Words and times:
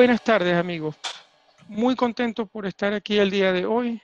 Buenas 0.00 0.24
tardes, 0.24 0.56
amigos. 0.56 0.96
Muy 1.68 1.94
contento 1.94 2.46
por 2.46 2.64
estar 2.64 2.94
aquí 2.94 3.18
el 3.18 3.30
día 3.30 3.52
de 3.52 3.66
hoy 3.66 4.00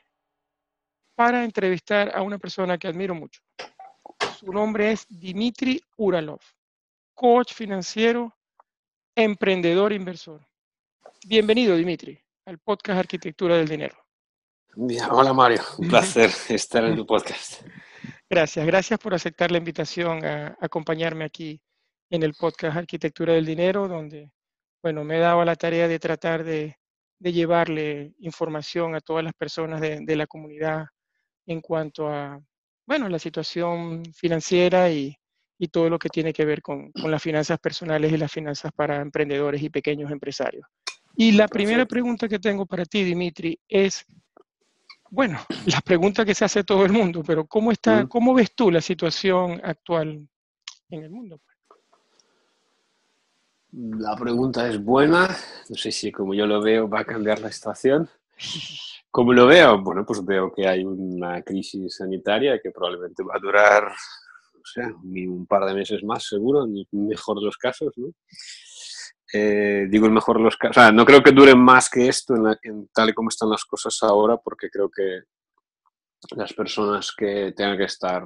para 1.15 1.43
entrevistar 1.43 2.15
a 2.15 2.21
una 2.21 2.37
persona 2.37 2.77
que 2.77 2.87
admiro 2.87 3.15
mucho. 3.15 3.41
Su 4.39 4.53
nombre 4.53 4.93
es 4.93 5.07
Dimitri 5.09 5.81
Uralov, 5.97 6.41
coach 7.15 7.55
financiero, 7.55 8.31
emprendedor 9.15 9.95
inversor. 9.95 10.47
Bienvenido, 11.27 11.75
Dimitri, 11.75 12.21
al 12.45 12.59
podcast 12.59 12.99
Arquitectura 12.99 13.57
del 13.57 13.67
Dinero. 13.67 13.97
Hola, 15.11 15.33
Mario. 15.33 15.63
Un 15.79 15.89
placer 15.89 16.31
estar 16.51 16.85
en 16.85 16.95
tu 16.95 17.07
podcast. 17.07 17.63
Gracias, 18.29 18.67
gracias 18.67 19.01
por 19.01 19.15
aceptar 19.15 19.51
la 19.51 19.57
invitación 19.57 20.23
a 20.27 20.59
acompañarme 20.61 21.25
aquí 21.25 21.59
en 22.11 22.23
el 22.23 22.35
podcast 22.35 22.77
Arquitectura 22.77 23.33
del 23.33 23.47
Dinero, 23.47 23.89
donde, 23.89 24.31
bueno, 24.83 25.05
me 25.05 25.17
he 25.17 25.21
dado 25.21 25.45
la 25.45 25.57
tarea 25.57 25.89
de 25.89 25.99
tratar 25.99 26.45
de, 26.45 26.77
llevarle 27.19 28.13
información 28.19 28.95
a 28.95 29.01
todas 29.01 29.25
las 29.25 29.33
personas 29.33 29.81
de, 29.81 30.17
la 30.17 30.27
comunidad 30.27 30.87
en 31.47 31.61
cuanto 31.61 32.09
a, 32.09 32.41
bueno, 32.87 33.09
la 33.09 33.19
situación 33.19 34.05
financiera 34.15 34.91
y, 34.91 35.17
todo 35.73 35.89
lo 35.89 35.99
que 35.99 36.11
tiene 36.11 36.33
que 36.33 36.45
ver 36.45 36.61
con, 36.61 36.93
las 36.95 37.23
finanzas 37.23 37.59
personales 37.59 38.13
y 38.13 38.17
las 38.17 38.31
finanzas 38.31 38.71
para 38.73 39.01
emprendedores 39.01 39.63
y 39.63 39.71
pequeños 39.71 40.11
empresarios. 40.11 40.67
Y 41.17 41.33
la 41.33 41.49
primera 41.49 41.87
pregunta 41.87 42.29
que 42.29 42.39
tengo 42.39 42.67
para 42.67 42.85
ti, 42.85 43.03
Dimitri, 43.03 43.59
es, 43.67 44.05
bueno, 45.11 45.41
la 45.67 45.81
pregunta 45.81 46.25
que 46.25 46.35
se 46.35 46.45
hace 46.45 46.63
todo 46.63 46.85
el 46.85 46.93
mundo, 46.93 47.23
pero 47.27 47.47
¿cómo, 47.47 47.73
está, 47.73 48.07
¿cómo 48.07 48.35
ves 48.35 48.55
tú 48.55 48.71
la 48.71 48.83
situación 48.83 49.61
actual 49.65 50.29
en 50.91 51.03
el 51.03 51.11
mundo? 51.11 51.41
La 53.73 54.17
pregunta 54.17 54.69
es 54.69 54.83
buena. 54.83 55.29
No 55.69 55.77
sé 55.77 55.93
si 55.93 56.13
como 56.13 56.35
yo 56.35 56.47
lo 56.47 56.63
veo 56.63 56.89
va 56.89 57.01
a 57.01 57.05
cambiar 57.05 57.41
la 57.41 57.51
situación. 57.51 58.09
¿Cómo 59.11 59.33
lo 59.33 59.47
veo? 59.47 59.81
Bueno, 59.83 60.05
pues 60.05 60.25
veo 60.25 60.53
que 60.53 60.69
hay 60.69 60.85
una 60.85 61.43
crisis 61.43 61.97
sanitaria 61.97 62.61
que 62.63 62.71
probablemente 62.71 63.23
va 63.23 63.37
a 63.37 63.41
durar, 63.41 63.95
un 65.03 65.47
par 65.47 65.65
de 65.65 65.75
meses 65.75 66.05
más 66.05 66.27
seguro, 66.27 66.65
en 66.65 66.77
el 66.77 66.87
mejor 66.93 67.39
de 67.39 67.47
los 67.47 67.57
casos, 67.57 67.93
¿no? 67.97 68.09
Eh, 69.33 69.87
digo 69.89 70.07
el 70.07 70.13
mejor 70.13 70.37
de 70.37 70.45
los 70.45 70.57
casos, 70.57 70.77
o 70.77 70.81
sea, 70.81 70.93
no 70.93 71.05
creo 71.05 71.23
que 71.23 71.33
duren 71.33 71.59
más 71.59 71.91
que 71.91 72.09
esto 72.09 72.35
en, 72.63 72.89
tal 72.93 73.09
y 73.09 73.13
como 73.13 73.29
están 73.29 73.51
las 73.51 73.65
cosas 73.65 73.99
ahora, 74.03 74.37
porque 74.37 74.69
creo 74.71 74.89
que 74.89 75.23
las 76.37 76.53
personas 76.53 77.13
que 77.17 77.53
tengan 77.57 77.77
que 77.77 77.85
estar 77.85 78.25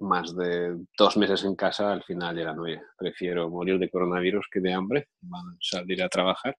más 0.00 0.34
de 0.36 0.76
dos 0.96 1.16
meses 1.16 1.44
en 1.44 1.56
casa, 1.56 1.92
al 1.92 2.02
final 2.02 2.36
dirán, 2.36 2.58
oye, 2.58 2.80
prefiero 2.96 3.50
morir 3.50 3.78
de 3.78 3.90
coronavirus 3.90 4.46
que 4.50 4.60
de 4.60 4.72
hambre, 4.72 5.08
van 5.20 5.46
a 5.46 5.56
salir 5.60 6.02
a 6.02 6.08
trabajar 6.08 6.56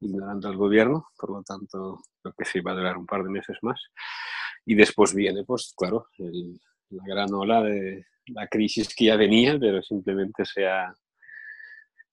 ignorando 0.00 0.48
al 0.48 0.56
gobierno, 0.56 1.08
por 1.18 1.30
lo 1.30 1.42
tanto, 1.42 2.00
creo 2.22 2.34
que 2.36 2.44
sí 2.44 2.60
va 2.60 2.72
a 2.72 2.76
durar 2.76 2.96
un 2.96 3.06
par 3.06 3.22
de 3.24 3.30
meses 3.30 3.56
más. 3.62 3.80
Y 4.64 4.74
después 4.74 5.14
viene, 5.14 5.44
pues 5.44 5.72
claro, 5.76 6.06
la 6.18 7.02
gran 7.06 7.32
ola 7.32 7.62
de 7.62 8.06
la 8.26 8.46
crisis 8.48 8.94
que 8.94 9.06
ya 9.06 9.16
venía, 9.16 9.58
pero 9.58 9.82
simplemente 9.82 10.44
se 10.44 10.66
ha 10.66 10.94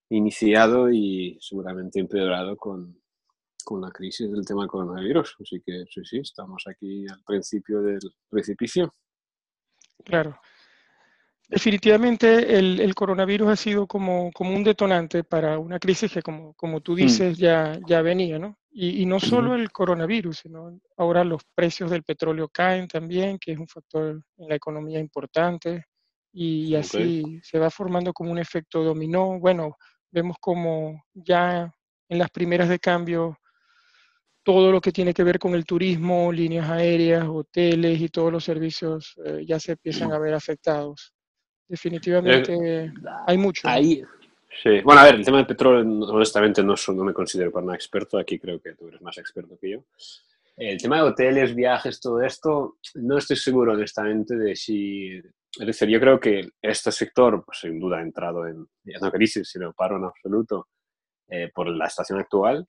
iniciado 0.10 0.90
y 0.92 1.38
seguramente 1.42 2.00
empeorado 2.00 2.56
con, 2.56 3.02
con 3.64 3.82
la 3.82 3.92
crisis 3.92 4.32
del 4.32 4.46
tema 4.46 4.68
coronavirus. 4.68 5.36
Así 5.42 5.62
que 5.66 5.86
sí, 5.90 6.02
sí, 6.06 6.18
estamos 6.20 6.64
aquí 6.68 7.06
al 7.08 7.22
principio 7.26 7.82
del 7.82 8.00
precipicio. 8.30 8.94
Claro. 10.06 10.40
Definitivamente 11.48 12.58
el, 12.58 12.96
coronavirus 12.96 13.50
ha 13.50 13.56
sido 13.56 13.86
como, 13.86 14.32
como, 14.32 14.56
un 14.56 14.64
detonante 14.64 15.24
para 15.24 15.60
una 15.60 15.78
crisis 15.78 16.12
que, 16.12 16.22
como, 16.22 16.54
como 16.54 16.82
tú 16.82 16.94
mm. 16.94 16.96
dices, 16.96 17.38
ya, 17.38 17.78
ya 17.86 18.02
venía, 18.02 18.40
¿no? 18.40 18.58
Y, 18.78 19.06
no 19.06 19.22
solo 19.22 19.56
el 19.56 19.72
coronavirus, 19.72 20.40
sino 20.40 20.78
ahora 20.98 21.24
los 21.24 21.44
precios 21.56 21.90
del 21.90 22.04
petróleo 22.04 22.50
caen 22.50 22.90
también, 22.90 23.38
que 23.40 23.54
es 23.54 23.58
un 23.58 23.70
factor 23.70 24.22
en 24.38 24.50
la 24.50 24.56
economía 24.56 25.00
importante, 25.00 25.86
y 26.34 26.76
así 26.76 27.40
se 27.42 27.58
va 27.58 27.70
formando 27.70 28.12
como 28.12 28.32
un 28.32 28.38
efecto 28.38 28.84
dominó. 28.84 29.40
Bueno, 29.40 29.78
vemos 30.12 30.36
como 30.42 31.06
ya 31.14 31.74
en 32.10 32.20
las 32.20 32.30
primeras 32.30 32.68
de 32.68 32.80
cambio 32.80 33.38
todo 34.46 34.72
lo 34.72 34.80
que 34.80 34.92
tiene 34.92 35.12
que 35.12 35.24
ver 35.24 35.40
con 35.40 35.56
el 35.56 35.66
turismo, 35.66 36.32
líneas 36.32 36.70
aéreas, 36.70 37.26
hoteles 37.28 38.00
y 38.00 38.10
todos 38.10 38.32
los 38.32 38.44
servicios 38.44 39.16
eh, 39.26 39.44
ya 39.44 39.60
se 39.60 39.72
empiezan 39.72 40.14
a 40.14 40.20
ver 40.20 40.36
afectados. 40.36 41.14
Definitivamente 41.68 42.54
eh, 42.54 42.94
hay 43.26 43.38
mucho. 43.40 43.68
Ahí, 43.68 44.04
sí. 44.62 44.82
Bueno, 44.84 45.02
a 45.02 45.06
ver, 45.06 45.16
el 45.16 45.26
tema 45.26 45.38
del 45.38 45.48
petróleo, 45.48 45.82
honestamente, 46.10 46.64
no, 46.64 46.76
no 46.94 47.04
me 47.04 47.12
considero 47.14 47.52
para 47.52 47.66
nada 47.66 47.76
experto. 47.76 48.20
Aquí 48.20 48.38
creo 48.38 48.62
que 48.62 48.76
tú 48.76 48.88
eres 48.88 49.02
más 49.02 49.18
experto 49.18 49.58
que 49.60 49.72
yo. 49.72 49.84
El 50.56 50.80
tema 50.80 50.98
de 50.98 51.02
hoteles, 51.02 51.56
viajes, 51.56 52.00
todo 52.00 52.22
esto, 52.22 52.78
no 52.94 53.18
estoy 53.18 53.38
seguro, 53.38 53.74
honestamente, 53.74 54.36
de 54.38 54.56
si. 54.56 55.18
Es 55.60 55.66
decir, 55.66 55.90
yo 55.90 56.00
creo 56.00 56.20
que 56.20 56.50
este 56.62 56.92
sector, 56.92 57.44
pues 57.44 57.62
sin 57.62 57.80
duda, 57.80 57.98
ha 57.98 58.02
entrado 58.04 58.46
en. 58.46 58.68
Ya 58.84 59.00
no 59.02 59.12
crisis, 59.12 59.50
sino 59.50 59.74
paro 59.74 59.98
en 59.98 60.04
absoluto 60.04 60.68
eh, 61.30 61.50
por 61.52 61.68
la 61.68 61.88
estación 61.88 62.20
actual 62.20 62.68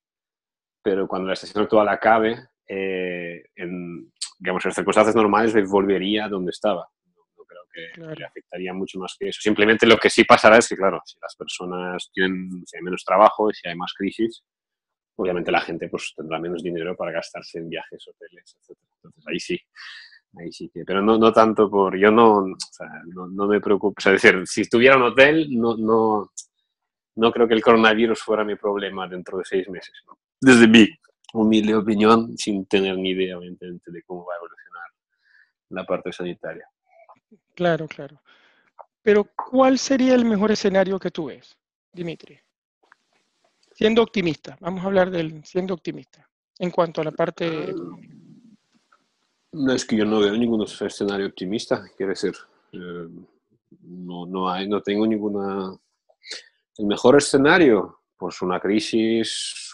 pero 0.86 1.08
cuando 1.08 1.26
la 1.26 1.34
estación 1.34 1.64
actual 1.64 1.88
acabe, 1.88 2.38
eh, 2.68 3.42
en, 3.56 4.12
digamos, 4.38 4.64
en 4.66 4.70
circunstancias 4.70 5.16
normales, 5.16 5.68
volvería 5.68 6.26
a 6.26 6.28
donde 6.28 6.50
estaba. 6.50 6.88
No, 7.36 7.44
creo 7.44 7.64
que 7.72 8.14
le 8.20 8.24
afectaría 8.24 8.72
mucho 8.72 9.00
más 9.00 9.16
que 9.18 9.30
eso. 9.30 9.40
Simplemente 9.40 9.84
lo 9.84 9.98
que 9.98 10.08
sí 10.08 10.22
pasará 10.22 10.58
es 10.58 10.68
que, 10.68 10.76
claro, 10.76 11.00
si 11.04 11.18
las 11.20 11.34
personas 11.34 12.08
tienen, 12.14 12.62
si 12.64 12.76
hay 12.76 12.84
menos 12.84 13.04
trabajo, 13.04 13.50
si 13.52 13.68
hay 13.68 13.74
más 13.74 13.92
crisis, 13.94 14.44
obviamente 15.16 15.50
la 15.50 15.60
gente 15.60 15.88
pues, 15.88 16.14
tendrá 16.16 16.38
menos 16.38 16.62
dinero 16.62 16.94
para 16.94 17.10
gastarse 17.10 17.58
en 17.58 17.68
viajes, 17.68 18.06
hoteles, 18.06 18.56
etc. 18.56 18.78
Entonces 18.94 19.24
ahí 19.26 19.40
sí, 19.40 19.60
ahí 20.38 20.52
sí 20.52 20.70
que, 20.72 20.84
pero 20.84 21.02
no, 21.02 21.18
no 21.18 21.32
tanto 21.32 21.68
por, 21.68 21.98
yo 21.98 22.12
no, 22.12 22.44
o 22.44 22.56
sea, 22.70 22.86
no, 23.12 23.26
no, 23.26 23.48
me 23.48 23.60
preocupo, 23.60 23.96
o 23.98 24.00
sea, 24.00 24.14
es 24.14 24.22
decir, 24.22 24.46
si 24.46 24.68
tuviera 24.68 24.96
un 24.96 25.02
hotel, 25.02 25.48
no, 25.50 25.76
no, 25.76 26.30
no 27.16 27.32
creo 27.32 27.48
que 27.48 27.54
el 27.54 27.62
coronavirus 27.62 28.22
fuera 28.22 28.44
mi 28.44 28.54
problema 28.54 29.08
dentro 29.08 29.38
de 29.38 29.44
seis 29.44 29.68
meses. 29.68 30.04
Desde 30.40 30.68
mi 30.68 30.86
humilde 31.32 31.74
opinión, 31.74 32.36
sin 32.36 32.66
tener 32.66 32.96
ni 32.96 33.10
idea, 33.10 33.36
evidentemente, 33.36 33.90
de 33.90 34.02
cómo 34.02 34.24
va 34.24 34.34
a 34.34 34.36
evolucionar 34.36 34.84
la 35.70 35.86
parte 35.86 36.12
sanitaria. 36.12 36.68
Claro, 37.54 37.86
claro. 37.88 38.20
Pero, 39.02 39.24
¿cuál 39.24 39.78
sería 39.78 40.14
el 40.14 40.24
mejor 40.24 40.50
escenario 40.50 40.98
que 40.98 41.10
tú 41.10 41.26
ves, 41.26 41.56
Dimitri? 41.92 42.38
Siendo 43.72 44.02
optimista, 44.02 44.56
vamos 44.60 44.82
a 44.82 44.86
hablar 44.86 45.10
del 45.10 45.44
siendo 45.44 45.74
optimista 45.74 46.26
en 46.58 46.70
cuanto 46.70 47.02
a 47.02 47.04
la 47.04 47.12
parte 47.12 47.74
No 49.52 49.72
es 49.72 49.84
que 49.84 49.96
yo 49.96 50.04
no 50.06 50.20
veo 50.20 50.32
ningún 50.32 50.62
escenario 50.62 51.26
optimista, 51.26 51.84
quiere 51.96 52.10
decir, 52.10 52.34
eh, 52.72 53.08
no, 53.82 54.26
no, 54.26 54.48
hay, 54.48 54.66
no 54.68 54.80
tengo 54.82 55.06
ninguna 55.06 55.76
el 56.78 56.86
mejor 56.86 57.16
escenario, 57.16 58.00
pues 58.16 58.42
una 58.42 58.60
crisis 58.60 59.65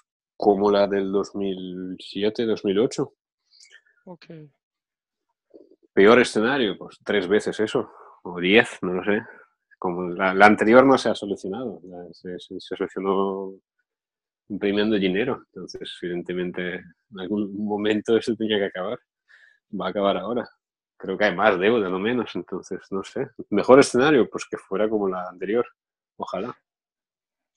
como 0.42 0.72
la 0.72 0.88
del 0.88 1.12
2007-2008. 1.12 3.12
Okay. 4.06 4.50
Peor 5.92 6.18
escenario, 6.18 6.76
pues 6.76 6.98
tres 7.04 7.28
veces 7.28 7.60
eso, 7.60 7.92
o 8.24 8.40
diez, 8.40 8.76
no 8.82 8.94
lo 8.94 9.04
sé. 9.04 9.22
Como 9.78 10.08
la, 10.08 10.30
anterior 10.44 10.84
no 10.84 10.98
se 10.98 11.10
ha 11.10 11.14
solucionado, 11.14 11.80
se, 12.10 12.40
solucionó 12.58 13.52
imprimiendo 14.48 14.96
dinero. 14.96 15.44
Entonces, 15.52 15.96
evidentemente, 16.02 16.74
en 16.74 17.20
algún 17.20 17.64
momento 17.64 18.16
eso 18.16 18.34
tenía 18.34 18.58
que 18.58 18.66
acabar. 18.66 18.98
Va 19.80 19.86
a 19.86 19.90
acabar 19.90 20.16
ahora. 20.16 20.50
Creo 20.96 21.16
que 21.16 21.26
hay 21.26 21.36
más 21.36 21.56
deuda, 21.56 21.88
no 21.88 22.00
menos. 22.00 22.34
Entonces, 22.34 22.80
no 22.90 23.04
sé. 23.04 23.28
Mejor 23.50 23.78
escenario, 23.78 24.28
pues 24.28 24.44
que 24.50 24.58
fuera 24.58 24.88
como 24.88 25.08
la 25.08 25.22
anterior. 25.28 25.68
Ojalá. 26.16 26.52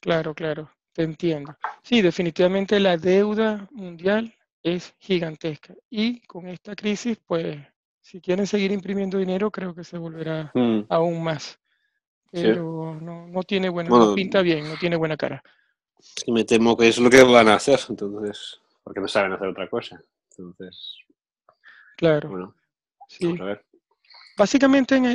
Claro, 0.01 0.35
claro, 0.35 0.69
te 0.95 1.03
entiendo. 1.03 1.55
Sí, 1.83 2.01
definitivamente 2.01 2.79
la 2.79 2.95
deuda 2.95 3.67
mundial 3.71 4.33
es 4.63 4.95
gigantesca 4.97 5.75
y 5.89 6.21
con 6.21 6.47
esta 6.47 6.73
crisis, 6.73 7.19
pues, 7.27 7.57
si 7.99 8.21
quieren 8.21 8.47
seguir 8.47 8.71
imprimiendo 8.71 9.17
dinero, 9.17 9.51
creo 9.51 9.75
que 9.75 9.83
se 9.83 9.97
volverá 9.97 10.51
mm. 10.53 10.85
aún 10.89 11.21
más. 11.21 11.59
Pero 12.31 12.97
no, 13.01 13.43
tiene 13.43 13.69
buena, 13.69 13.89
no 13.89 14.15
pinta 14.15 14.41
bien, 14.41 14.69
no 14.69 14.75
tiene 14.77 14.95
buena 14.95 15.17
cara. 15.17 15.43
me 16.27 16.45
temo 16.45 16.77
que 16.77 16.87
es 16.87 16.97
lo 16.97 17.09
que 17.09 17.23
van 17.23 17.49
a 17.49 17.55
hacer, 17.55 17.79
entonces, 17.89 18.61
porque 18.83 19.01
no 19.01 19.07
saben 19.07 19.33
hacer 19.33 19.47
otra 19.49 19.69
cosa. 19.69 20.01
Entonces, 20.31 20.97
claro. 21.97 22.29
Bueno, 22.29 22.55
sí. 23.07 23.25
vamos 23.25 23.41
a 23.41 23.45
ver. 23.45 23.64
Básicamente 24.37 24.95
en, 24.95 25.05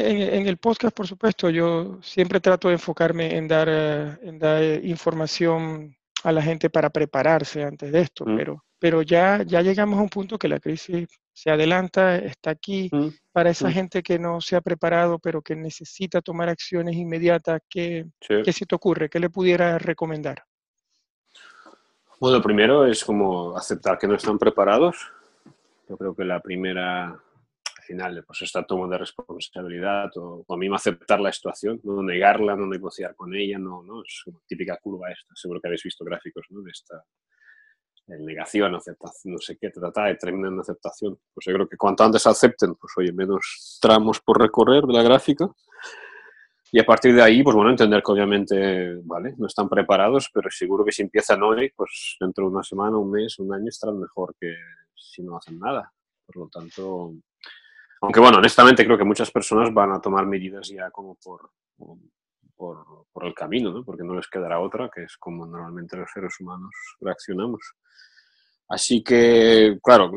el 0.46 0.56
podcast, 0.56 0.96
por 0.96 1.06
supuesto, 1.06 1.50
yo 1.50 1.98
siempre 2.02 2.40
trato 2.40 2.68
de 2.68 2.74
enfocarme 2.74 3.36
en 3.36 3.46
dar, 3.46 3.68
eh, 3.70 4.18
en 4.22 4.38
dar 4.38 4.62
información 4.84 5.94
a 6.24 6.32
la 6.32 6.42
gente 6.42 6.70
para 6.70 6.90
prepararse 6.90 7.62
antes 7.62 7.92
de 7.92 8.00
esto, 8.00 8.24
mm. 8.26 8.36
pero, 8.36 8.64
pero 8.78 9.02
ya, 9.02 9.42
ya 9.42 9.60
llegamos 9.60 9.98
a 9.98 10.02
un 10.02 10.08
punto 10.08 10.38
que 10.38 10.48
la 10.48 10.58
crisis 10.58 11.06
se 11.32 11.50
adelanta, 11.50 12.16
está 12.16 12.50
aquí. 12.50 12.88
Mm. 12.92 13.08
Para 13.32 13.50
esa 13.50 13.68
mm. 13.68 13.72
gente 13.72 14.02
que 14.02 14.18
no 14.18 14.40
se 14.40 14.56
ha 14.56 14.60
preparado, 14.60 15.18
pero 15.18 15.40
que 15.40 15.54
necesita 15.54 16.20
tomar 16.20 16.48
acciones 16.48 16.96
inmediatas, 16.96 17.60
¿qué, 17.68 18.06
¿qué 18.20 18.52
se 18.52 18.66
te 18.66 18.74
ocurre? 18.74 19.08
¿Qué 19.08 19.20
le 19.20 19.30
pudiera 19.30 19.78
recomendar? 19.78 20.44
Bueno, 22.18 22.36
lo 22.36 22.42
primero 22.42 22.86
es 22.86 23.02
como 23.02 23.56
aceptar 23.56 23.98
que 23.98 24.06
no 24.06 24.14
están 24.14 24.38
preparados. 24.38 24.96
Yo 25.88 25.96
creo 25.96 26.14
que 26.14 26.24
la 26.24 26.40
primera, 26.40 27.18
final, 27.90 28.24
pues 28.24 28.42
esta 28.42 28.62
toma 28.64 28.86
de 28.88 28.98
responsabilidad 28.98 30.10
o, 30.16 30.44
o 30.46 30.56
mismo 30.56 30.76
aceptar 30.76 31.20
la 31.20 31.32
situación, 31.32 31.80
no 31.82 32.02
negarla, 32.02 32.54
no 32.54 32.66
negociar 32.66 33.16
con 33.16 33.34
ella, 33.34 33.58
no, 33.58 33.82
no 33.82 34.02
es 34.02 34.22
una 34.26 34.38
típica 34.46 34.78
curva 34.80 35.10
esta. 35.10 35.34
Seguro 35.34 35.60
que 35.60 35.68
habéis 35.68 35.82
visto 35.82 36.04
gráficos 36.04 36.46
¿no? 36.50 36.62
de 36.62 36.70
esta 36.70 37.02
negación, 38.06 38.74
aceptación, 38.74 39.34
no 39.34 39.38
sé 39.38 39.56
qué, 39.56 39.70
trata 39.70 40.10
y 40.10 40.16
termina 40.16 40.48
en 40.48 40.60
aceptación. 40.60 41.18
Pues 41.34 41.46
yo 41.46 41.52
creo 41.52 41.68
que 41.68 41.76
cuanto 41.76 42.04
antes 42.04 42.26
acepten, 42.26 42.74
pues 42.74 42.92
oye, 42.96 43.12
menos 43.12 43.78
tramos 43.80 44.20
por 44.20 44.40
recorrer 44.40 44.84
de 44.84 44.92
la 44.92 45.02
gráfica. 45.02 45.48
Y 46.72 46.78
a 46.78 46.84
partir 46.84 47.14
de 47.14 47.22
ahí, 47.22 47.42
pues 47.42 47.56
bueno, 47.56 47.70
entender 47.70 48.02
que 48.02 48.12
obviamente, 48.12 49.00
vale, 49.02 49.34
no 49.36 49.48
están 49.48 49.68
preparados, 49.68 50.30
pero 50.32 50.48
seguro 50.50 50.84
que 50.84 50.92
si 50.92 51.02
empiezan 51.02 51.42
hoy, 51.42 51.72
pues 51.74 52.16
dentro 52.20 52.44
de 52.44 52.50
una 52.52 52.62
semana, 52.62 52.96
un 52.96 53.10
mes, 53.10 53.36
un 53.40 53.52
año 53.52 53.68
estarán 53.68 53.98
mejor 53.98 54.36
que 54.40 54.54
si 54.94 55.22
no 55.22 55.36
hacen 55.36 55.58
nada. 55.58 55.92
Por 56.24 56.36
lo 56.36 56.48
tanto, 56.48 57.14
aunque 58.00 58.20
bueno, 58.20 58.38
honestamente 58.38 58.84
creo 58.84 58.98
que 58.98 59.04
muchas 59.04 59.30
personas 59.30 59.72
van 59.72 59.92
a 59.92 60.00
tomar 60.00 60.26
medidas 60.26 60.68
ya 60.68 60.90
como 60.90 61.16
por, 61.16 61.50
por, 62.56 63.06
por 63.12 63.26
el 63.26 63.34
camino, 63.34 63.72
¿no? 63.72 63.84
porque 63.84 64.04
no 64.04 64.14
les 64.14 64.28
quedará 64.28 64.60
otra, 64.60 64.90
que 64.94 65.04
es 65.04 65.16
como 65.16 65.46
normalmente 65.46 65.96
los 65.96 66.10
seres 66.10 66.34
humanos 66.40 66.70
reaccionamos. 67.00 67.60
Así 68.68 69.02
que, 69.02 69.78
claro, 69.82 70.12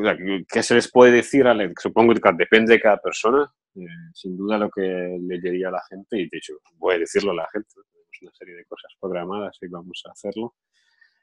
¿qué 0.48 0.62
se 0.62 0.76
les 0.76 0.92
puede 0.92 1.12
decir? 1.12 1.46
Supongo 1.82 2.14
que 2.14 2.32
depende 2.38 2.74
de 2.74 2.80
cada 2.80 2.98
persona. 2.98 3.52
Eh, 3.76 3.88
sin 4.14 4.38
duda 4.38 4.60
lo 4.60 4.70
que 4.70 4.82
le 4.82 5.40
diría 5.40 5.70
a 5.70 5.72
la 5.72 5.82
gente, 5.90 6.20
y 6.20 6.30
de 6.30 6.38
hecho 6.38 6.54
voy 6.76 6.94
a 6.94 7.00
decirlo 7.00 7.32
a 7.32 7.36
la 7.36 7.48
gente, 7.52 7.70
tenemos 7.74 8.22
una 8.22 8.32
serie 8.34 8.56
de 8.56 8.66
cosas 8.66 8.92
programadas 9.02 9.58
y 9.62 9.68
vamos 9.68 10.04
a 10.06 10.12
hacerlo, 10.12 10.54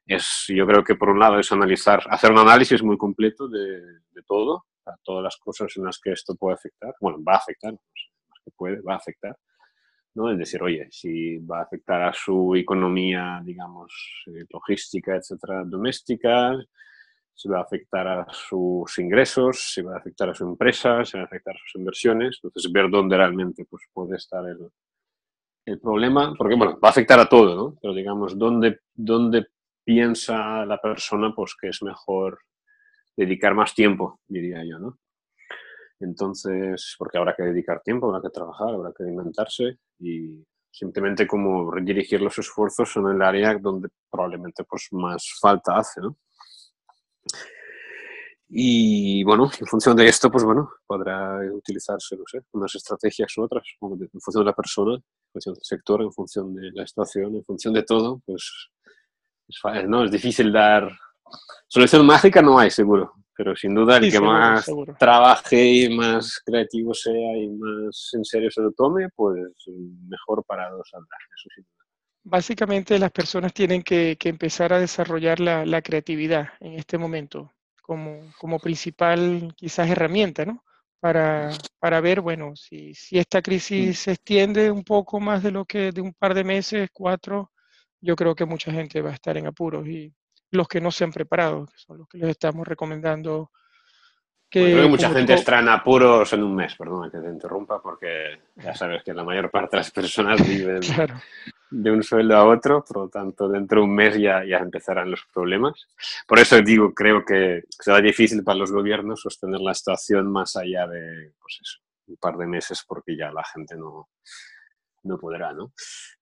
es, 0.04 0.46
yo 0.48 0.66
creo 0.66 0.82
que 0.82 0.96
por 0.96 1.10
un 1.10 1.20
lado 1.20 1.38
es 1.38 1.52
analizar, 1.52 2.02
hacer 2.10 2.32
un 2.32 2.38
análisis 2.38 2.82
muy 2.82 2.98
completo 2.98 3.46
de, 3.46 3.80
de 3.80 4.22
todo, 4.26 4.64
a 4.86 4.96
todas 5.02 5.24
las 5.24 5.36
cosas 5.36 5.72
en 5.76 5.84
las 5.84 5.98
que 5.98 6.12
esto 6.12 6.34
puede 6.36 6.54
afectar, 6.54 6.94
bueno, 7.00 7.18
va 7.26 7.34
a 7.34 7.38
afectar, 7.38 7.72
más 7.72 8.40
que 8.44 8.50
puede, 8.56 8.80
va 8.82 8.94
a 8.94 8.96
afectar, 8.96 9.36
¿no? 10.14 10.30
Es 10.30 10.38
decir, 10.38 10.62
oye, 10.62 10.88
si 10.90 11.38
va 11.38 11.60
a 11.60 11.62
afectar 11.62 12.02
a 12.02 12.12
su 12.12 12.54
economía, 12.56 13.40
digamos, 13.44 13.92
eh, 14.26 14.44
logística, 14.50 15.16
etcétera, 15.16 15.64
doméstica, 15.64 16.56
se 17.34 17.48
va 17.48 17.60
a 17.60 17.62
afectar 17.62 18.06
a 18.06 18.26
sus 18.30 18.98
ingresos, 18.98 19.72
se 19.72 19.82
va 19.82 19.94
a 19.94 19.98
afectar 19.98 20.28
a 20.28 20.34
su 20.34 20.44
empresa, 20.44 21.04
se 21.04 21.16
va 21.16 21.22
a 21.22 21.26
afectar 21.26 21.54
a 21.54 21.58
sus 21.58 21.80
inversiones. 21.80 22.38
Entonces, 22.42 22.70
ver 22.70 22.90
dónde 22.90 23.16
realmente 23.16 23.64
pues, 23.64 23.84
puede 23.94 24.16
estar 24.16 24.44
el, 24.46 24.68
el 25.64 25.80
problema, 25.80 26.34
porque 26.36 26.54
bueno, 26.56 26.78
va 26.78 26.88
a 26.88 26.90
afectar 26.90 27.18
a 27.18 27.28
todo, 27.28 27.56
¿no? 27.56 27.78
Pero 27.80 27.94
digamos, 27.94 28.36
dónde, 28.38 28.80
dónde 28.92 29.46
piensa 29.84 30.66
la 30.66 30.78
persona 30.78 31.32
pues, 31.34 31.54
que 31.58 31.68
es 31.68 31.82
mejor 31.82 32.40
dedicar 33.24 33.54
más 33.54 33.74
tiempo, 33.74 34.20
diría 34.26 34.64
yo, 34.64 34.78
¿no? 34.78 34.98
Entonces, 36.00 36.96
porque 36.98 37.18
habrá 37.18 37.34
que 37.36 37.42
dedicar 37.42 37.82
tiempo, 37.82 38.06
habrá 38.06 38.22
que 38.22 38.32
trabajar, 38.32 38.70
habrá 38.70 38.92
que 38.96 39.02
alimentarse 39.02 39.78
y 39.98 40.42
simplemente 40.70 41.26
como 41.26 41.70
redirigir 41.70 42.22
los 42.22 42.38
esfuerzos 42.38 42.96
en 42.96 43.08
el 43.08 43.20
área 43.20 43.58
donde 43.58 43.88
probablemente 44.10 44.64
pues 44.64 44.88
más 44.92 45.36
falta 45.40 45.76
hace, 45.76 46.00
¿no? 46.00 46.16
Y 48.48 49.22
bueno, 49.22 49.48
en 49.60 49.66
función 49.66 49.94
de 49.96 50.08
esto, 50.08 50.30
pues 50.30 50.42
bueno, 50.42 50.70
podrá 50.86 51.38
utilizarse, 51.52 52.16
no 52.16 52.24
sé, 52.26 52.40
unas 52.52 52.74
estrategias 52.74 53.36
u 53.36 53.42
otras, 53.42 53.62
en 53.80 54.20
función 54.20 54.42
de 54.42 54.50
la 54.50 54.56
persona, 54.56 54.94
en 54.94 55.32
función 55.32 55.54
del 55.54 55.64
sector, 55.64 56.02
en 56.02 56.12
función 56.12 56.54
de 56.54 56.70
la 56.72 56.86
situación, 56.86 57.36
en 57.36 57.44
función 57.44 57.74
de 57.74 57.82
todo, 57.84 58.20
pues 58.26 58.70
es, 59.46 59.88
¿no? 59.88 60.04
es 60.04 60.10
difícil 60.10 60.50
dar... 60.50 60.90
Solución 61.68 62.04
mágica 62.06 62.42
no 62.42 62.58
hay, 62.58 62.70
seguro, 62.70 63.12
pero 63.36 63.54
sin 63.56 63.74
duda 63.74 63.96
el 63.96 64.04
Sí, 64.04 64.10
que 64.10 64.16
seguro, 64.16 64.32
más 64.32 64.64
seguro. 64.64 64.96
trabaje 64.98 65.64
y 65.64 65.88
más 65.96 66.40
creativo 66.44 66.92
sea 66.94 67.36
y 67.36 67.48
más 67.48 68.10
en 68.14 68.24
serio 68.24 68.50
se 68.50 68.60
lo 68.62 68.72
tome, 68.72 69.08
pues 69.14 69.40
mejor 70.08 70.44
parado 70.44 70.82
saldrá, 70.84 71.16
eso 71.36 71.48
duda. 71.56 71.84
Básicamente 72.22 72.98
las 72.98 73.12
personas 73.12 73.52
tienen 73.54 73.82
que, 73.82 74.16
que 74.18 74.28
empezar 74.28 74.72
a 74.72 74.78
desarrollar 74.80 75.40
la, 75.40 75.64
la 75.64 75.80
creatividad 75.80 76.50
en 76.60 76.74
este 76.74 76.98
momento 76.98 77.50
como, 77.82 78.20
como 78.38 78.58
principal 78.58 79.52
quizás 79.56 79.88
herramienta, 79.88 80.44
¿no? 80.44 80.62
Para, 81.00 81.50
para 81.78 82.00
ver, 82.02 82.20
bueno, 82.20 82.54
si, 82.56 82.94
si 82.94 83.18
esta 83.18 83.40
crisis 83.40 84.00
se 84.00 84.12
extiende 84.12 84.70
un 84.70 84.84
poco 84.84 85.18
más 85.18 85.42
de 85.42 85.50
lo 85.50 85.64
que 85.64 85.92
de 85.92 86.00
un 86.02 86.12
par 86.12 86.34
de 86.34 86.44
meses, 86.44 86.90
cuatro, 86.92 87.52
yo 88.02 88.14
creo 88.16 88.34
que 88.34 88.44
mucha 88.44 88.70
gente 88.70 89.00
va 89.00 89.10
a 89.10 89.14
estar 89.14 89.36
en 89.38 89.46
apuros 89.46 89.88
y 89.88 90.14
los 90.50 90.68
que 90.68 90.80
no 90.80 90.90
se 90.90 91.04
han 91.04 91.12
preparado, 91.12 91.66
que 91.66 91.78
son 91.78 91.98
los 91.98 92.08
que 92.08 92.18
les 92.18 92.30
estamos 92.30 92.66
recomendando 92.66 93.50
Bueno, 94.52 94.66
creo 94.66 94.76
que, 94.76 94.82
que 94.82 94.88
mucha 94.88 95.10
gente 95.10 95.34
estará 95.34 95.60
en 95.60 95.68
apuros 95.68 96.32
en 96.32 96.42
un 96.42 96.54
mes, 96.54 96.74
perdona 96.74 97.10
que 97.10 97.18
te 97.18 97.28
interrumpa, 97.28 97.80
porque 97.80 98.40
ya 98.56 98.74
sabes 98.74 99.02
que 99.04 99.14
la 99.14 99.24
mayor 99.24 99.50
parte 99.50 99.76
de 99.76 99.80
las 99.80 99.90
personas 99.90 100.40
viven 100.48 100.80
claro, 100.80 101.14
de 101.70 101.90
un 101.90 102.02
sueldo 102.02 102.36
a 102.36 102.44
otro, 102.44 102.84
por 102.84 102.96
lo 102.96 103.08
tanto, 103.08 103.48
dentro 103.48 103.80
de 103.80 103.86
un 103.86 103.94
mes 103.94 104.18
ya, 104.18 104.44
ya 104.44 104.58
empezarán 104.58 105.10
los 105.10 105.24
problemas. 105.32 105.86
Por 106.26 106.38
eso 106.40 106.60
digo, 106.62 106.92
creo 106.92 107.24
que 107.24 107.62
será 107.68 108.00
difícil 108.00 108.42
para 108.42 108.58
los 108.58 108.72
gobiernos 108.72 109.20
sostener 109.20 109.60
la 109.60 109.74
situación 109.74 110.30
más 110.30 110.56
allá 110.56 110.86
de, 110.88 111.32
pues 111.40 111.58
eso, 111.62 111.78
un 112.08 112.16
par 112.16 112.36
de 112.36 112.46
meses, 112.46 112.84
porque 112.86 113.16
ya 113.16 113.30
la 113.30 113.44
gente 113.44 113.76
no, 113.76 114.08
no 115.04 115.18
podrá, 115.18 115.52
¿no? 115.52 115.72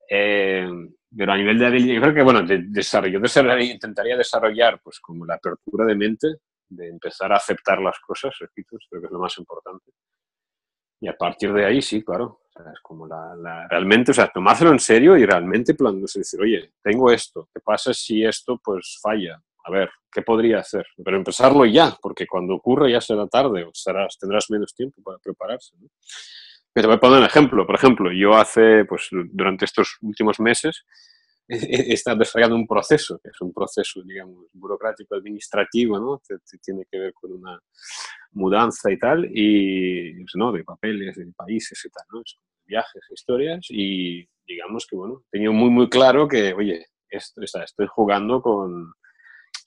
Eh, 0.09 0.69
pero 1.17 1.33
a 1.33 1.37
nivel 1.37 1.59
de 1.59 1.67
habilidad, 1.67 1.95
yo 1.95 2.01
creo 2.03 2.15
que, 2.15 2.23
bueno, 2.23 2.43
de, 2.43 2.59
desarrollo, 2.69 3.21
intentaría 3.61 4.17
desarrollar, 4.17 4.81
pues, 4.83 5.01
como 5.01 5.25
la 5.25 5.35
apertura 5.35 5.85
de 5.87 5.95
mente, 5.95 6.29
de 6.69 6.89
empezar 6.89 7.33
a 7.33 7.37
aceptar 7.37 7.81
las 7.81 7.99
cosas, 8.01 8.35
repito, 8.39 8.77
creo 8.89 9.01
que 9.03 9.07
es 9.07 9.13
lo 9.13 9.19
más 9.19 9.37
importante. 9.39 9.91
Y 11.01 11.09
a 11.09 11.17
partir 11.17 11.53
de 11.53 11.65
ahí, 11.65 11.81
sí, 11.81 12.03
claro. 12.05 12.41
O 12.49 12.63
sea, 12.63 12.73
es 12.73 12.81
como 12.83 13.07
la, 13.07 13.35
la- 13.37 13.69
realmente, 13.69 14.11
o 14.11 14.15
sea, 14.15 14.29
tomárselo 14.29 14.73
en 14.73 14.81
serio 14.81 15.17
y 15.17 15.25
realmente 15.25 15.75
planearse, 15.75 16.21
decir, 16.21 16.41
oye, 16.41 16.73
tengo 16.83 17.11
esto, 17.11 17.49
¿qué 17.55 17.61
pasa 17.61 17.95
si 17.95 18.25
esto 18.25 18.61
pues 18.63 18.99
falla? 19.01 19.41
A 19.65 19.71
ver, 19.71 19.91
¿qué 20.11 20.23
podría 20.23 20.59
hacer? 20.61 20.85
Pero 21.05 21.17
empezarlo 21.17 21.65
ya, 21.67 21.97
porque 22.03 22.27
cuando 22.27 22.55
ocurra 22.55 22.91
ya 22.91 23.01
será 23.01 23.27
tarde 23.29 23.65
o 23.65 23.71
estarás, 23.71 24.19
tendrás 24.19 24.51
menos 24.51 24.75
tiempo 24.75 25.01
para 25.03 25.19
prepararse. 25.19 25.77
¿no? 25.79 25.89
Pero 26.73 26.89
voy 26.89 26.97
a 26.97 27.01
poner 27.01 27.19
un 27.19 27.25
ejemplo. 27.25 27.67
Por 27.67 27.75
ejemplo, 27.75 28.13
yo 28.13 28.35
hace, 28.35 28.85
pues 28.85 29.09
durante 29.11 29.65
estos 29.65 29.99
últimos 30.03 30.39
meses, 30.41 30.85
he 31.49 31.93
estado 31.95 32.19
desarrollando 32.19 32.57
un 32.57 32.67
proceso, 32.67 33.19
que 33.23 33.31
es 33.31 33.41
un 33.41 33.53
proceso, 33.53 34.03
digamos, 34.03 34.47
burocrático 34.53 35.15
administrativo, 35.15 35.99
¿no? 35.99 36.21
Que, 36.29 36.37
tiene 36.63 36.85
que 36.91 36.99
ver 36.99 37.15
con 37.15 37.33
una 37.33 37.59
mudanza 38.33 38.93
y 38.93 38.99
tal, 38.99 39.29
y, 39.33 40.15
pues, 40.15 40.33
¿no? 40.35 40.53
De 40.53 40.63
papeles, 40.63 41.17
de 41.17 41.33
países 41.35 41.83
y 41.85 41.89
tal, 41.89 42.05
¿no? 42.13 42.21
Es 42.21 42.37
viajes, 42.67 43.03
historias, 43.11 43.67
y 43.71 44.29
digamos 44.47 44.87
que, 44.87 44.97
bueno, 44.97 45.23
he 45.27 45.31
tenido 45.31 45.55
muy, 45.55 45.71
muy 45.71 45.89
claro 45.89 46.29
que, 46.29 46.53
oye, 46.53 46.85
estoy 47.09 47.87
jugando 47.87 48.43
con... 48.43 48.93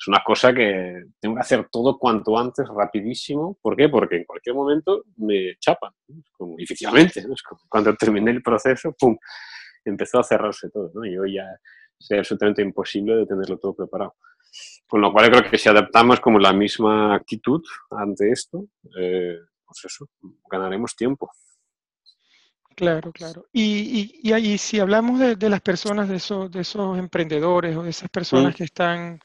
Es 0.01 0.07
una 0.07 0.23
cosa 0.25 0.51
que 0.51 1.03
tengo 1.19 1.35
que 1.35 1.41
hacer 1.41 1.67
todo 1.71 1.99
cuanto 1.99 2.35
antes, 2.35 2.65
rapidísimo. 2.67 3.59
¿Por 3.61 3.75
qué? 3.75 3.87
Porque 3.87 4.15
en 4.15 4.23
cualquier 4.25 4.55
momento 4.55 5.03
me 5.17 5.55
chapan. 5.59 5.93
¿no? 6.07 6.19
Es 6.19 6.31
como, 6.31 6.55
y 6.57 6.63
efectivamente, 6.63 7.21
¿no? 7.27 7.35
Es 7.35 7.43
como 7.43 7.61
cuando 7.69 7.95
terminé 7.95 8.31
el 8.31 8.41
proceso, 8.41 8.95
¡pum! 8.99 9.15
Empezó 9.85 10.19
a 10.19 10.23
cerrarse 10.23 10.71
todo, 10.71 10.89
¿no? 10.95 11.05
Y 11.05 11.15
hoy 11.19 11.35
ya 11.35 11.45
sería 11.99 12.21
absolutamente 12.21 12.63
imposible 12.63 13.15
de 13.15 13.27
tenerlo 13.27 13.59
todo 13.59 13.75
preparado. 13.75 14.15
Con 14.87 15.01
lo 15.01 15.13
cual 15.13 15.27
yo 15.31 15.37
creo 15.37 15.51
que 15.51 15.57
si 15.59 15.69
adaptamos 15.69 16.19
como 16.19 16.39
la 16.39 16.51
misma 16.51 17.13
actitud 17.13 17.61
ante 17.91 18.31
esto, 18.31 18.65
eh, 18.99 19.37
pues 19.67 19.85
eso, 19.85 20.07
ganaremos 20.49 20.95
tiempo. 20.95 21.29
claro, 22.75 23.11
claro. 23.11 23.45
Y, 23.53 24.19
y, 24.23 24.29
y 24.29 24.33
ahí, 24.33 24.57
si 24.57 24.79
hablamos 24.79 25.19
de, 25.19 25.35
de 25.35 25.49
las 25.49 25.61
personas, 25.61 26.09
de 26.09 26.15
esos, 26.15 26.49
de 26.51 26.61
esos 26.61 26.97
emprendedores 26.97 27.75
o 27.77 27.83
de 27.83 27.91
esas 27.91 28.09
personas 28.09 28.53
Mm. 28.53 28.57
que 28.57 28.63
están, 28.63 29.19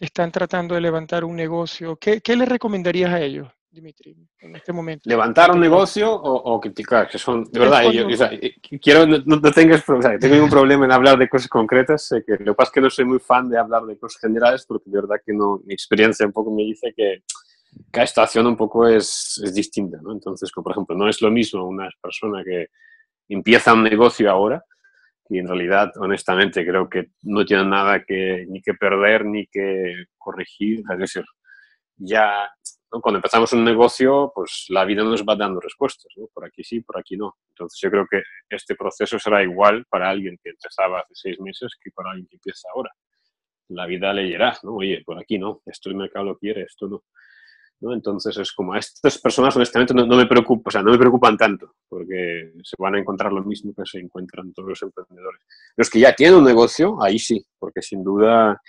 que 0.00 0.06
están 0.06 0.32
tratando 0.32 0.74
de 0.74 0.80
levantar 0.80 1.24
un 1.26 1.36
negocio, 1.36 1.94
¿qué, 1.96 2.22
qué 2.22 2.34
les 2.34 2.48
recomendarías 2.48 3.12
a 3.12 3.20
ellos, 3.20 3.48
Dimitri, 3.70 4.16
en 4.38 4.56
este 4.56 4.72
momento? 4.72 5.02
Levantar 5.06 5.50
un 5.52 5.60
negocio 5.60 6.10
o, 6.10 6.54
o 6.54 6.58
criticar, 6.58 7.06
que 7.06 7.18
son, 7.18 7.44
de 7.44 7.58
verdad, 7.60 7.82
yo, 7.90 8.04
cuando- 8.04 8.14
o 8.14 8.16
sea, 8.16 8.30
quiero, 8.80 9.06
no, 9.06 9.18
no 9.26 9.52
tengas, 9.52 9.86
o 9.86 10.00
sea, 10.00 10.18
tengo 10.18 10.36
ningún 10.36 10.48
problema 10.48 10.86
en 10.86 10.92
hablar 10.92 11.18
de 11.18 11.28
cosas 11.28 11.48
concretas, 11.48 12.02
sé 12.06 12.24
que 12.24 12.32
lo 12.42 12.52
que 12.52 12.54
pasa 12.54 12.70
es 12.70 12.72
que 12.72 12.80
no 12.80 12.88
soy 12.88 13.04
muy 13.04 13.18
fan 13.18 13.50
de 13.50 13.58
hablar 13.58 13.82
de 13.84 13.98
cosas 13.98 14.22
generales, 14.22 14.64
porque 14.66 14.88
de 14.88 15.00
verdad 15.02 15.16
que 15.24 15.34
no, 15.34 15.60
mi 15.66 15.74
experiencia 15.74 16.24
un 16.24 16.32
poco 16.32 16.50
me 16.50 16.62
dice 16.62 16.94
que 16.96 17.22
cada 17.90 18.04
estación 18.04 18.46
un 18.46 18.56
poco 18.56 18.88
es, 18.88 19.38
es 19.44 19.54
distinta, 19.54 19.98
¿no? 20.02 20.12
Entonces, 20.12 20.50
como 20.50 20.64
por 20.64 20.72
ejemplo, 20.72 20.96
no 20.96 21.10
es 21.10 21.20
lo 21.20 21.30
mismo 21.30 21.62
una 21.68 21.90
persona 22.00 22.42
que 22.42 22.68
empieza 23.28 23.74
un 23.74 23.82
negocio 23.84 24.30
ahora, 24.30 24.64
y 25.30 25.38
en 25.38 25.46
realidad, 25.46 25.92
honestamente, 25.96 26.66
creo 26.66 26.88
que 26.90 27.12
no 27.22 27.44
tiene 27.44 27.64
nada 27.64 28.02
que, 28.04 28.44
ni 28.48 28.60
que 28.60 28.74
perder 28.74 29.24
ni 29.24 29.46
que 29.46 30.06
corregir. 30.18 30.82
Es 30.92 30.98
decir, 30.98 31.24
ya 31.96 32.50
¿no? 32.92 33.00
cuando 33.00 33.18
empezamos 33.18 33.52
un 33.52 33.64
negocio, 33.64 34.32
pues 34.34 34.66
la 34.70 34.84
vida 34.84 35.04
nos 35.04 35.22
va 35.22 35.36
dando 35.36 35.60
respuestas, 35.60 36.12
¿no? 36.16 36.26
por 36.34 36.44
aquí 36.44 36.64
sí, 36.64 36.80
por 36.80 36.98
aquí 36.98 37.16
no. 37.16 37.36
Entonces 37.50 37.78
yo 37.80 37.92
creo 37.92 38.06
que 38.10 38.22
este 38.48 38.74
proceso 38.74 39.20
será 39.20 39.40
igual 39.40 39.86
para 39.88 40.10
alguien 40.10 40.36
que 40.42 40.50
empezaba 40.50 40.98
hace 40.98 41.14
seis 41.14 41.40
meses 41.40 41.78
que 41.80 41.92
para 41.92 42.10
alguien 42.10 42.26
que 42.26 42.34
empieza 42.34 42.68
ahora. 42.74 42.90
la 43.68 43.86
vida 43.86 44.12
le 44.12 44.36
¿no? 44.36 44.74
Oye, 44.74 45.04
por 45.06 45.16
aquí 45.16 45.38
no, 45.38 45.62
esto 45.64 45.90
el 45.90 45.94
mercado 45.94 46.24
lo 46.24 46.38
quiere, 46.38 46.62
esto 46.62 46.88
no. 46.88 47.04
¿No? 47.80 47.94
Entonces 47.94 48.36
es 48.36 48.52
como 48.52 48.74
a 48.74 48.78
estas 48.78 49.18
personas 49.18 49.56
honestamente 49.56 49.94
no, 49.94 50.06
me 50.06 50.26
preocupa, 50.26 50.68
o 50.68 50.70
sea, 50.70 50.82
no 50.82 50.92
me 50.92 50.98
preocupan 50.98 51.36
tanto, 51.36 51.74
porque 51.88 52.52
se 52.62 52.76
van 52.78 52.94
a 52.94 52.98
encontrar 52.98 53.32
lo 53.32 53.42
mismo 53.42 53.72
que 53.74 53.82
se 53.84 53.98
encuentran 53.98 54.52
todos 54.52 54.68
los 54.68 54.82
emprendedores. 54.82 55.40
Los 55.76 55.88
que 55.90 56.00
ya 56.00 56.14
tienen 56.14 56.38
un 56.38 56.44
negocio, 56.44 57.02
ahí 57.02 57.18
sí, 57.18 57.44
porque 57.58 57.82
sin 57.82 58.04
duda, 58.04 58.60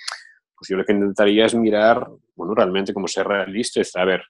pues 0.55 0.69
yo 0.69 0.77
lo 0.77 0.85
que 0.85 0.93
intentaría 0.93 1.45
es 1.45 1.55
mirar, 1.55 2.07
bueno, 2.35 2.55
realmente 2.55 2.93
como 2.93 3.07
ser 3.07 3.27
realista, 3.27 3.81
es 3.81 3.95
a 3.95 4.05
ver, 4.05 4.23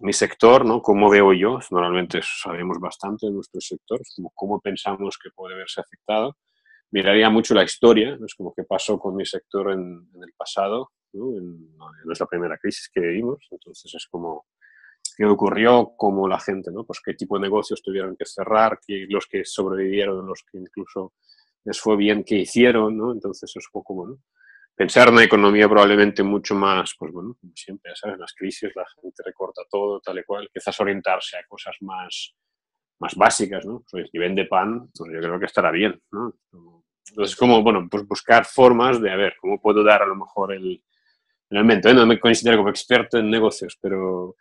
mi 0.00 0.12
sector, 0.12 0.64
¿no? 0.64 0.80
¿Cómo 0.80 1.10
veo 1.10 1.32
yo? 1.32 1.58
Normalmente 1.70 2.20
sabemos 2.22 2.78
bastante 2.78 3.26
de 3.26 3.32
nuestro 3.32 3.60
sector, 3.60 4.00
como 4.14 4.30
cómo 4.34 4.60
pensamos 4.60 5.18
que 5.18 5.30
puede 5.30 5.56
verse 5.56 5.80
afectado. 5.80 6.36
Miraría 6.90 7.28
mucho 7.30 7.52
la 7.54 7.64
historia, 7.64 8.16
¿no? 8.16 8.24
es 8.24 8.34
como 8.34 8.54
qué 8.54 8.62
pasó 8.64 8.98
con 8.98 9.16
mi 9.16 9.26
sector 9.26 9.72
en, 9.72 10.08
en 10.14 10.22
el 10.22 10.32
pasado, 10.36 10.90
¿no? 11.12 11.36
En, 11.36 11.76
la 12.04 12.26
primera 12.26 12.58
crisis 12.58 12.90
que 12.92 13.00
vivimos, 13.00 13.46
entonces 13.50 13.94
es 13.94 14.06
como 14.10 14.46
qué 15.16 15.24
ocurrió, 15.24 15.94
cómo 15.96 16.28
la 16.28 16.38
gente, 16.38 16.70
¿no? 16.70 16.84
Pues 16.84 17.00
qué 17.04 17.14
tipo 17.14 17.36
de 17.36 17.42
negocios 17.42 17.82
tuvieron 17.82 18.16
que 18.16 18.24
cerrar, 18.24 18.78
los 19.08 19.26
que 19.26 19.44
sobrevivieron, 19.44 20.26
los 20.26 20.44
que 20.44 20.58
incluso 20.58 21.14
les 21.64 21.80
fue 21.80 21.96
bien, 21.96 22.24
qué 22.24 22.36
hicieron, 22.36 22.96
¿no? 22.96 23.12
Entonces 23.12 23.50
es 23.54 23.66
un 23.66 23.72
poco, 23.72 23.94
bueno, 23.94 24.18
pensar 24.74 25.08
en 25.08 25.14
una 25.14 25.24
economía 25.24 25.68
probablemente 25.68 26.22
mucho 26.22 26.54
más, 26.54 26.94
pues 26.96 27.12
bueno, 27.12 27.36
como 27.40 27.52
siempre, 27.56 27.92
¿sabes? 27.96 28.16
Las 28.18 28.32
crisis, 28.32 28.70
la 28.76 28.86
gente 29.02 29.22
recorta 29.24 29.62
todo, 29.68 30.00
tal 30.00 30.18
y 30.20 30.22
cual, 30.22 30.48
quizás 30.54 30.78
orientarse 30.80 31.36
a 31.36 31.44
cosas 31.48 31.76
más, 31.80 32.34
más 33.00 33.14
básicas, 33.16 33.66
¿no? 33.66 33.84
Pues 33.90 34.08
si 34.10 34.18
vende 34.18 34.46
pan, 34.46 34.88
pues 34.96 35.10
yo 35.12 35.18
creo 35.18 35.38
que 35.40 35.46
estará 35.46 35.72
bien, 35.72 36.00
¿no? 36.12 36.32
Entonces, 37.10 37.34
como, 37.34 37.62
bueno, 37.62 37.88
pues 37.90 38.06
buscar 38.06 38.44
formas 38.44 39.00
de, 39.00 39.10
a 39.10 39.16
ver, 39.16 39.34
cómo 39.40 39.60
puedo 39.60 39.82
dar 39.82 40.02
a 40.02 40.06
lo 40.06 40.14
mejor 40.14 40.52
el, 40.52 40.82
realmente, 41.50 41.90
¿eh? 41.90 41.94
no 41.94 42.06
me 42.06 42.18
considero 42.18 42.58
como 42.58 42.70
experto 42.70 43.18
en 43.18 43.30
negocios, 43.30 43.78
pero 43.80 44.36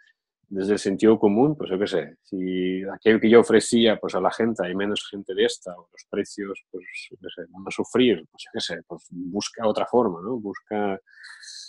desde 0.50 0.74
el 0.74 0.80
sentido 0.80 1.20
común, 1.20 1.58
pues 1.58 1.70
yo 1.70 1.78
qué 1.78 1.88
sé, 1.88 2.16
si 2.24 2.82
aquello 2.84 3.20
que 3.20 3.30
yo 3.30 3.42
ofrecía 3.42 3.98
pues 3.98 4.16
a 4.16 4.22
la 4.22 4.32
gente, 4.32 4.66
hay 4.66 4.76
menos 4.76 5.06
gente 5.10 5.34
de 5.34 5.44
esta, 5.46 5.72
o 5.72 5.90
los 5.92 6.06
precios, 6.10 6.64
pues 6.72 6.86
yo 7.12 7.18
qué 7.18 7.28
sé, 7.36 7.42
van 7.50 7.64
a 7.68 7.72
sufrir, 7.72 8.26
pues 8.32 8.44
yo 8.46 8.52
qué 8.54 8.62
sé, 8.62 8.82
pues 8.88 9.08
busca 9.10 9.68
otra 9.68 9.86
forma, 9.86 10.22
¿no? 10.22 10.40
Busca 10.40 11.00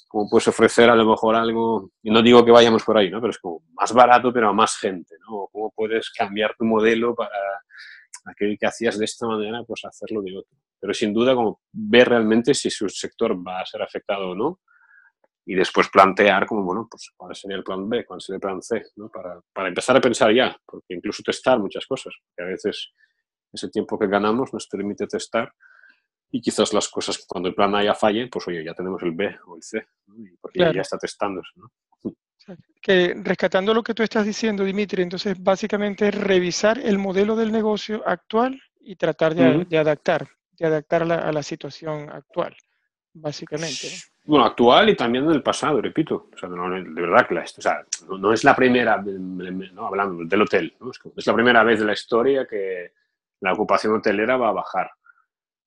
cómo 0.06 0.28
puedes 0.30 0.48
ofrecer 0.48 0.88
a 0.88 0.94
lo 0.94 1.04
mejor 1.04 1.34
algo, 1.34 1.90
y 2.02 2.10
no 2.10 2.22
digo 2.22 2.44
que 2.44 2.52
vayamos 2.52 2.84
por 2.84 2.96
ahí, 2.96 3.10
¿no? 3.10 3.20
Pero 3.20 3.30
es 3.30 3.38
como 3.38 3.62
más 3.74 3.92
barato, 3.92 4.32
pero 4.32 4.48
a 4.48 4.52
más 4.52 4.76
gente, 4.76 5.16
¿no? 5.28 5.48
Cómo 5.50 5.72
puedes 5.74 6.10
cambiar 6.10 6.54
tu 6.56 6.64
modelo 6.64 7.14
para 7.14 7.30
aquello 8.26 8.56
que 8.58 8.66
hacías 8.66 8.98
de 8.98 9.04
esta 9.06 9.26
manera, 9.26 9.64
pues 9.64 9.84
hacerlo 9.84 10.22
de 10.22 10.36
otro. 10.38 10.56
Pero 10.80 10.94
sin 10.94 11.12
duda, 11.12 11.34
como 11.34 11.60
ver 11.72 12.10
realmente 12.10 12.54
si 12.54 12.70
su 12.70 12.88
sector 12.88 13.36
va 13.36 13.60
a 13.60 13.66
ser 13.66 13.82
afectado 13.82 14.30
o 14.30 14.34
no, 14.36 14.60
y 15.48 15.54
después 15.54 15.88
plantear 15.88 16.44
como, 16.44 16.62
bueno, 16.62 16.86
pues 16.90 17.10
cuál 17.16 17.34
sería 17.34 17.56
el 17.56 17.64
plan 17.64 17.88
B, 17.88 18.04
cuál 18.04 18.20
sería 18.20 18.36
el 18.36 18.40
plan 18.42 18.60
C, 18.60 18.82
¿no? 18.96 19.08
Para, 19.08 19.40
para 19.50 19.68
empezar 19.68 19.96
a 19.96 20.00
pensar 20.00 20.30
ya, 20.30 20.54
porque 20.66 20.92
incluso 20.92 21.22
testar 21.22 21.58
muchas 21.58 21.86
cosas, 21.86 22.14
que 22.36 22.42
a 22.42 22.46
veces 22.46 22.92
ese 23.50 23.70
tiempo 23.70 23.98
que 23.98 24.08
ganamos 24.08 24.52
nos 24.52 24.68
permite 24.68 25.06
testar 25.06 25.50
y 26.30 26.42
quizás 26.42 26.74
las 26.74 26.90
cosas 26.90 27.24
cuando 27.26 27.48
el 27.48 27.54
plan 27.54 27.74
A 27.74 27.82
ya 27.82 27.94
falle, 27.94 28.28
pues 28.28 28.46
oye, 28.46 28.62
ya 28.62 28.74
tenemos 28.74 29.02
el 29.02 29.12
B 29.12 29.38
o 29.46 29.56
el 29.56 29.62
C, 29.62 29.86
porque 30.38 30.58
ya 30.58 30.82
está 30.82 30.98
testándose, 30.98 31.48
¿no? 31.56 31.72
Que 32.82 33.14
rescatando 33.16 33.72
lo 33.72 33.82
que 33.82 33.94
tú 33.94 34.02
estás 34.02 34.26
diciendo, 34.26 34.64
Dimitri, 34.64 35.02
entonces 35.02 35.42
básicamente 35.42 36.10
revisar 36.10 36.78
el 36.78 36.98
modelo 36.98 37.36
del 37.36 37.52
negocio 37.52 38.02
actual 38.06 38.60
y 38.80 38.96
tratar 38.96 39.34
de, 39.34 39.64
de 39.64 39.78
adaptar, 39.78 40.28
de 40.52 40.66
adaptar 40.66 41.10
a 41.10 41.32
la 41.32 41.42
situación 41.42 42.10
actual 42.10 42.54
básicamente. 43.20 43.88
Bueno, 44.24 44.44
actual 44.44 44.90
y 44.90 44.96
también 44.96 45.26
del 45.26 45.42
pasado, 45.42 45.80
repito. 45.80 46.28
O 46.34 46.38
sea, 46.38 46.48
de 46.48 47.00
verdad 47.00 47.26
que 47.26 47.38
o 47.38 47.62
sea, 47.62 47.84
no, 48.08 48.32
es 48.32 48.44
la 48.44 48.54
primera, 48.54 49.02
¿no? 49.02 49.86
hablando 49.86 50.24
del 50.24 50.42
hotel, 50.42 50.76
es 51.16 51.26
la 51.26 51.34
primera 51.34 51.64
vez 51.64 51.80
de 51.80 51.86
la 51.86 51.92
historia 51.92 52.46
que 52.46 52.92
la 53.40 53.52
ocupación 53.52 53.94
hotelera 53.94 54.36
va 54.36 54.48
a 54.48 54.52
bajar. 54.52 54.90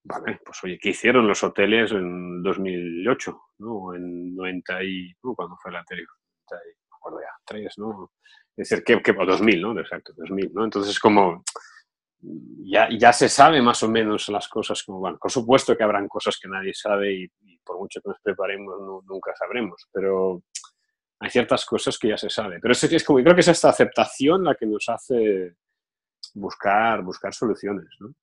Vale, 0.04 0.40
pues 0.44 0.64
oye, 0.64 0.80
¿qué 0.82 0.90
hicieron 0.90 1.28
los 1.28 1.44
hoteles 1.44 1.92
en 1.92 2.42
2008? 2.42 3.42
¿no? 3.60 3.94
En 3.94 4.36
90 4.36 4.84
y... 4.84 5.14
¿Cuándo 5.22 5.56
fue 5.62 5.72
la 5.72 5.80
anterior? 5.80 6.10
no 6.50 6.58
me 6.58 6.96
acuerdo 6.96 7.20
ya, 7.22 7.34
3, 7.46 7.78
¿no? 7.78 8.12
Es 8.58 8.70
decir, 8.70 8.84
que, 8.84 9.02
que 9.02 9.14
2000, 9.14 9.62
¿no? 9.62 9.80
Exacto, 9.80 10.14
2000, 10.18 10.54
¿no? 10.54 10.66
Entonces, 10.66 11.00
como 11.00 11.44
ya, 12.22 12.88
ya 12.98 13.14
se 13.14 13.30
sabe 13.30 13.62
más 13.62 13.82
o 13.84 13.90
menos 13.90 14.30
las 14.30 14.48
cosas 14.48 14.84
como 14.84 15.00
van. 15.00 15.18
Por 15.18 15.32
supuesto 15.32 15.76
que 15.76 15.84
habrán 15.84 16.08
cosas 16.08 16.38
que 16.42 16.48
nadie 16.48 16.74
sabe 16.74 17.14
y, 17.14 17.28
por 17.64 17.78
mucho 17.78 18.02
que 18.02 18.10
nos 18.10 18.20
preparemos 18.22 18.76
nunca 19.06 19.34
sabremos, 19.38 19.88
pero 19.92 20.42
hay 21.20 21.30
ciertas 21.30 21.66
cosas 21.66 21.98
que 21.98 22.10
ya 22.10 22.18
se 22.18 22.30
sabe. 22.30 22.60
Pero 22.60 22.72
es, 22.72 22.84
es 22.84 23.04
como, 23.04 23.20
yo 23.20 23.24
creo 23.24 23.36
que 23.36 23.42
es 23.42 23.48
esta 23.48 23.70
aceptación 23.70 24.44
la 24.44 24.56
que 24.56 24.66
nos 24.66 24.90
hace 24.90 25.56
buscar, 26.34 27.04
buscar 27.04 27.34
soluciones, 27.34 27.88
¿no? 28.00 28.14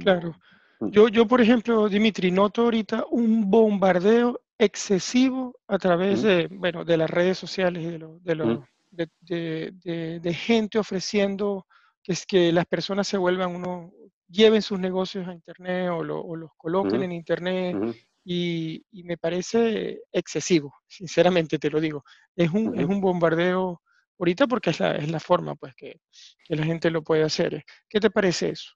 Claro. 0.00 0.34
Mm. 0.80 0.90
Yo, 0.90 1.08
yo, 1.08 1.26
por 1.26 1.40
ejemplo, 1.40 1.88
Dimitri, 1.88 2.32
noto 2.32 2.62
ahorita 2.62 3.04
un 3.10 3.48
bombardeo 3.48 4.40
excesivo 4.58 5.60
a 5.68 5.78
través 5.78 6.22
mm. 6.22 6.26
de, 6.26 6.48
bueno, 6.50 6.84
de 6.84 6.96
las 6.96 7.10
redes 7.10 7.38
sociales 7.38 7.84
y 7.84 7.90
de, 7.90 7.98
lo, 7.98 8.18
de, 8.20 8.34
lo, 8.34 8.46
mm. 8.46 8.64
de, 8.90 10.20
de 10.20 10.34
gente 10.34 10.78
ofreciendo 10.78 11.66
que 12.02 12.12
es 12.12 12.26
que 12.26 12.52
las 12.52 12.66
personas 12.66 13.06
se 13.06 13.18
vuelvan 13.18 13.54
uno, 13.54 13.92
lleven 14.28 14.62
sus 14.62 14.78
negocios 14.78 15.26
a 15.28 15.34
Internet 15.34 15.90
o, 15.90 16.02
los 16.02 16.50
coloquen 16.56 17.02
en 17.02 17.12
Internet 17.12 17.76
y, 18.24 18.84
me 19.04 19.16
parece 19.16 20.02
excesivo, 20.12 20.74
sinceramente 20.86 21.58
te 21.58 21.70
lo 21.70 21.80
digo. 21.80 22.04
Es 22.34 22.50
un, 22.50 22.78
es 22.78 22.86
un 22.86 23.00
bombardeo 23.00 23.82
ahorita 24.18 24.46
porque 24.46 24.70
es 24.70 24.80
la, 24.80 24.96
es 24.96 25.10
la 25.10 25.20
forma 25.20 25.54
pues 25.54 25.74
que, 25.74 26.00
que, 26.44 26.56
la 26.56 26.64
gente 26.64 26.90
lo 26.90 27.02
puede 27.02 27.24
hacer. 27.24 27.64
¿Qué 27.88 28.00
te 28.00 28.10
parece 28.10 28.50
eso? 28.50 28.72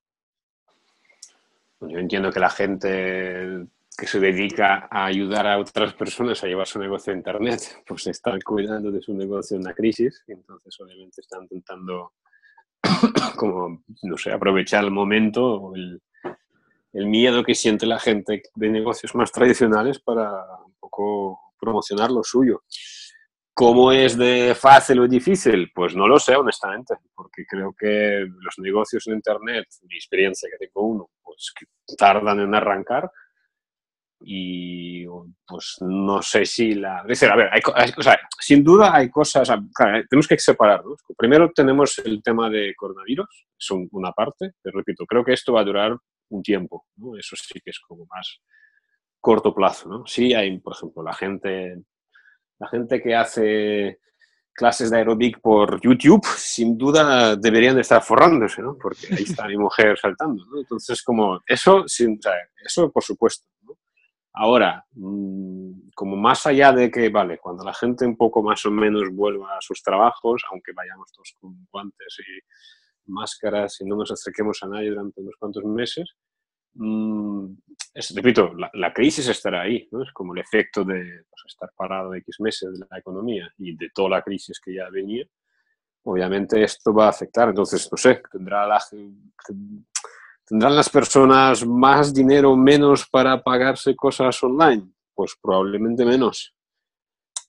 Yo 1.81 1.99
entiendo 1.99 2.33
que 2.33 2.41
la 2.41 2.51
gente 2.51 3.67
que 3.97 4.07
se 4.07 4.21
dedica 4.21 4.89
a 4.91 5.07
ayudar 5.07 5.47
a 5.47 5.59
otras 5.59 5.95
personas 5.95 6.43
a 6.43 6.47
llevar 6.47 6.67
su 6.67 6.79
negocio 6.79 7.13
a 7.13 7.17
Internet, 7.17 7.83
pues 7.87 8.07
están 8.09 8.41
cuidando 8.41 8.91
de 8.91 9.01
su 9.01 9.15
negocio 9.15 9.57
en 9.57 9.63
una 9.63 9.75
crisis 9.75 10.23
y 10.27 10.33
entonces 10.33 10.79
obviamente 10.81 11.23
están 11.23 11.43
intentando 11.45 12.13
como, 13.37 13.83
no 14.03 14.17
sé, 14.17 14.33
aprovechar 14.33 14.85
el 14.85 14.91
momento 14.91 15.73
el, 15.75 16.01
miedo 16.93 17.45
que 17.45 17.55
siente 17.55 17.85
la 17.85 17.99
gente 17.99 18.43
de 18.55 18.71
negocios 18.71 19.15
más 19.15 19.31
tradicionales 19.31 19.99
para 19.99 20.31
poco 20.81 21.39
promocionar 21.61 22.11
lo 22.11 22.23
suyo. 22.23 22.63
¿Cómo 23.53 23.93
es 23.93 24.17
de 24.17 24.55
fácil 24.55 25.01
o 25.01 25.09
difícil? 25.09 25.71
Pues 25.75 25.95
no 25.95 26.09
lo 26.09 26.19
sé, 26.19 26.35
honestamente, 26.37 26.95
porque 27.15 27.45
creo 27.47 27.75
que 27.79 28.27
los 28.27 28.55
negocios 28.59 29.07
en 29.07 29.15
Internet, 29.15 29.67
mi 29.83 29.97
experiencia 29.97 30.49
que 30.51 30.67
tengo 30.67 30.87
uno, 30.87 31.11
pues 31.23 31.53
que 31.59 31.67
tardan 31.97 32.41
en 32.41 32.55
arrancar, 32.55 33.11
y 34.29 35.07
pues 35.47 35.77
no 35.83 36.21
sé 36.21 36.45
si 36.45 36.75
la... 36.75 37.05
Decir, 37.07 37.31
a 37.31 37.37
ver, 37.37 37.49
sea, 38.01 38.19
sin 38.41 38.65
duda 38.65 38.93
hay 38.93 39.09
cosas, 39.09 39.49
tenemos 40.11 40.27
que 40.27 40.37
separarlos. 40.37 41.01
Primero 41.17 41.53
tenemos 41.55 41.97
el 42.01 42.21
tema 42.25 42.51
de 42.51 42.75
coronavirus, 42.75 43.47
es 43.57 43.71
una 43.93 44.11
parte, 44.11 44.55
pero 44.61 44.79
repito, 44.79 45.07
creo 45.07 45.25
que 45.25 45.33
esto 45.33 45.53
va 45.53 45.61
a 45.61 45.65
durar 45.65 45.97
un 46.31 46.43
tiempo, 46.43 46.87
¿no? 46.97 47.17
Eso 47.17 47.37
sí 47.37 47.61
que 47.65 47.71
es 47.71 47.79
como 47.79 48.05
más 48.07 48.41
corto 49.21 49.55
plazo, 49.55 49.89
¿no? 49.89 50.07
Sí 50.07 50.35
hay, 50.35 50.59
por 50.59 50.75
ejemplo, 50.75 51.05
la 51.05 51.15
gente, 51.15 51.85
la 52.59 52.67
gente 52.67 53.01
que 53.01 53.15
hace 53.15 54.01
clases 54.53 54.91
de 54.91 54.97
aerobic 54.97 55.41
por 55.41 55.81
YouTube, 55.81 56.27
sin 56.37 56.77
duda 56.77 57.37
deberían 57.37 57.77
de 57.77 57.83
estar 57.83 58.03
forrándose, 58.03 58.61
¿no? 58.61 58.77
Porque 58.77 59.07
ahí 59.13 59.23
está 59.23 59.47
mi 59.47 59.57
mujer 59.57 59.97
saltando, 59.97 60.45
¿no? 60.47 60.59
Entonces, 60.59 61.01
como, 61.03 61.41
eso, 61.47 61.85
sin, 61.87 62.19
eso 62.65 62.91
por 62.91 63.05
supuesto. 63.05 63.47
Ahora, 64.39 64.85
mm, 64.93 65.89
como 65.95 66.15
más 66.15 66.47
allá 66.47 66.71
de 66.71 66.91
que, 66.91 67.09
vale, 67.09 67.39
cuando 67.39 67.65
la 67.65 67.73
gente 67.73 68.05
un 68.05 68.19
poco 68.19 68.43
más 68.43 68.67
o 68.67 68.71
menos 68.71 69.09
vuelva 69.11 69.57
a 69.57 69.63
sus 69.63 69.83
trabajos, 69.83 70.43
aunque 70.51 70.73
vayamos 70.75 71.11
todos 71.11 71.35
con 71.41 71.67
guantes 71.73 72.19
y 72.21 73.11
máscaras 73.11 73.81
y 73.81 73.87
no 73.87 73.97
nos 73.97 74.13
acerquemos 74.13 74.63
a 74.63 74.69
nadie 74.69 74.91
durante 74.91 75.23
unos 75.23 75.37
cuantos 75.39 75.65
meses, 75.65 76.17
mmm, 76.75 77.47
repito, 78.15 78.53
la, 78.75 78.93
crisis 78.93 79.27
estará 79.29 79.63
ahí, 79.63 79.89
¿no? 79.91 80.03
Es 80.03 80.13
como 80.13 80.35
el 80.35 80.41
efecto 80.41 80.85
de 80.85 81.25
pues, 81.31 81.43
estar 81.47 81.71
parado 81.75 82.15
X 82.15 82.37
meses 82.41 82.79
de 82.79 82.87
la 82.91 82.99
economía 82.99 83.51
y 83.57 83.75
de 83.75 83.89
toda 83.95 84.11
la 84.11 84.23
crisis 84.23 84.61
que 84.61 84.75
ya 84.75 84.91
venía. 84.91 85.25
Obviamente 86.05 86.63
esto 86.63 86.93
va 86.93 87.07
a 87.07 87.11
afectar, 87.11 87.49
entonces, 87.49 87.89
no 87.91 87.97
sé, 87.97 88.23
tendrá 88.31 88.67
la, 88.67 88.79
¿Tendrán 90.47 90.77
las 90.77 90.89
personas 90.89 91.67
más 91.67 92.15
dinero 92.15 92.53
o 92.53 92.57
menos 92.57 93.09
para 93.09 93.43
pagarse 93.43 93.97
cosas 93.97 94.41
online? 94.43 94.93
Pues 95.15 95.35
probablemente 95.43 96.05
menos. 96.05 96.55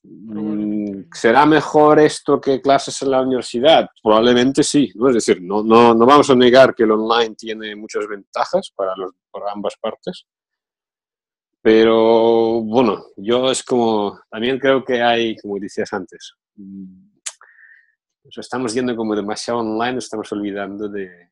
Mm, 0.02 1.02
¿Será 1.12 1.46
mejor 1.46 2.00
esto 2.00 2.40
que 2.40 2.60
clases 2.60 3.00
en 3.02 3.10
la 3.10 3.22
universidad? 3.22 3.88
Probablemente 4.02 4.62
sí. 4.62 4.90
¿no? 4.96 5.08
Es 5.08 5.14
decir, 5.14 5.40
no, 5.40 5.62
no, 5.62 5.94
no 5.94 6.06
vamos 6.06 6.28
a 6.30 6.34
negar 6.34 6.74
que 6.74 6.82
el 6.82 6.92
online 6.92 7.34
tiene 7.36 7.76
muchas 7.76 8.06
ventajas 8.08 8.72
para, 8.74 8.96
los, 8.96 9.12
para 9.30 9.52
ambas 9.52 9.76
partes. 9.80 10.26
Pero 11.62 12.62
bueno, 12.62 13.04
yo 13.16 13.50
es 13.50 13.62
como, 13.62 14.20
también 14.30 14.58
creo 14.58 14.84
que 14.84 15.02
hay, 15.02 15.36
como 15.36 15.58
decías 15.58 15.92
antes, 15.92 16.34
mm, 16.54 17.08
estamos 18.24 18.74
yendo 18.74 18.94
como 18.96 19.14
demasiado 19.14 19.60
online, 19.60 19.98
estamos 19.98 20.30
olvidando 20.32 20.88
de... 20.88 21.30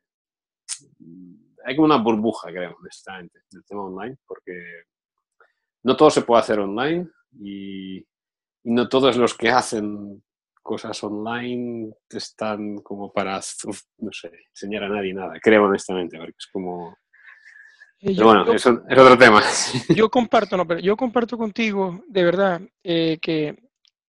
Hay 1.67 1.75
como 1.75 1.87
una 1.87 1.97
burbuja, 1.97 2.51
creo, 2.51 2.77
honestamente, 2.79 3.41
del 3.51 3.65
tema 3.65 3.85
online, 3.85 4.17
porque 4.27 4.85
no 5.83 5.97
todo 5.97 6.11
se 6.11 6.23
puede 6.23 6.41
hacer 6.41 6.61
online 6.61 7.09
y, 7.41 7.99
y 7.99 8.05
no 8.65 8.89
todos 8.89 9.17
los 9.17 9.35
que 9.35 9.51
hacen 9.51 10.23
cosas 10.67 11.03
online 11.05 11.93
están 12.11 12.79
como 12.79 13.13
para, 13.13 13.41
no 13.99 14.13
sé, 14.13 14.31
enseñar 14.51 14.85
a 14.85 14.89
nadie 14.89 15.15
nada, 15.15 15.39
creo 15.41 15.65
honestamente, 15.65 16.19
porque 16.19 16.35
es 16.37 16.47
como... 16.53 16.97
Eh, 18.01 18.13
pero 18.15 18.27
bueno, 18.27 18.53
eso 18.53 18.83
es 18.89 18.99
otro 18.99 19.17
tema. 19.17 19.43
Yo 19.97 20.11
comparto, 20.11 20.57
no, 20.57 20.67
pero 20.67 20.81
yo 20.81 20.97
comparto 20.97 21.39
contigo, 21.39 22.05
de 22.09 22.25
verdad, 22.25 22.61
eh, 22.83 23.19
que 23.23 23.57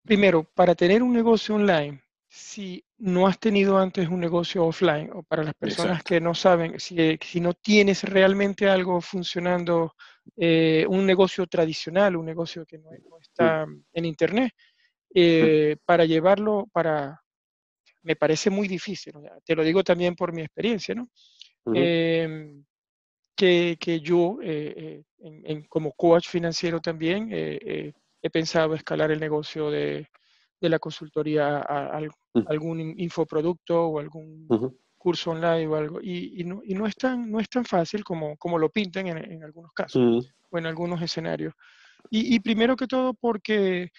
primero, 0.03 0.43
para 0.43 0.75
tener 0.75 1.01
un 1.03 1.13
negocio 1.13 1.55
online, 1.55 2.01
si 2.37 2.85
no 2.99 3.25
has 3.25 3.39
tenido 3.39 3.79
antes 3.79 4.07
un 4.07 4.19
negocio 4.19 4.63
offline, 4.63 5.09
o 5.11 5.23
para 5.23 5.43
las 5.43 5.55
personas 5.55 6.03
que 6.03 6.21
no 6.21 6.35
saben, 6.35 6.79
si, 6.79 7.17
si, 7.19 7.41
no 7.41 7.55
tienes 7.55 8.03
realmente 8.03 8.69
algo 8.69 9.01
funcionando, 9.01 9.95
eh, 10.35 10.85
un 10.87 11.05
negocio 11.05 11.47
tradicional, 11.47 12.15
un 12.15 12.25
negocio 12.25 12.63
que 12.65 12.77
no, 12.77 12.91
no 12.91 13.17
está 13.19 13.65
en 13.91 14.05
Internet, 14.05 14.53
eh, 15.15 15.77
para 15.83 16.05
llevarlo 16.05 16.67
para, 16.71 17.19
me 18.03 18.15
parece 18.15 18.51
muy 18.51 18.67
difícil, 18.67 19.13
te 19.43 19.55
lo 19.55 19.63
digo 19.63 19.83
también 19.83 20.15
por 20.15 20.31
mi 20.31 20.43
experiencia, 20.43 20.93
¿no? 20.93 21.09
Em, 21.73 22.63
que, 23.35 23.77
que, 23.79 23.99
yo, 23.99 24.37
eh, 24.43 24.73
eh, 24.77 25.03
en, 25.43 25.63
como 25.63 25.91
coach 25.93 26.27
financiero 26.29 26.79
también, 26.79 27.29
he 27.31 28.29
pensado 28.31 28.75
escalar 28.75 29.11
el 29.11 29.19
negocio 29.19 29.71
de, 29.71 30.07
de 30.59 30.69
la 30.69 30.79
consultoría 30.79 31.57
a, 31.57 32.01
algún 32.47 32.93
infoproducto 32.97 33.87
o 33.87 33.99
algún 33.99 34.47
curso 34.97 35.31
online 35.31 35.67
o 35.67 35.75
algo. 35.75 35.99
Y, 36.01 36.41
y, 36.41 36.43
no, 36.43 36.61
y, 36.63 36.73
no, 36.73 36.87
es 36.87 36.95
tan, 36.95 37.29
no 37.31 37.39
es 37.39 37.49
tan 37.49 37.65
fácil 37.65 38.03
como, 38.03 38.35
como 38.37 38.57
lo 38.57 38.69
pintan 38.69 39.07
en, 39.07 39.17
en 39.17 39.43
algunos 39.43 39.71
casos 39.73 40.27
o 40.49 40.57
en 40.57 40.65
algunos 40.65 41.01
escenarios. 41.01 41.53
Y, 42.09 42.35
y, 42.35 42.39
primero 42.39 42.75
que 42.75 42.87
todo 42.87 43.13
porque 43.13 43.89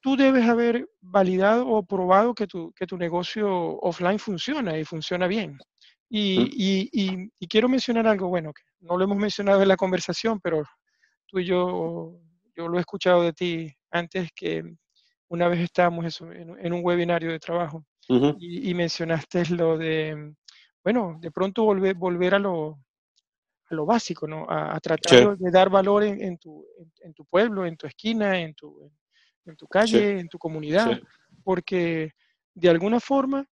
tú 0.00 0.16
debes 0.16 0.48
haber 0.48 0.88
validado 1.00 1.66
o 1.68 1.82
probado 1.82 2.34
que 2.34 2.46
tu, 2.46 2.72
que 2.72 2.86
tu 2.86 2.96
negocio 2.96 3.48
offline 3.80 4.18
funciona 4.18 4.78
y 4.78 4.84
funciona 4.84 5.26
bien. 5.26 5.58
Y, 6.10 6.88
y, 6.92 7.30
y, 7.38 7.46
quiero 7.48 7.68
mencionar 7.68 8.06
algo, 8.06 8.28
bueno, 8.28 8.52
que 8.52 8.62
no 8.80 8.96
lo 8.96 9.04
hemos 9.04 9.18
mencionado 9.18 9.60
en 9.60 9.68
la 9.68 9.76
conversación, 9.76 10.40
pero 10.40 10.62
tú 11.26 11.38
y 11.38 11.44
yo, 11.44 12.18
yo 12.56 12.68
lo 12.68 12.78
he 12.78 12.80
escuchado 12.80 13.22
de 13.22 13.32
ti 13.34 13.74
antes 13.90 14.30
que 14.34 14.62
una 15.28 15.48
vez 15.48 15.60
estábamos 15.60 16.04
eso, 16.06 16.30
en, 16.32 16.72
un 16.72 16.84
webinario 16.84 17.30
de 17.30 17.38
trabajo 17.38 17.84
y, 18.38 18.72
mencionaste 18.74 19.46
lo 19.50 19.76
de, 19.76 20.34
bueno, 20.82 21.18
de 21.20 21.30
pronto 21.30 21.64
volver, 21.64 21.94
volver 21.94 22.34
a, 22.34 22.38
lo, 22.38 22.78
a 23.68 23.74
lo 23.74 23.84
básico, 23.84 24.26
¿no? 24.26 24.46
A, 24.48 24.78
tratar 24.80 25.36
de, 25.36 25.50
dar 25.50 25.68
valor 25.68 26.04
en, 26.04 26.22
en, 26.22 26.38
tu, 26.38 26.66
en, 27.00 27.12
tu, 27.12 27.26
pueblo, 27.26 27.66
en 27.66 27.76
tu 27.76 27.86
esquina, 27.86 28.38
en 28.40 28.54
tu, 28.54 28.90
en 29.44 29.56
tu 29.56 29.66
calle, 29.66 30.18
en 30.18 30.28
tu 30.28 30.38
comunidad, 30.38 30.98
porque 31.44 32.12
de 32.54 32.70
alguna 32.70 32.98
forma 32.98 33.46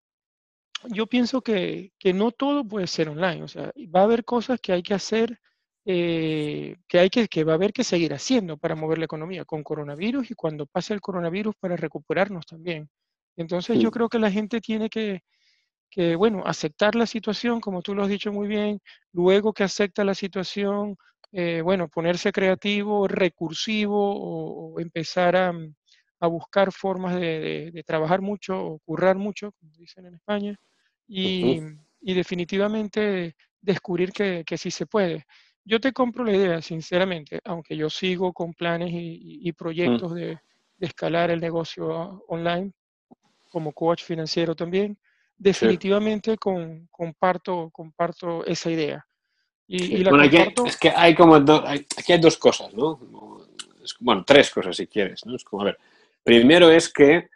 yo 0.84 1.06
pienso 1.06 1.42
que, 1.42 1.92
que, 1.98 2.12
no 2.12 2.30
todo 2.30 2.66
puede 2.66 2.86
ser 2.86 3.08
online, 3.08 3.42
o 3.42 3.48
sea, 3.48 3.72
va 3.94 4.00
a 4.00 4.04
haber 4.04 4.24
cosas 4.24 4.60
que 4.60 4.72
hay 4.72 4.82
que 4.82 4.94
hacer, 4.94 5.38
eh, 5.86 6.76
que, 6.86 6.98
hay 6.98 7.08
que, 7.08 7.28
que 7.28 7.44
va 7.44 7.52
a 7.52 7.54
haber 7.54 7.72
que 7.72 7.84
seguir 7.84 8.12
haciendo 8.12 8.58
para 8.58 8.74
mover 8.74 8.98
la 8.98 9.06
economía 9.06 9.44
con 9.44 9.62
coronavirus 9.62 10.30
y 10.30 10.34
cuando 10.34 10.66
pase 10.66 10.92
el 10.92 11.00
coronavirus 11.00 11.54
para 11.58 11.76
recuperarnos 11.76 12.44
también. 12.44 12.90
Entonces 13.36 13.78
yo 13.78 13.90
creo 13.90 14.08
que 14.08 14.18
la 14.18 14.30
gente 14.30 14.60
tiene 14.60 14.90
que, 14.90 15.22
que, 15.90 16.16
bueno, 16.16 16.42
aceptar 16.46 16.94
la 16.94 17.06
situación, 17.06 17.60
como 17.60 17.82
tú 17.82 17.94
lo 17.94 18.02
has 18.02 18.08
dicho 18.08 18.32
muy 18.32 18.48
bien, 18.48 18.80
luego 19.12 19.52
que 19.52 19.64
acepta 19.64 20.04
la 20.04 20.14
situación, 20.14 20.96
eh, 21.32 21.62
bueno, 21.62 21.88
ponerse 21.88 22.32
creativo, 22.32 23.08
recursivo 23.08 24.74
o 24.74 24.80
empezar 24.80 25.36
a, 25.36 25.52
a 26.20 26.26
buscar 26.26 26.72
formas 26.72 27.14
de, 27.16 27.82
trabajar 27.86 28.20
mucho 28.20 28.58
o 28.58 28.78
currar 28.80 29.16
mucho, 29.16 29.52
como 29.52 29.72
dicen 29.76 30.06
en 30.06 30.14
España, 30.14 30.56
y, 31.06 31.60
definitivamente 32.00 33.34
descubrir 33.60 34.12
que, 34.12 34.44
sí 34.56 34.70
se 34.70 34.86
puede. 34.86 35.26
Yo 35.66 35.80
te 35.80 35.92
compro 35.92 36.24
la 36.24 36.34
idea, 36.34 36.62
sinceramente, 36.62 37.40
aunque 37.44 37.76
yo 37.76 37.90
sigo 37.90 38.32
con 38.32 38.54
planes 38.54 38.90
y, 38.92 39.50
mm. 39.52 39.54
proyectos 39.54 40.14
de, 40.14 40.38
escalar 40.78 41.30
el 41.30 41.40
negocio 41.40 42.22
online 42.28 42.70
como 43.50 43.72
coach 43.72 44.04
financiero 44.04 44.54
también, 44.54 44.98
definitivamente 45.36 46.36
comparto, 46.38 47.70
comparto 47.70 48.44
esa 48.46 48.70
idea. 48.70 49.06
Y, 49.66 50.04
bueno, 50.04 50.22
es 50.22 50.76
que 50.76 50.90
hay 50.90 51.14
como 51.14 51.34
aquí 51.34 52.12
hay 52.12 52.20
dos 52.20 52.36
cosas, 52.36 52.72
¿no? 52.72 53.00
Bueno, 54.00 54.24
tres 54.24 54.50
cosas 54.50 54.76
si 54.76 54.86
quieres, 54.86 55.26
¿no? 55.26 55.34
Es 55.34 55.44
como, 55.44 55.62
a 55.62 55.66
ver, 55.66 55.78
Primero 56.26 56.72
es 56.72 56.92
que 56.92 57.28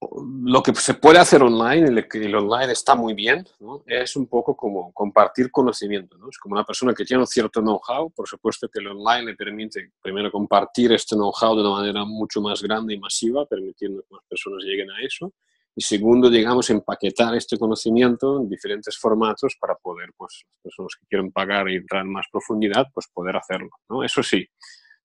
lo 0.00 0.62
que 0.62 0.74
se 0.74 0.94
puede 0.94 1.18
hacer 1.18 1.42
online, 1.42 2.04
y 2.12 2.18
el 2.18 2.34
online 2.34 2.72
está 2.72 2.94
muy 2.94 3.14
bien, 3.14 3.44
es 3.86 4.14
un 4.16 4.26
poco 4.26 4.56
como 4.56 4.92
compartir 4.92 5.50
conocimiento. 5.50 6.16
¿no? 6.18 6.28
Es 6.30 6.38
como 6.38 6.54
una 6.54 6.64
persona 6.64 6.94
que 6.94 7.04
tiene 7.04 7.22
un 7.22 7.26
cierto 7.26 7.60
know-how, 7.60 8.10
por 8.10 8.28
supuesto 8.28 8.68
que 8.68 8.78
el 8.78 8.88
online 8.88 9.24
le 9.24 9.34
permite 9.34 9.92
primero 10.00 10.30
compartir 10.30 10.92
este 10.92 11.16
know-how 11.16 11.56
de 11.56 11.62
una 11.62 11.70
manera 11.70 12.04
mucho 12.04 12.40
más 12.40 12.62
grande 12.62 12.94
y 12.94 12.98
masiva, 12.98 13.44
permitiendo 13.46 14.02
que 14.02 14.14
más 14.14 14.22
personas 14.28 14.62
lleguen 14.62 14.90
a 14.90 15.00
eso. 15.02 15.32
Y 15.74 15.82
segundo, 15.82 16.30
digamos, 16.30 16.70
empaquetar 16.70 17.34
este 17.34 17.56
conocimiento 17.56 18.40
en 18.40 18.48
diferentes 18.48 18.96
formatos 18.98 19.56
para 19.60 19.74
poder, 19.76 20.10
pues, 20.16 20.42
las 20.50 20.62
personas 20.62 20.92
que 21.00 21.06
quieren 21.06 21.30
pagar 21.30 21.68
y 21.70 21.76
entrar 21.76 22.02
en 22.04 22.12
más 22.12 22.26
profundidad, 22.30 22.86
pues 22.92 23.06
poder 23.12 23.36
hacerlo. 23.36 23.70
¿no? 23.88 24.02
Eso 24.02 24.22
sí, 24.22 24.48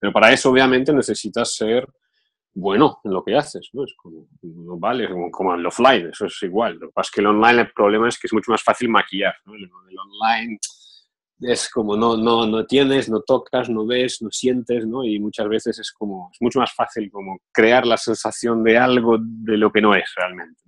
pero 0.03 0.11
para 0.11 0.33
eso, 0.33 0.49
obviamente, 0.49 0.91
necesitas 0.91 1.55
ser 1.55 1.87
bueno 2.53 2.99
en 3.03 3.11
lo 3.11 3.23
que 3.23 3.35
haces, 3.35 3.69
¿no? 3.73 3.83
Es 3.83 3.93
como, 3.95 4.27
no 4.41 4.77
vale, 4.77 5.09
como, 5.31 5.53
en 5.53 5.59
el 5.59 5.65
offline, 5.65 6.09
eso 6.09 6.25
es 6.25 6.43
igual. 6.43 6.75
Lo 6.75 6.87
que 6.87 6.93
pasa 6.93 7.07
es 7.07 7.11
que 7.11 7.21
el 7.21 7.27
online 7.27 7.61
el 7.61 7.71
problema 7.71 8.07
es 8.07 8.19
que 8.19 8.27
es 8.27 8.33
mucho 8.33 8.51
más 8.51 8.61
fácil 8.61 8.89
maquillar, 8.89 9.33
¿no? 9.45 9.55
El, 9.55 9.69
online 9.69 10.57
es 11.41 11.69
como 11.69 11.97
no, 11.97 12.15
no, 12.15 12.45
no 12.45 12.65
tienes, 12.65 13.09
no 13.09 13.21
tocas, 13.21 13.69
no 13.69 13.85
ves, 13.85 14.21
no 14.21 14.29
sientes, 14.31 14.85
¿no? 14.85 15.03
Y 15.03 15.19
muchas 15.19 15.47
veces 15.47 15.79
es 15.79 15.91
como, 15.91 16.29
es 16.31 16.41
mucho 16.41 16.59
más 16.59 16.73
fácil 16.73 17.09
como 17.11 17.39
crear 17.51 17.85
la 17.85 17.97
sensación 17.97 18.63
de 18.63 18.77
algo 18.77 19.17
de 19.19 19.57
lo 19.57 19.71
que 19.71 19.81
no 19.81 19.95
es 19.95 20.09
realmente. 20.15 20.61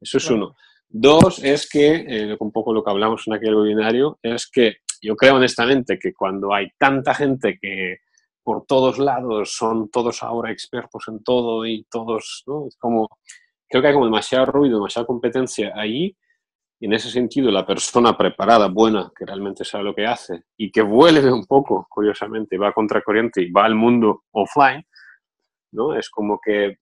Eso 0.00 0.18
es 0.18 0.30
uno. 0.30 0.54
Dos, 0.88 1.42
es 1.44 1.68
que, 1.68 2.06
eh, 2.08 2.36
un 2.38 2.52
poco 2.52 2.72
lo 2.72 2.82
que 2.82 2.90
hablamos 2.90 3.26
en 3.26 3.34
aquel 3.34 3.56
webinario, 3.56 4.18
es 4.22 4.48
que 4.50 4.76
yo 5.02 5.16
creo 5.16 5.36
honestamente 5.36 5.98
que 5.98 6.14
cuando 6.14 6.54
hay 6.54 6.68
tanta 6.78 7.12
gente 7.14 7.58
que 7.60 7.98
por 8.48 8.64
todos 8.64 8.98
lados, 8.98 9.52
son 9.52 9.90
todos 9.90 10.22
ahora 10.22 10.50
expertos 10.50 11.04
en 11.08 11.22
todo 11.22 11.66
y 11.66 11.84
todos, 11.90 12.44
¿no? 12.46 12.66
Es 12.66 12.78
como, 12.78 13.06
creo 13.68 13.82
que 13.82 13.88
hay 13.88 13.92
como 13.92 14.06
demasiado 14.06 14.46
ruido, 14.46 14.78
demasiada 14.78 15.06
competencia 15.06 15.70
ahí, 15.74 16.16
y 16.80 16.86
en 16.86 16.94
ese 16.94 17.10
sentido 17.10 17.50
la 17.50 17.66
persona 17.66 18.16
preparada, 18.16 18.68
buena, 18.68 19.12
que 19.14 19.26
realmente 19.26 19.66
sabe 19.66 19.84
lo 19.84 19.94
que 19.94 20.06
hace 20.06 20.44
y 20.56 20.72
que 20.72 20.80
vuelve 20.80 21.30
un 21.30 21.44
poco, 21.44 21.86
curiosamente, 21.90 22.56
va 22.56 22.68
a 22.68 22.72
contracorriente 22.72 23.42
y 23.42 23.50
va 23.50 23.66
al 23.66 23.74
mundo 23.74 24.22
offline, 24.30 24.82
¿no? 25.72 25.94
Es 25.94 26.08
como 26.08 26.40
que 26.42 26.78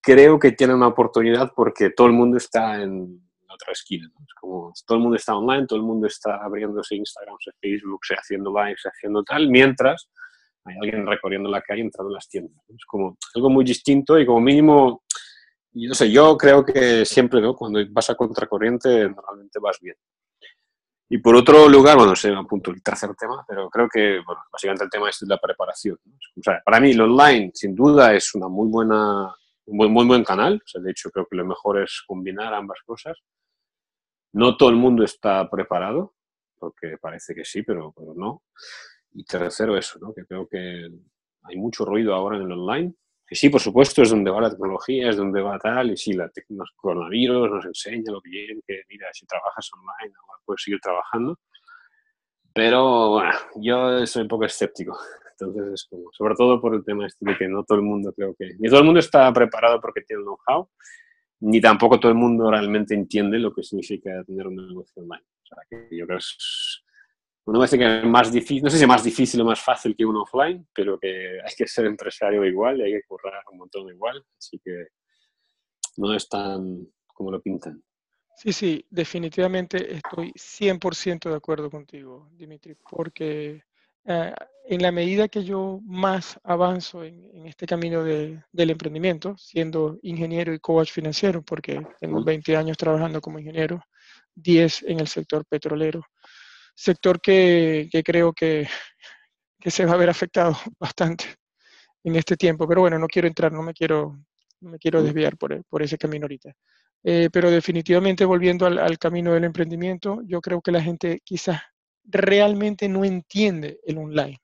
creo 0.00 0.40
que 0.40 0.50
tiene 0.50 0.74
una 0.74 0.88
oportunidad 0.88 1.52
porque 1.54 1.90
todo 1.90 2.08
el 2.08 2.14
mundo 2.14 2.36
está 2.36 2.82
en 2.82 3.30
otra 3.48 3.70
esquina. 3.70 4.10
Es 4.26 4.34
como 4.40 4.72
todo 4.84 4.98
el 4.98 5.02
mundo 5.04 5.16
está 5.18 5.36
online, 5.36 5.68
todo 5.68 5.78
el 5.78 5.84
mundo 5.84 6.08
está 6.08 6.44
abriéndose 6.44 6.96
Instagram, 6.96 7.36
Facebook, 7.60 8.00
haciendo 8.18 8.52
lives, 8.52 8.82
haciendo 8.82 9.22
tal, 9.22 9.48
mientras 9.48 10.08
hay 10.66 10.76
alguien 10.80 11.06
recorriendo 11.06 11.50
la 11.50 11.62
calle 11.62 11.82
entrando 11.82 12.10
en 12.10 12.14
las 12.14 12.28
tiendas. 12.28 12.56
Es 12.68 12.84
como 12.86 13.16
algo 13.34 13.50
muy 13.50 13.64
distinto 13.64 14.18
y 14.18 14.26
como 14.26 14.40
mínimo, 14.40 15.02
yo 15.72 15.88
no 15.88 15.94
sé, 15.94 16.10
yo 16.10 16.36
creo 16.36 16.64
que 16.64 17.04
siempre, 17.04 17.40
¿no? 17.40 17.54
Cuando 17.54 17.80
vas 17.90 18.10
a 18.10 18.14
contracorriente, 18.14 19.08
normalmente 19.08 19.58
vas 19.60 19.78
bien. 19.80 19.96
Y 21.08 21.18
por 21.18 21.36
otro 21.36 21.68
lugar, 21.68 21.96
bueno, 21.96 22.16
sé, 22.16 22.32
apunto 22.34 22.72
el 22.72 22.82
tercer 22.82 23.14
tema, 23.14 23.44
pero 23.46 23.70
creo 23.70 23.88
que, 23.88 24.20
bueno, 24.26 24.42
básicamente 24.50 24.84
el 24.84 24.90
tema 24.90 25.08
es 25.08 25.22
la 25.22 25.38
preparación. 25.38 25.96
O 26.04 26.42
sea, 26.42 26.60
para 26.64 26.80
mí, 26.80 26.90
el 26.90 27.00
online, 27.00 27.52
sin 27.54 27.76
duda, 27.76 28.12
es 28.12 28.34
una 28.34 28.48
muy 28.48 28.68
buena, 28.68 29.32
un 29.66 29.76
muy, 29.76 29.88
muy 29.88 30.04
buen 30.04 30.24
canal. 30.24 30.54
O 30.56 30.66
sea, 30.68 30.82
de 30.82 30.90
hecho, 30.90 31.10
creo 31.10 31.26
que 31.30 31.36
lo 31.36 31.44
mejor 31.44 31.80
es 31.80 32.02
combinar 32.06 32.52
ambas 32.52 32.80
cosas. 32.84 33.16
No 34.32 34.56
todo 34.56 34.70
el 34.70 34.76
mundo 34.76 35.04
está 35.04 35.48
preparado, 35.48 36.14
porque 36.58 36.96
parece 37.00 37.34
que 37.36 37.44
sí, 37.44 37.62
pero, 37.62 37.92
pero 37.96 38.12
no. 38.14 38.42
Y 39.16 39.24
tercero, 39.24 39.78
eso, 39.78 39.98
¿no? 39.98 40.12
que 40.12 40.26
creo 40.26 40.46
que 40.46 40.90
hay 41.44 41.56
mucho 41.56 41.86
ruido 41.86 42.14
ahora 42.14 42.36
en 42.36 42.42
el 42.42 42.52
online. 42.52 42.92
Que 43.26 43.34
sí, 43.34 43.48
por 43.48 43.62
supuesto, 43.62 44.02
es 44.02 44.10
donde 44.10 44.30
va 44.30 44.42
la 44.42 44.50
tecnología, 44.50 45.08
es 45.08 45.16
donde 45.16 45.40
va 45.40 45.58
tal, 45.58 45.90
y 45.90 45.96
sí, 45.96 46.12
la 46.12 46.30
los 46.50 46.70
coronavirus 46.76 47.50
nos 47.50 47.64
enseña 47.64 48.12
lo 48.12 48.20
bien, 48.20 48.60
que 48.64 48.82
mira, 48.90 49.08
si 49.12 49.26
trabajas 49.26 49.68
online, 49.72 50.14
ahora 50.20 50.42
puedes 50.44 50.62
seguir 50.62 50.80
trabajando. 50.80 51.38
Pero 52.52 53.10
bueno, 53.10 53.32
yo 53.56 54.06
soy 54.06 54.22
un 54.22 54.28
poco 54.28 54.44
escéptico. 54.44 54.96
Entonces 55.40 55.72
es 55.72 55.84
como, 55.88 56.10
sobre 56.12 56.34
todo 56.34 56.60
por 56.60 56.74
el 56.74 56.84
tema 56.84 57.06
este 57.06 57.24
de 57.24 57.36
que 57.38 57.48
no 57.48 57.64
todo 57.64 57.78
el 57.78 57.84
mundo 57.84 58.12
creo 58.12 58.34
que, 58.38 58.54
ni 58.58 58.68
todo 58.68 58.80
el 58.80 58.84
mundo 58.84 59.00
está 59.00 59.32
preparado 59.32 59.80
porque 59.80 60.02
tiene 60.02 60.22
know-how, 60.22 60.68
ni 61.40 61.60
tampoco 61.60 61.98
todo 61.98 62.12
el 62.12 62.18
mundo 62.18 62.50
realmente 62.50 62.94
entiende 62.94 63.38
lo 63.38 63.52
que 63.52 63.62
significa 63.62 64.22
tener 64.24 64.46
un 64.46 64.56
negocio 64.56 65.02
online. 65.02 65.24
O 65.42 65.46
sea, 65.46 65.58
que 65.68 65.96
yo 65.96 66.06
creo 66.06 66.18
que 66.18 66.22
es 66.22 66.85
que 67.46 67.98
es 67.98 68.04
más 68.04 68.32
difícil, 68.32 68.62
no 68.62 68.70
sé 68.70 68.76
si 68.76 68.82
es 68.82 68.88
más 68.88 69.04
difícil 69.04 69.40
o 69.40 69.44
más 69.44 69.60
fácil 69.60 69.94
que 69.96 70.04
un 70.04 70.16
offline, 70.16 70.66
pero 70.74 70.98
que 70.98 71.40
hay 71.40 71.54
que 71.56 71.66
ser 71.68 71.86
empresario 71.86 72.44
igual 72.44 72.80
y 72.80 72.84
hay 72.84 72.92
que 72.92 73.02
currar 73.06 73.42
un 73.52 73.58
montón 73.58 73.88
igual, 73.88 74.24
así 74.36 74.58
que 74.64 74.88
no 75.96 76.14
es 76.14 76.28
tan 76.28 76.86
como 77.06 77.30
lo 77.30 77.40
pintan. 77.40 77.82
Sí, 78.36 78.52
sí, 78.52 78.84
definitivamente 78.90 79.94
estoy 79.94 80.30
100% 80.32 81.30
de 81.30 81.36
acuerdo 81.36 81.70
contigo, 81.70 82.28
Dimitri, 82.32 82.76
porque 82.90 83.62
eh, 84.04 84.34
en 84.68 84.82
la 84.82 84.92
medida 84.92 85.28
que 85.28 85.42
yo 85.42 85.80
más 85.84 86.38
avanzo 86.44 87.02
en, 87.02 87.46
este 87.46 87.66
camino 87.66 88.02
del 88.04 88.70
emprendimiento, 88.70 89.36
siendo 89.38 89.98
ingeniero 90.02 90.52
y 90.52 90.58
coach 90.58 90.90
financiero, 90.90 91.42
porque 91.42 91.80
tengo 92.00 92.22
20 92.22 92.56
años 92.56 92.76
trabajando 92.76 93.20
como 93.20 93.38
ingeniero, 93.38 93.80
10 94.34 94.82
en 94.88 95.00
el 95.00 95.08
sector 95.08 95.44
petrolero, 95.46 96.04
sector 96.76 97.20
que, 97.20 97.88
creo 98.04 98.32
que, 98.32 98.68
se 99.64 99.84
va 99.84 99.94
a 99.94 99.96
ver 99.96 100.10
afectado 100.10 100.56
bastante 100.78 101.24
en 102.04 102.14
este 102.14 102.36
tiempo, 102.36 102.68
pero 102.68 102.82
bueno, 102.82 102.98
no 102.98 103.08
quiero 103.08 103.26
entrar, 103.26 103.50
no 103.50 103.62
me 103.62 103.72
quiero, 103.72 104.16
me 104.60 104.78
quiero 104.78 105.02
desviar 105.02 105.36
por, 105.36 105.64
por 105.64 105.82
ese 105.82 105.98
camino 105.98 106.24
ahorita. 106.24 106.52
Eh, 107.02 107.28
pero 107.32 107.50
definitivamente 107.50 108.24
volviendo 108.24 108.66
al, 108.66 108.98
camino 108.98 109.32
del 109.32 109.44
emprendimiento, 109.44 110.22
yo 110.24 110.40
creo 110.40 110.60
que 110.60 110.72
la 110.72 110.82
gente 110.82 111.20
quizás 111.24 111.60
realmente 112.04 112.88
no 112.88 113.04
entiende 113.04 113.80
el 113.84 113.98
online 113.98 114.38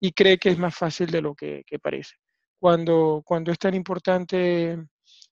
y 0.00 0.12
cree 0.12 0.38
que 0.38 0.50
es 0.50 0.58
más 0.58 0.74
fácil 0.74 1.10
de 1.10 1.22
lo 1.22 1.34
que, 1.34 1.64
parece. 1.80 2.16
Cuando, 2.58 3.22
cuando 3.24 3.52
es 3.52 3.58
tan 3.58 3.74
importante 3.74 4.78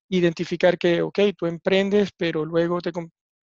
identificar 0.08 0.78
que, 0.78 1.02
ok, 1.02 1.18
tú 1.36 1.46
emprendes, 1.46 2.10
pero 2.16 2.44
luego 2.44 2.80
te, 2.80 2.92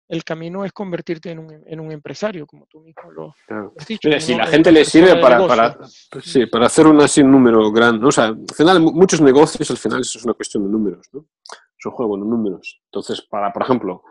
el 0.10 0.24
camino 0.24 0.64
es 0.64 0.72
convertirte 0.72 1.32
en 1.32 1.40
un, 1.40 1.64
en 1.66 1.80
un 1.80 1.92
empresario, 1.92 2.46
como 2.48 2.66
tú 2.68 2.80
mismo 2.80 3.12
lo 3.12 3.34
has 3.78 3.88
dicho. 3.88 4.10
si 4.20 4.36
la 4.36 4.48
gente 4.48 4.72
le 4.72 4.86
sirve 4.86 5.20
para, 5.20 5.46
para, 5.46 5.78
sí, 6.24 6.46
para 6.46 6.68
hacer 6.68 6.88
un 6.88 7.02
así 7.02 7.24
número 7.24 7.72
grande, 7.72 8.06
o 8.06 8.12
sea, 8.12 8.26
al 8.26 8.56
final 8.56 8.82
muchos 8.82 9.22
negocios, 9.22 9.70
al 9.70 9.78
final 9.78 10.02
eso 10.02 10.18
es 10.18 10.24
una 10.24 10.34
cuestión 10.34 10.64
de 10.64 10.70
números, 10.70 11.08
¿no? 11.12 11.26
es 11.78 11.86
un 11.86 11.92
juego 11.92 12.18
de 12.18 12.24
números. 12.24 12.82
Entonces, 12.86 13.22
para, 13.22 13.52
por 13.54 13.64
ejemplo, 13.64 14.04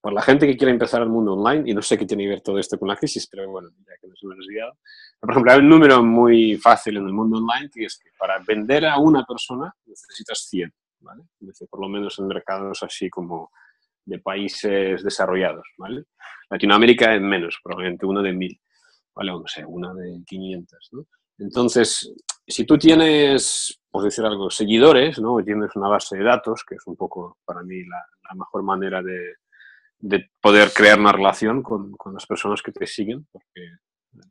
para 0.00 0.14
la 0.14 0.22
gente 0.22 0.46
que 0.46 0.56
quiere 0.56 0.72
empezar 0.72 1.02
el 1.02 1.08
mundo 1.08 1.34
online, 1.34 1.70
y 1.70 1.74
no 1.74 1.82
sé 1.82 1.98
qué 1.98 2.06
tiene 2.06 2.24
que 2.24 2.30
ver 2.30 2.40
todo 2.40 2.58
esto 2.58 2.78
con 2.78 2.88
la 2.88 2.96
crisis, 2.96 3.28
pero 3.30 3.50
bueno, 3.50 3.68
ya 3.78 3.92
que 4.00 4.08
nos 4.08 4.22
hemos 4.22 4.36
desviado. 4.36 4.72
Por 5.18 5.30
ejemplo, 5.30 5.52
hay 5.52 5.58
un 5.58 5.68
número 5.68 6.02
muy 6.02 6.56
fácil 6.56 6.96
en 6.96 7.06
el 7.06 7.12
mundo 7.12 7.38
online 7.38 7.68
que 7.72 7.84
es 7.84 7.98
que 7.98 8.10
para 8.18 8.38
vender 8.46 8.86
a 8.86 8.98
una 8.98 9.24
persona 9.24 9.74
necesitas 9.84 10.46
100, 10.48 10.72
¿vale? 11.00 11.24
Por 11.68 11.80
lo 11.80 11.88
menos 11.88 12.18
en 12.18 12.26
mercados 12.26 12.82
así 12.82 13.10
como 13.10 13.50
de 14.10 14.18
países 14.18 15.02
desarrollados, 15.04 15.66
¿vale? 15.78 16.04
Latinoamérica 16.50 17.14
es 17.14 17.22
menos, 17.22 17.58
probablemente 17.62 18.06
uno 18.06 18.22
de 18.22 18.32
mil, 18.32 18.60
¿vale? 19.14 19.30
O 19.30 19.40
no 19.40 19.46
sé, 19.46 19.64
una 19.64 19.94
de 19.94 20.20
500, 20.26 20.88
¿no? 20.92 21.06
Entonces, 21.38 22.12
si 22.46 22.66
tú 22.66 22.76
tienes, 22.76 23.80
por 23.88 24.02
decir 24.02 24.24
algo, 24.24 24.50
seguidores, 24.50 25.20
¿no? 25.20 25.42
Tienes 25.42 25.74
una 25.76 25.88
base 25.88 26.18
de 26.18 26.24
datos, 26.24 26.64
que 26.68 26.74
es 26.74 26.86
un 26.86 26.96
poco 26.96 27.38
para 27.44 27.62
mí 27.62 27.82
la, 27.84 28.34
mejor 28.34 28.62
manera 28.62 29.00
de, 29.02 29.36
poder 30.40 30.70
crear 30.72 30.98
una 30.98 31.12
relación 31.12 31.62
con, 31.62 31.94
las 32.12 32.26
personas 32.26 32.62
que 32.62 32.72
te 32.72 32.86
siguen, 32.86 33.26
porque 33.30 33.62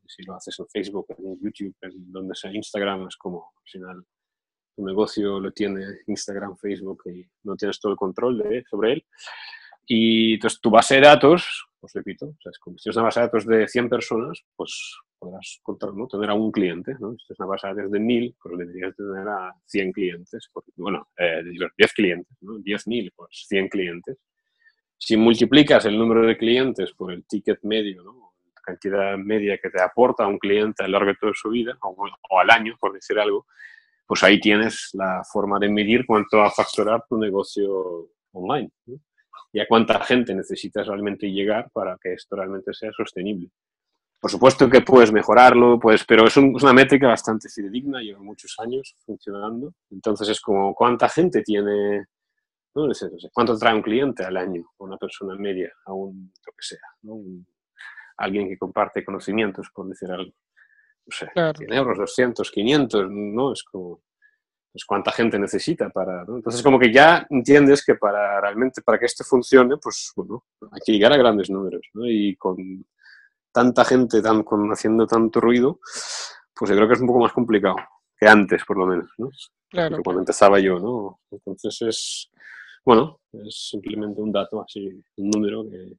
si 0.07 0.23
lo 0.23 0.35
haces 0.35 0.59
en 0.59 0.67
Facebook, 0.67 1.05
en 1.17 1.39
YouTube, 1.41 1.75
en 1.81 2.11
donde 2.11 2.35
sea 2.35 2.53
Instagram, 2.53 3.07
es 3.07 3.15
como 3.15 3.51
al 3.55 3.69
final 3.71 4.05
tu 4.75 4.85
negocio 4.85 5.39
lo 5.39 5.51
tiene 5.51 5.83
Instagram, 6.07 6.55
Facebook 6.57 7.03
y 7.05 7.25
no 7.43 7.55
tienes 7.55 7.79
todo 7.79 7.93
el 7.93 7.97
control 7.97 8.63
sobre 8.69 8.93
él. 8.93 9.05
Y 9.91 10.35
entonces 10.35 10.61
tu 10.61 10.69
base 10.69 10.95
de 10.95 11.01
datos, 11.01 11.67
os 11.81 11.91
repito, 11.93 12.35
es 12.45 12.59
como 12.59 12.77
si 12.77 12.83
tienes 12.83 12.97
una 12.97 13.05
base 13.05 13.21
de 13.21 13.25
datos 13.25 13.45
de 13.47 13.67
100 13.67 13.89
personas, 13.89 14.45
pues 14.55 14.95
podrás 15.17 15.59
contar, 15.63 15.95
¿no? 15.95 16.07
tener 16.07 16.29
a 16.29 16.35
un 16.35 16.51
cliente. 16.51 16.95
¿no? 16.99 17.15
Si 17.17 17.33
es 17.33 17.39
una 17.39 17.49
base 17.49 17.67
de 17.69 17.73
datos 17.73 17.91
de 17.91 17.99
1000, 17.99 18.35
pues 18.39 18.57
deberías 18.59 18.95
tener 18.95 19.27
a 19.27 19.51
100 19.65 19.91
clientes. 19.91 20.47
Porque, 20.53 20.71
bueno, 20.77 21.09
eh, 21.17 21.41
10 21.75 21.93
clientes, 21.93 22.37
¿no? 22.41 22.59
10.000, 22.59 23.11
pues 23.15 23.45
100 23.47 23.67
clientes. 23.67 24.17
Si 24.95 25.17
multiplicas 25.17 25.83
el 25.85 25.97
número 25.97 26.21
de 26.21 26.37
clientes 26.37 26.91
por 26.93 27.11
el 27.11 27.25
ticket 27.25 27.63
medio, 27.63 28.03
¿no? 28.03 28.33
la 28.53 28.61
cantidad 28.61 29.17
media 29.17 29.57
que 29.57 29.71
te 29.71 29.81
aporta 29.81 30.27
un 30.27 30.37
cliente 30.37 30.83
a 30.83 30.87
lo 30.87 30.99
largo 30.99 31.13
de 31.13 31.17
toda 31.19 31.33
su 31.33 31.49
vida, 31.49 31.75
o, 31.81 31.95
o 32.29 32.39
al 32.39 32.51
año, 32.51 32.75
por 32.79 32.93
decir 32.93 33.17
algo, 33.17 33.47
pues 34.05 34.21
ahí 34.21 34.39
tienes 34.39 34.91
la 34.93 35.23
forma 35.23 35.57
de 35.57 35.69
medir 35.69 36.05
cuánto 36.05 36.37
va 36.37 36.47
a 36.49 36.51
facturar 36.51 37.05
tu 37.09 37.17
negocio 37.17 38.11
online. 38.33 38.69
¿no? 38.85 38.99
Y 39.51 39.59
a 39.59 39.67
cuánta 39.67 39.99
gente 40.03 40.33
necesitas 40.33 40.87
realmente 40.87 41.31
llegar 41.31 41.69
para 41.71 41.97
que 42.01 42.13
esto 42.13 42.35
realmente 42.35 42.73
sea 42.73 42.91
sostenible. 42.91 43.49
Por 44.19 44.29
supuesto 44.29 44.69
que 44.69 44.81
puedes 44.81 45.13
mejorarlo, 45.13 45.79
pues, 45.79 46.03
pero 46.05 46.25
es, 46.25 46.35
una 46.35 46.73
métrica 46.73 47.07
bastante 47.07 47.47
fidedigna, 47.47 48.01
lleva 48.01 48.19
muchos 48.19 48.53
años 48.59 48.95
funcionando. 49.05 49.73
Entonces 49.89 50.27
es 50.27 50.41
como 50.41 50.75
cuánta 50.75 51.07
gente 51.07 51.41
tiene, 51.41 52.05
no 52.75 52.93
sé, 52.93 53.09
cuánto 53.31 53.57
trae 53.57 53.73
un 53.73 53.81
cliente 53.81 54.25
al 54.25 54.35
año, 54.35 54.63
una 54.79 54.97
persona 54.97 55.35
media, 55.35 55.71
a 55.85 55.93
un, 55.93 56.33
lo 56.45 56.51
que 56.51 56.61
sea, 56.61 56.79
alguien 58.17 58.49
que 58.49 58.57
comparte 58.57 59.05
conocimientos, 59.05 59.69
por 59.73 59.87
decir 59.87 60.11
algo. 60.11 60.33
No 61.05 61.15
sé, 61.15 61.29
100 61.33 61.73
euros, 61.73 61.97
200, 61.97 62.51
500, 62.51 63.07
¿no? 63.09 63.53
Es 63.53 63.63
como, 63.63 64.01
pues 64.71 64.85
cuánta 64.85 65.11
gente 65.11 65.39
necesita 65.39 65.89
para, 65.89 66.23
Entonces 66.27 66.61
como 66.61 66.79
que 66.79 66.91
ya 66.93 67.25
entiendes 67.29 67.83
que 67.83 67.95
para 67.95 68.39
realmente, 68.39 68.81
para 68.81 68.99
que 68.99 69.05
esto 69.05 69.23
funcione, 69.23 69.77
pues 69.77 70.11
bueno, 70.15 70.45
hay 70.71 70.79
que 70.85 70.91
llegar 70.91 71.11
a 71.11 71.17
grandes 71.17 71.49
números, 71.49 71.81
¿no? 71.93 72.05
Y 72.07 72.35
con 72.35 72.85
tanta 73.51 73.83
gente 73.83 74.21
tan, 74.21 74.43
con, 74.43 74.69
haciendo 74.71 75.07
tanto 75.07 75.41
ruido, 75.41 75.79
pues 76.55 76.69
yo 76.69 76.75
creo 76.75 76.87
que 76.87 76.93
es 76.93 77.01
un 77.01 77.07
poco 77.07 77.19
más 77.19 77.33
complicado 77.33 77.77
que 78.17 78.27
antes, 78.27 78.63
por 78.65 78.77
lo 78.77 78.85
menos, 78.85 79.09
¿no? 79.17 79.29
Claro. 79.69 79.99
cuando 80.03 80.21
empezaba 80.21 80.59
yo, 80.59 80.79
¿no? 80.79 81.19
Entonces 81.31 81.81
es, 81.81 82.31
bueno, 82.83 83.19
es 83.33 83.69
simplemente 83.69 84.21
un 84.21 84.31
dato 84.31 84.63
así, 84.63 84.87
un 85.17 85.29
número 85.29 85.63
que 85.63 85.93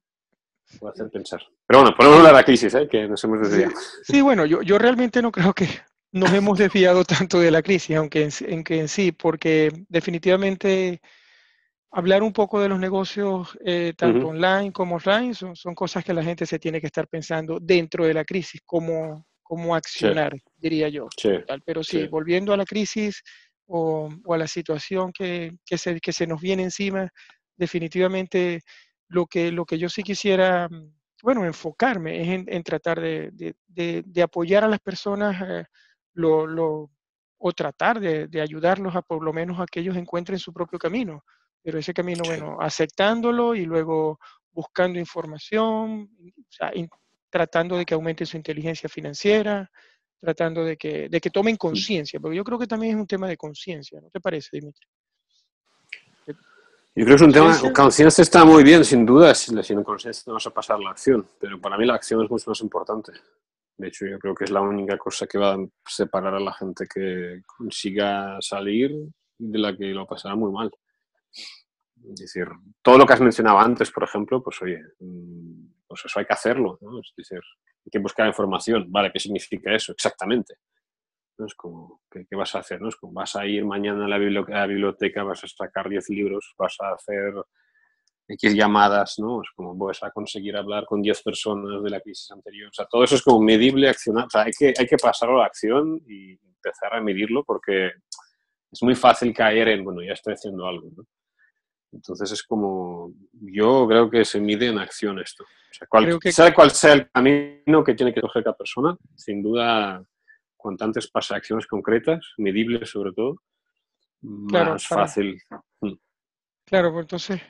puede 0.78 0.92
hacer 0.92 1.10
pensar. 1.10 1.40
Pero 1.66 1.80
bueno, 1.80 1.96
ponemos 1.96 2.18
hablar 2.18 2.32
de 2.32 2.38
la 2.38 2.44
crisis, 2.44 2.74
¿eh? 2.74 2.88
que 2.88 3.08
nos 3.08 3.22
hemos 3.24 3.40
desviado. 3.40 3.72
Sí, 4.02 4.20
bueno, 4.20 4.44
yo, 4.44 4.62
yo 4.62 4.78
realmente 4.78 5.22
no 5.22 5.30
creo 5.30 5.52
que 5.54 5.68
nos 6.12 6.32
hemos 6.32 6.58
desviado 6.58 7.04
tanto 7.04 7.38
de 7.40 7.50
la 7.50 7.62
crisis, 7.62 7.96
aunque 7.96 8.28
en, 8.40 8.64
que 8.64 8.80
en 8.80 8.88
sí, 8.88 9.12
porque 9.12 9.70
definitivamente 9.88 11.00
hablar 11.92 12.22
un 12.22 12.32
poco 12.32 12.60
de 12.60 12.68
los 12.68 12.78
negocios, 12.78 13.58
eh, 13.64 13.94
tanto 13.96 14.28
online 14.28 14.72
como 14.72 14.96
offline, 14.96 15.34
son, 15.34 15.56
son, 15.56 15.74
cosas 15.74 16.04
que 16.04 16.14
la 16.14 16.22
gente 16.22 16.46
se 16.46 16.58
tiene 16.58 16.80
que 16.80 16.86
estar 16.86 17.08
pensando 17.08 17.58
dentro 17.60 18.04
de 18.04 18.14
la 18.14 18.24
crisis, 18.24 18.60
cómo, 18.64 19.26
cómo 19.42 19.74
accionar, 19.74 20.32
diría 20.56 20.88
yo. 20.88 21.08
Pero 21.64 21.82
sí, 21.82 22.06
volviendo 22.06 22.52
a 22.52 22.56
la 22.56 22.64
crisis 22.64 23.22
o, 23.66 24.08
a 24.28 24.36
la 24.36 24.46
situación 24.46 25.12
que, 25.12 25.56
que, 25.66 25.78
se, 25.78 26.00
que 26.00 26.12
se 26.12 26.26
nos 26.26 26.40
viene 26.40 26.62
encima, 26.62 27.08
definitivamente 27.56 28.60
lo 29.08 29.26
que, 29.26 29.50
lo 29.50 29.64
que 29.64 29.78
yo 29.78 29.88
sí 29.88 30.04
quisiera, 30.04 30.68
bueno, 31.22 31.44
enfocarme 31.44 32.22
es 32.22 32.44
en, 32.46 32.62
tratar 32.62 33.00
de, 33.00 33.30
de, 33.66 34.04
de, 34.06 34.22
apoyar 34.22 34.62
a 34.62 34.68
las 34.68 34.80
personas. 34.80 35.42
Eh, 35.42 35.64
lo, 36.14 36.90
o 37.38 37.52
tratar 37.52 38.00
de, 38.00 38.40
ayudarlos 38.40 38.94
a 38.94 39.02
por 39.02 39.22
lo 39.22 39.32
menos 39.32 39.60
a 39.60 39.66
que 39.66 39.80
ellos 39.80 39.96
encuentren 39.96 40.38
su 40.38 40.52
propio 40.52 40.78
camino. 40.78 41.24
Pero 41.62 41.78
ese 41.78 41.92
camino, 41.92 42.22
bueno, 42.24 42.56
aceptándolo 42.60 43.54
y 43.54 43.66
luego 43.66 44.18
buscando 44.52 44.98
información, 44.98 46.10
tratando 47.28 47.76
de 47.76 47.84
que 47.84 47.94
aumente 47.94 48.26
su 48.26 48.36
inteligencia 48.36 48.88
financiera, 48.88 49.70
tratando 50.18 50.64
de 50.64 50.76
que, 50.76 51.08
de 51.08 51.20
que 51.20 51.30
tomen 51.30 51.56
conciencia, 51.56 52.20
porque 52.20 52.36
yo 52.36 52.44
creo 52.44 52.58
que 52.58 52.66
también 52.66 52.94
es 52.94 53.00
un 53.00 53.06
tema 53.06 53.26
de 53.28 53.36
conciencia, 53.36 54.00
¿no 54.00 54.10
te 54.10 54.20
parece, 54.20 54.48
Dimitri? 54.52 54.86
Yo 56.94 57.04
creo 57.04 57.06
que 57.06 57.14
es 57.14 57.22
un 57.22 57.32
tema, 57.32 57.72
conciencia 57.72 58.22
está 58.22 58.44
muy 58.44 58.62
bien, 58.62 58.84
sin 58.84 59.06
duda, 59.06 59.34
sin 59.34 59.82
conciencia 59.82 60.24
no 60.26 60.34
vas 60.34 60.46
a 60.46 60.50
pasar 60.50 60.78
la 60.80 60.90
acción, 60.90 61.26
pero 61.38 61.60
para 61.60 61.78
mí 61.78 61.86
la 61.86 61.94
acción 61.94 62.22
es 62.24 62.30
mucho 62.30 62.50
más 62.50 62.60
importante. 62.60 63.12
De 63.80 63.88
hecho, 63.88 64.04
yo 64.06 64.18
creo 64.18 64.34
que 64.34 64.44
es 64.44 64.50
la 64.50 64.60
única 64.60 64.98
cosa 64.98 65.26
que 65.26 65.38
va 65.38 65.54
a 65.54 65.58
separar 65.86 66.34
a 66.34 66.40
la 66.40 66.52
gente 66.52 66.84
que 66.86 67.40
consiga 67.46 68.36
salir 68.42 68.90
de 69.38 69.58
la 69.58 69.74
que 69.74 69.86
lo 69.86 70.06
pasará 70.06 70.34
muy 70.36 70.52
mal. 70.52 70.70
Es 71.24 72.20
decir, 72.20 72.46
todo 72.82 72.98
lo 72.98 73.06
que 73.06 73.14
has 73.14 73.22
mencionado 73.22 73.58
antes, 73.58 73.90
por 73.90 74.04
ejemplo, 74.04 74.42
pues 74.42 74.60
oye, 74.60 74.82
mm, 74.98 75.86
pues 75.86 76.02
eso 76.04 76.20
hay 76.20 76.26
que 76.26 76.34
hacerlo, 76.34 76.76
¿no? 76.82 77.00
Es 77.00 77.10
decir, 77.16 77.40
hay 77.40 77.90
que 77.90 77.98
buscar 77.98 78.26
información, 78.26 78.84
¿vale? 78.92 79.10
¿Qué 79.10 79.18
significa 79.18 79.74
eso 79.74 79.92
exactamente? 79.92 80.56
¿No? 81.38 81.46
Es 81.46 81.54
como, 81.54 82.02
¿qué, 82.10 82.26
vas 82.36 82.54
a 82.54 82.58
hacer? 82.58 82.82
¿no? 82.82 82.90
Es 82.90 82.96
como, 82.96 83.14
vas 83.14 83.34
a 83.34 83.46
ir 83.46 83.64
mañana 83.64 84.04
a 84.04 84.08
la 84.08 84.18
biblioteca, 84.18 85.22
vas 85.22 85.42
a 85.42 85.48
sacar 85.48 85.88
10 85.88 86.10
libros, 86.10 86.54
vas 86.58 86.76
a 86.80 86.92
hacer 86.92 87.32
X 88.32 88.54
llamadas, 88.54 89.18
¿no? 89.18 89.42
Es 89.42 89.48
como 89.54 89.74
vas 89.74 90.02
a 90.02 90.10
conseguir 90.10 90.56
hablar 90.56 90.86
con 90.86 91.02
10 91.02 91.22
personas 91.22 91.82
de 91.82 91.90
la 91.90 92.00
crisis 92.00 92.30
anterior. 92.30 92.68
O 92.68 92.72
sea, 92.72 92.86
todo 92.86 93.02
eso 93.02 93.16
es 93.16 93.22
como 93.22 93.40
medible, 93.40 93.88
accionar. 93.88 94.26
O 94.26 94.30
sea, 94.30 94.42
hay 94.42 94.52
que, 94.56 94.72
hay 94.78 94.86
que 94.86 94.96
pasarlo 94.96 95.36
a 95.36 95.40
la 95.40 95.46
acción 95.46 96.00
y 96.06 96.32
empezar 96.32 96.94
a 96.94 97.00
medirlo 97.00 97.42
porque 97.44 97.90
es 98.70 98.82
muy 98.82 98.94
fácil 98.94 99.34
caer 99.34 99.68
en, 99.68 99.82
bueno, 99.82 100.02
ya 100.02 100.12
estoy 100.12 100.34
haciendo 100.34 100.66
algo, 100.66 100.90
¿no? 100.96 101.04
Entonces 101.92 102.30
es 102.30 102.44
como, 102.44 103.12
yo 103.32 103.88
creo 103.88 104.08
que 104.08 104.24
se 104.24 104.38
mide 104.38 104.68
en 104.68 104.78
acción 104.78 105.18
esto. 105.18 105.42
O 105.42 105.74
sea, 105.74 105.88
cual, 105.88 106.18
sea 106.22 106.54
cual 106.54 106.70
sea 106.70 106.92
el 106.92 107.10
camino 107.10 107.82
que 107.82 107.94
tiene 107.94 108.14
que 108.14 108.20
coger 108.20 108.44
cada 108.44 108.56
persona, 108.56 108.96
sin 109.16 109.42
duda, 109.42 110.00
cuanto 110.56 110.84
antes 110.84 111.10
pase 111.10 111.34
acciones 111.34 111.66
concretas, 111.66 112.24
medibles 112.38 112.90
sobre 112.90 113.12
todo, 113.12 113.38
más 114.20 114.86
fácil. 114.86 115.36
Mm. 115.80 115.94
Claro, 116.64 116.92
pues 116.92 117.02
entonces 117.02 117.40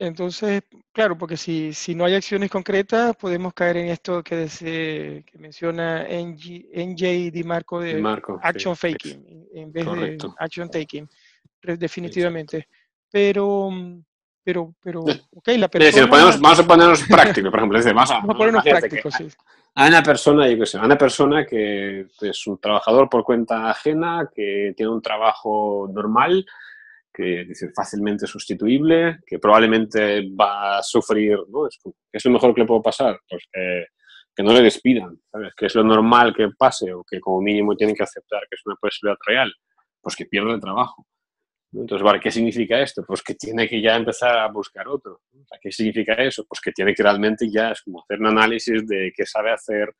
entonces, 0.00 0.62
claro, 0.92 1.18
porque 1.18 1.36
si, 1.36 1.72
si 1.74 1.94
no 1.94 2.04
hay 2.04 2.14
acciones 2.14 2.50
concretas, 2.50 3.16
podemos 3.16 3.52
caer 3.52 3.78
en 3.78 3.88
esto 3.88 4.22
que, 4.22 4.46
que 5.26 5.38
menciona 5.38 6.04
NG, 6.04 6.68
NJ 6.72 7.32
Di 7.32 7.42
Marco 7.42 7.80
de 7.80 8.00
action 8.42 8.76
faking 8.76 9.48
en 9.54 9.72
vez 9.72 9.86
de 9.86 10.18
action 10.38 10.70
taking, 10.70 11.08
definitivamente. 11.62 12.68
Pero, 13.10 13.70
pero, 14.44 14.74
pero, 14.80 15.00
ok, 15.34 15.48
la 15.56 15.68
persona... 15.68 16.06
vamos 16.06 16.60
a 16.60 16.66
ponernos 16.66 17.02
prácticos, 17.02 17.50
por 17.50 17.58
ejemplo. 17.58 17.94
vamos 17.94 18.10
a, 18.12 18.22
ponernos 18.22 18.62
prácticos, 18.62 19.14
sí. 19.14 19.28
Hay 19.74 19.88
una 19.88 20.02
persona, 20.02 20.48
yo 20.48 20.58
qué 20.58 20.66
sé, 20.66 20.78
una 20.78 20.98
persona 20.98 21.44
que 21.44 22.06
es 22.20 22.46
un 22.46 22.58
trabajador 22.58 23.08
por 23.08 23.24
cuenta 23.24 23.70
ajena, 23.70 24.28
que 24.34 24.74
tiene 24.76 24.92
un 24.92 25.02
trabajo 25.02 25.88
normal, 25.92 26.44
que 27.18 27.40
es 27.40 27.66
fácilmente 27.74 28.28
sustituible, 28.28 29.18
que 29.26 29.40
probablemente 29.40 30.22
va 30.40 30.78
a 30.78 30.82
sufrir, 30.84 31.36
¿no? 31.48 31.66
Es, 31.66 31.76
es 32.12 32.24
lo 32.24 32.30
mejor 32.30 32.54
que 32.54 32.60
le 32.60 32.66
puede 32.68 32.80
pasar, 32.80 33.18
pues 33.28 33.42
que, 33.52 33.86
que, 34.36 34.42
no 34.44 34.52
le 34.52 34.62
despidan, 34.62 35.20
¿sabes? 35.32 35.52
Que 35.56 35.66
es 35.66 35.74
lo 35.74 35.82
normal 35.82 36.32
que 36.32 36.48
pase 36.56 36.92
o 36.92 37.02
que 37.02 37.18
como 37.18 37.40
mínimo 37.40 37.74
tienen 37.74 37.96
que 37.96 38.04
aceptar 38.04 38.42
que 38.42 38.54
es 38.54 38.62
una 38.66 38.76
posibilidad 38.76 39.18
real, 39.26 39.52
pues 40.00 40.14
que 40.14 40.26
pierda 40.26 40.54
el 40.54 40.60
trabajo. 40.60 41.04
Entonces, 41.72 42.04
¿vale? 42.04 42.20
¿qué 42.20 42.30
significa 42.30 42.80
esto? 42.80 43.02
Pues 43.04 43.20
que 43.20 43.34
tiene 43.34 43.68
que 43.68 43.82
ya 43.82 43.96
empezar 43.96 44.38
a 44.38 44.46
buscar 44.46 44.86
otro. 44.86 45.22
¿Qué 45.60 45.72
significa 45.72 46.14
eso? 46.14 46.44
Pues 46.48 46.60
que 46.60 46.70
tiene 46.70 46.94
que 46.94 47.02
realmente 47.02 47.50
ya 47.50 47.72
es 47.72 47.82
como 47.82 48.00
hacer 48.00 48.20
un 48.20 48.28
análisis 48.28 48.86
de 48.86 49.12
qué 49.14 49.26
sabe 49.26 49.50
hacer, 49.50 49.92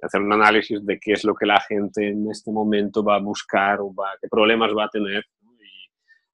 hacer 0.00 0.20
un 0.20 0.32
análisis 0.32 0.86
de 0.86 1.00
qué 1.00 1.14
es 1.14 1.24
lo 1.24 1.34
que 1.34 1.46
la 1.46 1.60
gente 1.60 2.08
en 2.08 2.30
este 2.30 2.52
momento 2.52 3.02
va 3.02 3.16
a 3.16 3.20
buscar 3.20 3.80
o 3.80 3.92
va, 3.92 4.12
qué 4.20 4.28
problemas 4.28 4.70
va 4.70 4.84
a 4.84 4.88
tener 4.88 5.24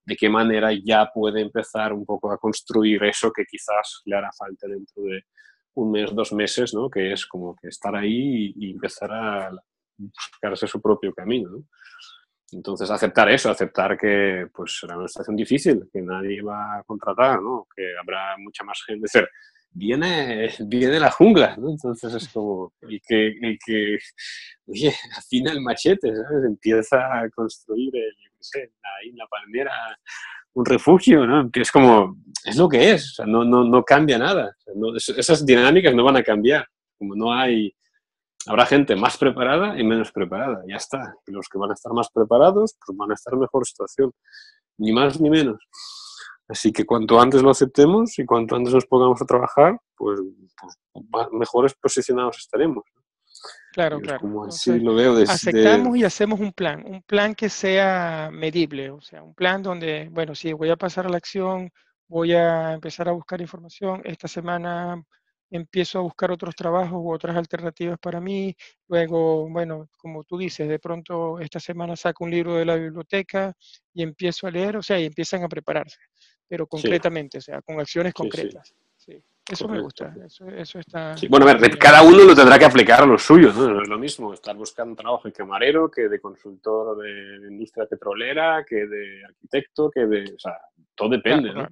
de 0.06 0.16
qué 0.16 0.28
manera 0.28 0.70
ya 0.72 1.10
puede 1.12 1.40
empezar 1.40 1.92
un 1.92 2.06
poco 2.06 2.30
a 2.32 2.38
construir 2.38 3.02
eso 3.04 3.32
que 3.32 3.44
quizás 3.44 4.02
le 4.04 4.16
hará 4.16 4.30
falta 4.32 4.68
dentro 4.68 5.02
de 5.02 5.22
un 5.74 5.90
mes, 5.90 6.14
dos 6.14 6.32
meses, 6.32 6.72
¿no? 6.72 6.88
que 6.88 7.12
es 7.12 7.26
como 7.26 7.54
que 7.56 7.68
estar 7.68 7.94
ahí 7.94 8.52
y, 8.56 8.70
empezar 8.70 9.12
a 9.12 9.50
buscarse 9.98 10.66
su 10.66 10.80
propio 10.80 11.12
camino. 11.12 11.64
Entonces, 12.52 12.88
aceptar 12.90 13.28
eso, 13.30 13.50
aceptar 13.50 13.98
que 13.98 14.46
pues, 14.54 14.78
será 14.78 14.96
una 14.96 15.08
situación 15.08 15.36
difícil, 15.36 15.88
que 15.92 16.00
nadie 16.00 16.40
va 16.40 16.78
a 16.78 16.82
contratar, 16.84 17.42
¿no? 17.42 17.66
que 17.74 17.82
habrá 18.00 18.36
mucha 18.38 18.62
más 18.64 18.80
gente. 18.86 19.06
Es 19.06 19.26
viene, 19.76 20.48
viene 20.60 20.98
la 20.98 21.10
jungla, 21.10 21.56
¿no? 21.58 21.70
Entonces 21.70 22.14
es 22.14 22.28
como 22.28 22.72
el 22.82 23.00
que, 23.06 23.28
el 23.28 23.58
que 23.64 23.98
oye, 24.66 24.92
afina 25.18 25.52
el 25.52 25.60
machete, 25.60 26.14
¿sabes? 26.14 26.44
Empieza 26.46 27.18
a 27.18 27.28
construir 27.30 27.94
el, 27.94 28.14
ahí 28.52 29.10
en 29.10 29.16
la 29.16 29.26
palmera, 29.26 29.72
un 30.54 30.64
refugio, 30.64 31.26
¿no? 31.26 31.50
Es 31.52 31.70
como, 31.70 32.16
es 32.44 32.56
lo 32.56 32.68
que 32.68 32.92
es, 32.92 33.12
o 33.12 33.14
sea, 33.16 33.26
no, 33.26 33.44
no, 33.44 33.64
no 33.64 33.84
cambia 33.84 34.18
nada. 34.18 34.56
esas 34.96 35.44
dinámicas 35.44 35.94
no 35.94 36.04
van 36.04 36.16
a 36.16 36.22
cambiar. 36.22 36.66
Como 36.98 37.14
no 37.14 37.32
hay, 37.32 37.74
habrá 38.46 38.64
gente 38.64 38.96
más 38.96 39.18
preparada 39.18 39.78
y 39.78 39.84
menos 39.84 40.10
preparada, 40.12 40.62
ya 40.66 40.76
está. 40.76 41.14
Y 41.26 41.32
los 41.32 41.46
que 41.48 41.58
van 41.58 41.70
a 41.70 41.74
estar 41.74 41.92
más 41.92 42.08
preparados, 42.10 42.76
pues 42.84 42.96
van 42.96 43.10
a 43.10 43.14
estar 43.14 43.34
en 43.34 43.40
mejor 43.40 43.66
situación, 43.66 44.12
ni 44.78 44.92
más 44.92 45.20
ni 45.20 45.28
menos. 45.28 45.58
Así 46.48 46.72
que 46.72 46.86
cuanto 46.86 47.20
antes 47.20 47.42
lo 47.42 47.50
aceptemos 47.50 48.18
y 48.18 48.24
cuanto 48.24 48.56
antes 48.56 48.72
nos 48.72 48.86
pongamos 48.86 49.20
a 49.20 49.26
trabajar, 49.26 49.78
pues, 49.96 50.20
pues 50.92 51.26
mejores 51.32 51.74
posicionados 51.74 52.38
estaremos. 52.38 52.84
Claro, 53.76 54.00
claro. 54.00 54.20
Como 54.20 54.46
así 54.46 54.80
lo 54.80 54.94
veo 54.94 55.14
desde... 55.14 55.34
Aceptamos 55.34 55.98
y 55.98 56.02
hacemos 56.02 56.40
un 56.40 56.50
plan, 56.50 56.82
un 56.86 57.02
plan 57.02 57.34
que 57.34 57.50
sea 57.50 58.30
medible, 58.32 58.88
o 58.88 59.02
sea, 59.02 59.22
un 59.22 59.34
plan 59.34 59.62
donde, 59.62 60.08
bueno, 60.10 60.34
si 60.34 60.50
voy 60.54 60.70
a 60.70 60.76
pasar 60.76 61.04
a 61.04 61.10
la 61.10 61.18
acción, 61.18 61.70
voy 62.08 62.32
a 62.32 62.72
empezar 62.72 63.06
a 63.10 63.12
buscar 63.12 63.38
información, 63.42 64.00
esta 64.04 64.28
semana 64.28 65.04
empiezo 65.50 65.98
a 65.98 66.02
buscar 66.02 66.30
otros 66.30 66.56
trabajos 66.56 66.94
u 66.94 67.12
otras 67.12 67.36
alternativas 67.36 67.98
para 67.98 68.18
mí, 68.18 68.56
luego, 68.88 69.46
bueno, 69.50 69.90
como 69.98 70.24
tú 70.24 70.38
dices, 70.38 70.66
de 70.66 70.78
pronto 70.78 71.38
esta 71.38 71.60
semana 71.60 71.96
saco 71.96 72.24
un 72.24 72.30
libro 72.30 72.54
de 72.54 72.64
la 72.64 72.76
biblioteca 72.76 73.52
y 73.92 74.02
empiezo 74.02 74.46
a 74.46 74.52
leer, 74.52 74.78
o 74.78 74.82
sea, 74.82 74.98
y 74.98 75.04
empiezan 75.04 75.44
a 75.44 75.48
prepararse, 75.50 75.98
pero 76.48 76.66
concretamente, 76.66 77.36
o 77.36 77.42
sea, 77.42 77.60
con 77.60 77.78
acciones 77.78 78.14
concretas. 78.14 78.72
Eso 79.48 79.68
me 79.68 79.80
gusta, 79.80 80.12
eso, 80.24 80.80
está... 80.80 81.14
Bueno, 81.28 81.48
a 81.48 81.54
ver, 81.54 81.78
cada 81.78 82.02
uno 82.02 82.24
lo 82.24 82.34
tendrá 82.34 82.58
que 82.58 82.64
aplicar 82.64 83.02
a 83.02 83.06
lo 83.06 83.16
suyo, 83.16 83.52
¿no? 83.52 83.74
No 83.74 83.82
es 83.82 83.88
lo 83.88 83.96
mismo 83.96 84.34
estar 84.34 84.56
buscando 84.56 84.96
trabajo 84.96 85.28
de 85.28 85.32
camarero 85.32 85.88
que 85.88 86.08
de 86.08 86.20
consultor 86.20 86.98
de 86.98 87.46
industria 87.48 87.86
petrolera, 87.86 88.64
que 88.68 88.86
de 88.86 89.24
arquitecto, 89.24 89.88
que 89.88 90.04
de... 90.06 90.34
O 90.34 90.38
sea, 90.38 90.58
todo 90.96 91.10
depende, 91.10 91.52
¿no? 91.52 91.68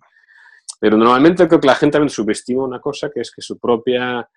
Pero 0.79 0.97
normalmente 0.97 1.49
creo 1.49 1.61
que 1.61 1.67
la 1.67 1.75
gente 1.75 1.95
también 1.95 2.11
subestima 2.11 2.63
una 2.63 2.81
cosa, 2.81 3.11
que 3.13 3.23
es 3.23 3.33
que 3.33 3.43
su 3.43 3.59
propia 3.59 4.29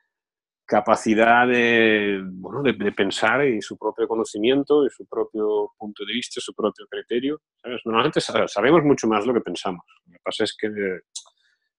capacidad 0.65 1.47
de, 1.47 2.19
bueno, 2.23 2.63
de, 2.63 2.91
pensar 2.91 3.45
y 3.45 3.61
su 3.61 3.77
propio 3.77 4.07
conocimiento 4.07 4.85
y 4.85 4.89
su 4.89 5.05
propio 5.05 5.73
punto 5.77 6.03
de 6.05 6.13
vista, 6.13 6.41
su 6.41 6.55
propio 6.55 6.87
criterio. 6.89 7.41
¿sabes? 7.61 7.81
Normalmente 7.85 8.19
sabemos 8.19 8.83
mucho 8.83 9.07
más 9.07 9.25
lo 9.27 9.33
que 9.33 9.41
pensamos. 9.41 9.85
Lo 10.07 10.13
que 10.13 10.19
pasa 10.23 10.43
es 10.43 10.55
que 10.59 10.67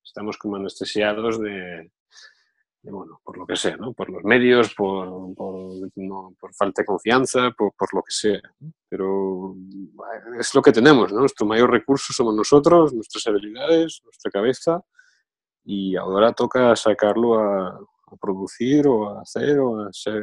estamos 0.09 0.37
como 0.39 0.57
anestesiados 0.57 1.41
de, 1.41 1.91
bueno, 2.83 3.21
por 3.25 3.37
lo 3.37 3.47
que 3.47 3.57
sea, 3.57 3.77
¿no? 3.77 3.93
Por 3.93 4.11
los 4.11 4.25
medios, 4.25 4.75
por, 4.75 5.35
por, 5.35 5.73
por 6.39 6.55
falta 6.55 6.83
de 6.83 6.87
confianza, 6.87 7.51
por, 7.57 7.73
por, 7.75 7.93
lo 7.95 8.03
que 8.03 8.13
sea. 8.13 8.41
Pero 8.89 9.55
es 10.39 10.55
lo 10.55 10.63
que 10.63 10.73
tenemos, 10.73 11.13
¿no? 11.13 11.21
Nuestro 11.21 11.47
mayor 11.47 11.71
recurso 11.71 12.13
somos 12.13 12.35
nosotros, 12.35 12.93
nuestras 12.95 13.27
habilidades, 13.27 14.01
nuestra 14.05 14.31
cabeza, 14.31 14.83
y 15.65 15.97
ahora 15.97 16.33
toca 16.33 16.75
sacarlo 16.77 17.39
a, 17.39 17.69
a 17.69 18.17
producir 18.21 18.87
o 18.87 19.11
a 19.11 19.23
hacer 19.23 19.59
o 19.59 19.81
a 19.83 19.93
ser, 19.93 20.23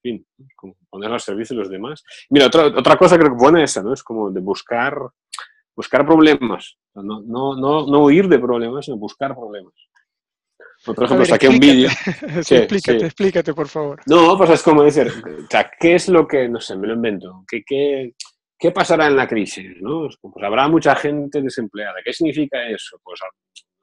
fin, 0.00 0.24
como 0.54 0.76
ponerlo 0.88 1.14
al 1.14 1.20
servicio 1.20 1.56
de 1.56 1.62
los 1.62 1.70
demás. 1.70 2.04
Mira, 2.30 2.46
otra, 2.46 2.66
otra 2.66 2.96
cosa 2.96 3.18
creo 3.18 3.30
que 3.30 3.42
buena 3.42 3.62
esa, 3.62 3.82
¿no? 3.82 3.92
Es 3.92 4.02
como 4.02 4.30
de 4.30 4.40
buscar 4.40 4.96
buscar 5.78 6.04
problemas. 6.04 6.76
No, 6.92 7.22
no, 7.24 7.54
no, 7.54 7.86
no 7.86 7.98
huir 8.02 8.26
de 8.26 8.40
problemas, 8.40 8.84
sino 8.84 8.96
buscar 8.96 9.32
problemas. 9.32 9.74
Por 10.84 11.04
ejemplo, 11.04 11.24
saqué 11.24 11.48
un 11.48 11.60
vídeo. 11.60 11.88
explícate, 12.36 13.06
explícate, 13.06 13.54
por 13.54 13.68
favor. 13.68 14.00
No, 14.06 14.36
pues 14.36 14.50
es 14.50 14.62
como 14.64 14.82
decir, 14.82 15.06
o 15.08 15.46
sea, 15.48 15.70
¿qué 15.78 15.94
es 15.94 16.08
lo 16.08 16.26
que, 16.26 16.48
no 16.48 16.60
sé, 16.60 16.76
me 16.76 16.88
lo 16.88 16.94
invento? 16.94 17.44
¿Qué, 17.48 17.62
qué, 17.64 18.14
qué 18.58 18.72
pasará 18.72 19.06
en 19.06 19.16
la 19.16 19.28
crisis? 19.28 19.70
¿no? 19.80 20.08
Pues 20.20 20.44
habrá 20.44 20.66
mucha 20.66 20.96
gente 20.96 21.40
desempleada. 21.40 21.94
¿Qué 22.04 22.12
significa 22.12 22.60
eso? 22.68 23.00
Pues 23.04 23.20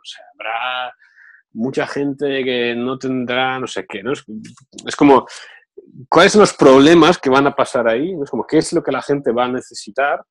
sé, 0.03 0.21
habrá 0.33 0.93
mucha 1.53 1.87
gente 1.87 2.43
que 2.43 2.75
no 2.75 2.99
tendrá, 2.99 3.57
no 3.57 3.67
sé 3.67 3.85
qué, 3.87 4.03
¿no? 4.03 4.11
Es, 4.11 4.25
es 4.85 4.95
como, 4.97 5.25
¿Cuáles 6.09 6.33
son 6.33 6.41
los 6.41 6.53
problemas 6.53 7.17
que 7.17 7.29
van 7.29 7.47
a 7.47 7.55
pasar 7.55 7.87
ahí? 7.87 8.13
Es 8.21 8.29
como, 8.29 8.45
¿qué 8.45 8.57
es 8.57 8.73
lo 8.73 8.83
que 8.83 8.91
la 8.91 9.01
gente 9.01 9.31
va 9.31 9.45
a 9.45 9.51
necesitar? 9.51 10.21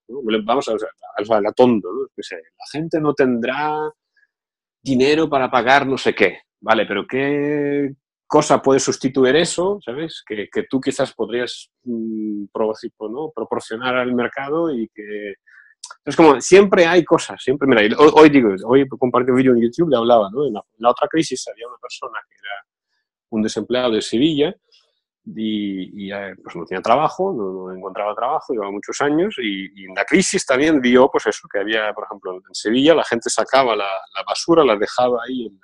Vamos 0.45 0.69
a, 0.69 0.73
a, 0.73 1.37
a 1.37 1.41
la 1.41 1.53
tonto, 1.53 1.89
¿no? 1.91 2.07
la 2.17 2.67
gente 2.71 3.01
no 3.01 3.15
tendrá 3.15 3.91
dinero 4.83 5.29
para 5.29 5.51
pagar 5.51 5.87
no 5.87 5.97
sé 5.97 6.15
qué, 6.15 6.41
¿vale? 6.61 6.85
Pero 6.87 7.07
¿qué 7.07 7.95
cosa 8.27 8.61
puede 8.61 8.81
sustituir 8.81 9.37
eso, 9.37 9.79
¿sabes? 9.83 10.23
Que, 10.27 10.49
que 10.53 10.65
tú 10.69 10.81
quizás 10.81 11.15
podrías 11.15 11.71
mm, 11.85 12.47
proporcionar 12.53 13.97
al 13.97 14.15
mercado 14.15 14.71
y 14.75 14.89
que... 14.95 15.35
Es 16.05 16.17
como, 16.17 16.41
siempre 16.41 16.87
hay 16.87 17.05
cosas, 17.05 17.43
siempre, 17.43 17.69
mira, 17.69 17.83
hoy, 17.99 18.29
digo, 18.31 18.55
hoy 18.67 18.87
compartí 18.89 19.31
un 19.31 19.37
vídeo 19.37 19.53
en 19.53 19.63
YouTube, 19.63 19.91
le 19.91 19.97
hablaba, 19.97 20.31
¿no? 20.31 20.47
En 20.47 20.55
la, 20.55 20.61
en 20.61 20.83
la 20.83 20.91
otra 20.91 21.09
crisis 21.09 21.47
había 21.49 21.69
una 21.69 21.77
persona 21.79 22.19
que 22.29 22.35
era 22.35 22.67
un 23.31 23.43
desempleado 23.43 23.93
de 23.93 24.03
Sevilla, 24.03 24.55
y, 25.27 26.13
eh, 26.13 26.35
pues 26.43 26.55
no 26.55 26.65
tenía 26.65 26.83
trabajo, 26.83 27.33
no, 27.33 27.75
encontraba 27.75 28.15
trabajo, 28.15 28.53
llevaba 28.53 28.71
muchos 28.71 29.01
años 29.01 29.37
y, 29.39 29.85
en 29.85 29.95
la 29.95 30.05
crisis 30.05 30.45
también 30.45 30.81
vio 30.81 31.11
pues 31.11 31.27
eso, 31.27 31.49
que 31.51 31.61
había, 31.61 31.93
por 31.95 32.05
ejemplo, 32.05 32.37
en 32.37 32.55
Sevilla 32.55 32.95
la 32.95 33.05
gente 33.05 33.31
sacaba 33.31 33.75
la, 33.75 33.89
basura, 34.27 34.65
la 34.65 34.77
dejaba 34.77 35.23
ahí 35.27 35.47
en, 35.47 35.59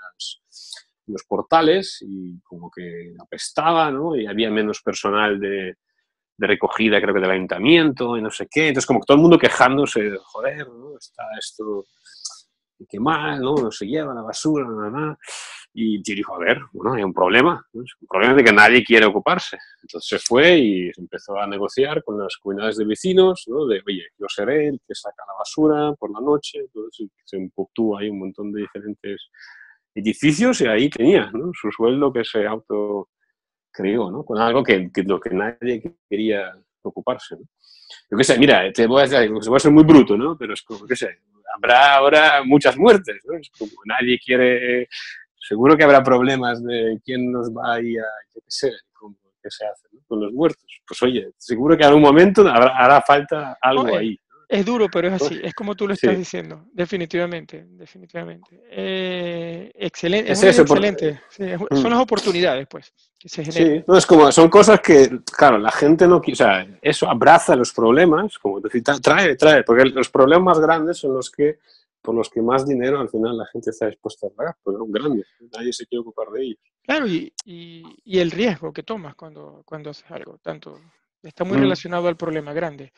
los 1.07 1.25
portales 1.25 1.99
y 2.03 2.41
como 2.43 2.71
que 2.71 3.15
apestaba, 3.21 3.91
¿no? 3.91 4.15
Y 4.15 4.29
había 4.29 4.49
menos 4.49 4.81
personal 4.81 5.41
de, 5.41 5.75
de, 6.37 6.47
recogida, 6.47 7.01
creo 7.01 7.13
que 7.13 7.21
del 7.21 7.33
ayuntamiento 7.33 8.17
y 8.17 8.23
no 8.23 8.31
sé 8.31 8.47
qué. 8.49 8.69
Entonces 8.69 8.87
como 8.87 9.01
que 9.01 9.07
todo 9.07 9.17
el 9.17 9.23
mundo 9.23 9.37
quejándose, 9.37 10.17
joder, 10.23 10.69
¿no? 10.69 10.97
Está 10.97 11.25
esto 11.37 11.85
qué 12.89 13.01
mal, 13.01 13.41
¿no? 13.41 13.55
No 13.55 13.71
se 13.71 13.87
lleva 13.87 14.15
la 14.15 14.23
basura, 14.23 14.67
nada, 14.67 14.91
nada. 14.91 15.19
Y 15.73 16.03
yo 16.03 16.15
dijo, 16.15 16.35
a 16.35 16.39
ver, 16.39 16.61
bueno, 16.73 16.95
hay 16.95 17.03
un 17.05 17.13
problema, 17.13 17.65
¿no? 17.73 17.81
un 17.81 18.09
problema 18.09 18.35
de 18.35 18.45
que 18.45 18.53
nadie 18.53 18.85
quiere 18.85 19.07
ocuparse. 19.07 19.57
Entonces 19.83 20.09
se 20.09 20.19
fue 20.19 20.59
y 20.59 20.91
empezó 20.97 21.39
a 21.39 21.47
negociar 21.47 22.03
con 22.03 22.19
las 22.19 22.37
comunidades 22.39 22.77
de 22.77 22.85
vecinos, 22.85 23.45
¿no? 23.47 23.67
De, 23.67 23.81
oye, 23.87 24.07
yo 24.19 24.27
seré 24.29 24.69
el 24.69 24.81
que 24.87 24.95
saca 24.95 25.25
la 25.27 25.35
basura 25.39 25.95
por 25.95 26.11
la 26.13 26.21
noche. 26.21 26.59
Entonces 26.59 27.09
se 27.25 27.37
empujó 27.37 27.99
ahí 27.99 28.09
un 28.09 28.19
montón 28.19 28.53
de 28.53 28.63
diferentes 28.63 29.29
edificios 29.95 30.61
y 30.61 30.67
ahí 30.67 30.91
tenía, 30.91 31.31
¿no? 31.33 31.53
Su 31.55 31.71
sueldo 31.71 32.13
que 32.13 32.25
se 32.25 32.47
auto 32.47 33.09
creó, 33.71 34.11
¿no? 34.11 34.25
Con 34.25 34.39
algo 34.39 34.65
que, 34.65 34.91
que, 34.93 35.05
lo 35.05 35.21
que 35.21 35.31
nadie 35.31 35.83
quería 36.09 36.53
ocuparse, 36.83 37.37
¿no? 37.37 37.47
Yo 38.11 38.17
qué 38.17 38.25
sé, 38.25 38.39
mira, 38.39 38.73
te 38.73 38.87
voy 38.87 39.03
a, 39.03 39.07
decir, 39.07 39.31
voy 39.31 39.57
a 39.57 39.61
ser 39.61 39.73
muy 39.73 39.85
bruto, 39.85 40.17
¿no? 40.17 40.37
Pero 40.37 40.55
es 40.55 40.63
como, 40.63 40.87
qué 40.87 40.97
sé, 40.97 41.21
habrá 41.55 41.97
ahora 41.97 42.43
muchas 42.45 42.77
muertes, 42.77 43.17
¿no? 43.25 43.37
Es 43.39 43.51
como 43.57 43.73
nadie 43.85 44.19
quiere 44.19 44.89
seguro 45.41 45.77
que 45.77 45.85
habrá 45.85 46.03
problemas 46.03 46.63
de 46.63 47.01
quién 47.05 47.33
nos 47.33 47.51
va 47.51 47.75
a 47.75 47.81
ir 47.81 48.01
a, 48.01 48.07
yo 48.35 48.41
qué 48.41 48.51
sé, 48.51 48.73
qué 49.43 49.51
se 49.51 49.67
hace 49.67 49.89
con 50.07 50.21
los 50.21 50.33
muertos. 50.33 50.65
Pues 50.87 51.03
oye, 51.03 51.31
seguro 51.39 51.77
que 51.77 51.85
en 51.85 51.89
algún 51.89 52.03
momento 52.03 52.47
habrá, 52.49 52.77
hará 52.77 53.03
falta 53.03 53.57
algo 53.61 53.97
ahí. 53.97 54.19
Es 54.49 54.67
duro, 54.67 54.89
pero 54.93 55.07
es 55.07 55.23
así, 55.23 55.39
es 55.41 55.55
como 55.55 55.77
tú 55.77 55.87
lo 55.87 55.95
estás 55.95 56.19
diciendo, 56.19 56.65
definitivamente, 56.73 57.67
definitivamente. 57.69 58.61
Eh, 58.69 59.71
excelente, 59.77 60.33
es, 60.33 60.43
excelente. 60.43 61.21
Mm. 61.39 61.77
Son 61.77 61.91
las 61.91 62.01
oportunidades, 62.01 62.67
pues, 62.69 62.93
que 63.17 63.29
se 63.29 63.45
generan. 63.45 63.79
Sí, 63.79 63.85
no, 63.87 63.97
es 63.97 64.05
como, 64.05 64.33
son 64.33 64.51
cosas 64.51 64.81
que, 64.81 65.21
claro, 65.25 65.57
la 65.57 65.71
gente 65.71 66.09
no 66.09 66.21
quiere, 66.21 66.33
o 66.33 66.37
sea, 66.37 66.67
eso 66.83 67.09
abraza 67.09 67.55
los 67.55 67.73
problemas, 67.73 68.37
como 68.41 68.61
decir, 68.61 68.83
trae, 68.83 69.37
trae, 69.37 69.63
porque 69.63 69.85
los 69.85 70.09
problemas 70.09 70.59
grandes 70.59 70.99
son 70.99 71.15
los 71.15 71.31
que 71.31 71.61
por 72.03 72.15
los 72.15 72.31
que 72.31 72.43
más 72.43 72.67
dinero 72.67 72.99
al 72.99 73.09
final 73.09 73.37
la 73.37 73.47
gente 73.47 73.71
está 73.71 73.87
dispuesta 73.87 74.27
a 74.27 74.31
pagar, 74.31 74.55
porque 74.63 74.79
son 74.79 74.91
grandes, 74.91 75.27
nadie 75.57 75.73
se 75.73 75.87
quiere 75.87 76.01
ocupar 76.01 76.29
de 76.29 76.43
ellos. 76.43 76.61
Claro, 76.83 77.07
y, 77.07 77.33
y, 77.45 78.19
el 78.19 78.31
riesgo 78.31 78.73
que 78.73 78.83
tomas 78.83 79.15
cuando, 79.15 79.63
cuando 79.65 79.91
haces 79.91 80.11
algo, 80.11 80.39
tanto 80.39 80.81
está 81.23 81.45
muy 81.45 81.59
mm. 81.59 81.61
relacionado 81.61 82.09
al 82.09 82.17
problema 82.17 82.53
grande. 82.53 82.93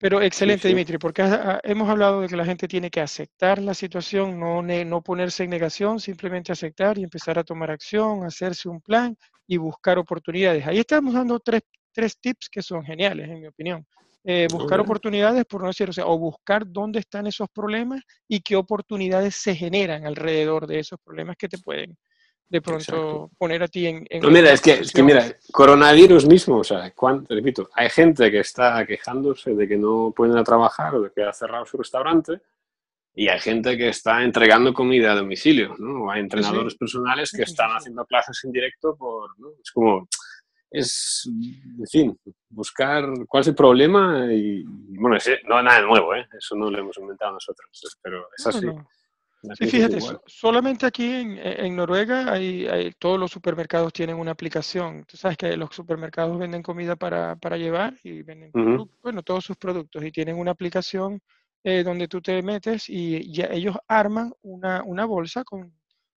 Pero 0.00 0.22
excelente, 0.22 0.68
Dimitri, 0.68 0.96
porque 0.96 1.22
hemos 1.64 1.88
hablado 1.88 2.20
de 2.20 2.28
que 2.28 2.36
la 2.36 2.44
gente 2.44 2.68
tiene 2.68 2.88
que 2.88 3.00
aceptar 3.00 3.60
la 3.60 3.74
situación, 3.74 4.38
no, 4.38 4.62
no 4.62 5.02
ponerse 5.02 5.42
en 5.42 5.50
negación, 5.50 5.98
simplemente 5.98 6.52
aceptar 6.52 6.98
y 6.98 7.02
empezar 7.02 7.36
a 7.36 7.42
tomar 7.42 7.72
acción, 7.72 8.24
hacerse 8.24 8.68
un 8.68 8.80
plan 8.80 9.16
y 9.48 9.56
buscar 9.56 9.98
oportunidades. 9.98 10.64
Ahí 10.68 10.78
estamos 10.78 11.14
dando 11.14 11.40
tres, 11.40 11.62
tres 11.92 12.16
tips 12.20 12.48
que 12.48 12.62
son 12.62 12.84
geniales, 12.84 13.28
en 13.28 13.40
mi 13.40 13.48
opinión. 13.48 13.84
Eh, 14.30 14.46
buscar 14.52 14.78
oportunidades, 14.78 15.46
por 15.46 15.62
no 15.62 15.68
decir, 15.68 15.88
o 15.88 15.92
sea, 15.94 16.04
o 16.06 16.18
buscar 16.18 16.70
dónde 16.70 16.98
están 16.98 17.26
esos 17.26 17.48
problemas 17.48 18.02
y 18.28 18.42
qué 18.42 18.56
oportunidades 18.56 19.34
se 19.36 19.54
generan 19.54 20.04
alrededor 20.04 20.66
de 20.66 20.80
esos 20.80 20.98
problemas 21.02 21.36
que 21.38 21.48
te 21.48 21.56
pueden 21.56 21.96
de 22.46 22.60
pronto 22.60 23.30
poner 23.38 23.62
a 23.62 23.68
ti 23.68 23.86
en... 23.86 24.06
no, 24.20 24.30
mira, 24.30 24.52
es 24.52 24.60
que, 24.60 24.72
es 24.72 24.92
que, 24.92 25.02
mira, 25.02 25.24
coronavirus 25.50 26.26
mismo, 26.26 26.58
o 26.58 26.64
sea, 26.64 26.92
¿cuánto, 26.94 27.34
repito, 27.34 27.70
hay 27.72 27.88
gente 27.88 28.30
que 28.30 28.40
está 28.40 28.84
quejándose 28.86 29.54
de 29.54 29.66
que 29.66 29.78
no 29.78 30.12
pueden 30.14 30.44
trabajar 30.44 30.94
o 30.96 31.00
de 31.00 31.10
que 31.10 31.22
ha 31.22 31.32
cerrado 31.32 31.64
su 31.64 31.78
restaurante 31.78 32.42
y 33.14 33.28
hay 33.28 33.40
gente 33.40 33.78
que 33.78 33.88
está 33.88 34.22
entregando 34.22 34.74
comida 34.74 35.12
a 35.12 35.16
domicilio, 35.16 35.74
¿no? 35.78 36.04
O 36.04 36.10
hay 36.10 36.20
entrenadores 36.20 36.74
personales 36.74 37.32
que 37.32 37.44
están 37.44 37.70
haciendo 37.70 38.04
clases 38.04 38.38
en 38.44 38.52
directo 38.52 38.94
por, 38.94 39.38
¿no? 39.40 39.48
Es 39.62 39.70
como, 39.72 40.06
es, 40.70 41.28
en 41.78 41.86
fin, 41.86 42.18
buscar 42.50 43.04
cuál 43.26 43.40
es 43.40 43.48
el 43.48 43.54
problema 43.54 44.26
y, 44.32 44.64
bueno, 44.64 45.16
no 45.48 45.62
nada 45.62 45.80
nuevo, 45.82 46.14
¿eh? 46.14 46.26
eso 46.36 46.54
no 46.56 46.70
lo 46.70 46.78
hemos 46.78 46.96
inventado 46.98 47.32
nosotros, 47.32 47.98
pero 48.02 48.28
es 48.36 48.46
así. 48.46 48.66
Sí, 49.54 49.66
fíjate, 49.66 49.98
solamente 50.26 50.84
aquí 50.84 51.12
en, 51.12 51.38
en 51.38 51.76
Noruega 51.76 52.32
hay, 52.32 52.66
hay, 52.66 52.90
todos 52.98 53.20
los 53.20 53.30
supermercados 53.30 53.92
tienen 53.92 54.16
una 54.16 54.32
aplicación. 54.32 55.04
Tú 55.04 55.16
sabes 55.16 55.36
que 55.36 55.56
los 55.56 55.72
supermercados 55.72 56.36
venden 56.38 56.60
comida 56.60 56.96
para, 56.96 57.36
para 57.36 57.56
llevar 57.56 57.94
y 58.02 58.22
venden, 58.22 58.50
bueno, 59.00 59.22
todos 59.22 59.44
sus 59.44 59.56
productos 59.56 60.02
y 60.04 60.10
tienen 60.10 60.36
una 60.36 60.50
aplicación 60.50 61.20
eh, 61.62 61.84
donde 61.84 62.08
tú 62.08 62.20
te 62.20 62.42
metes 62.42 62.88
y 62.88 63.32
ya 63.32 63.46
ellos 63.46 63.76
arman 63.86 64.32
una, 64.42 64.82
una 64.82 65.04
bolsa 65.04 65.44
con, 65.44 65.72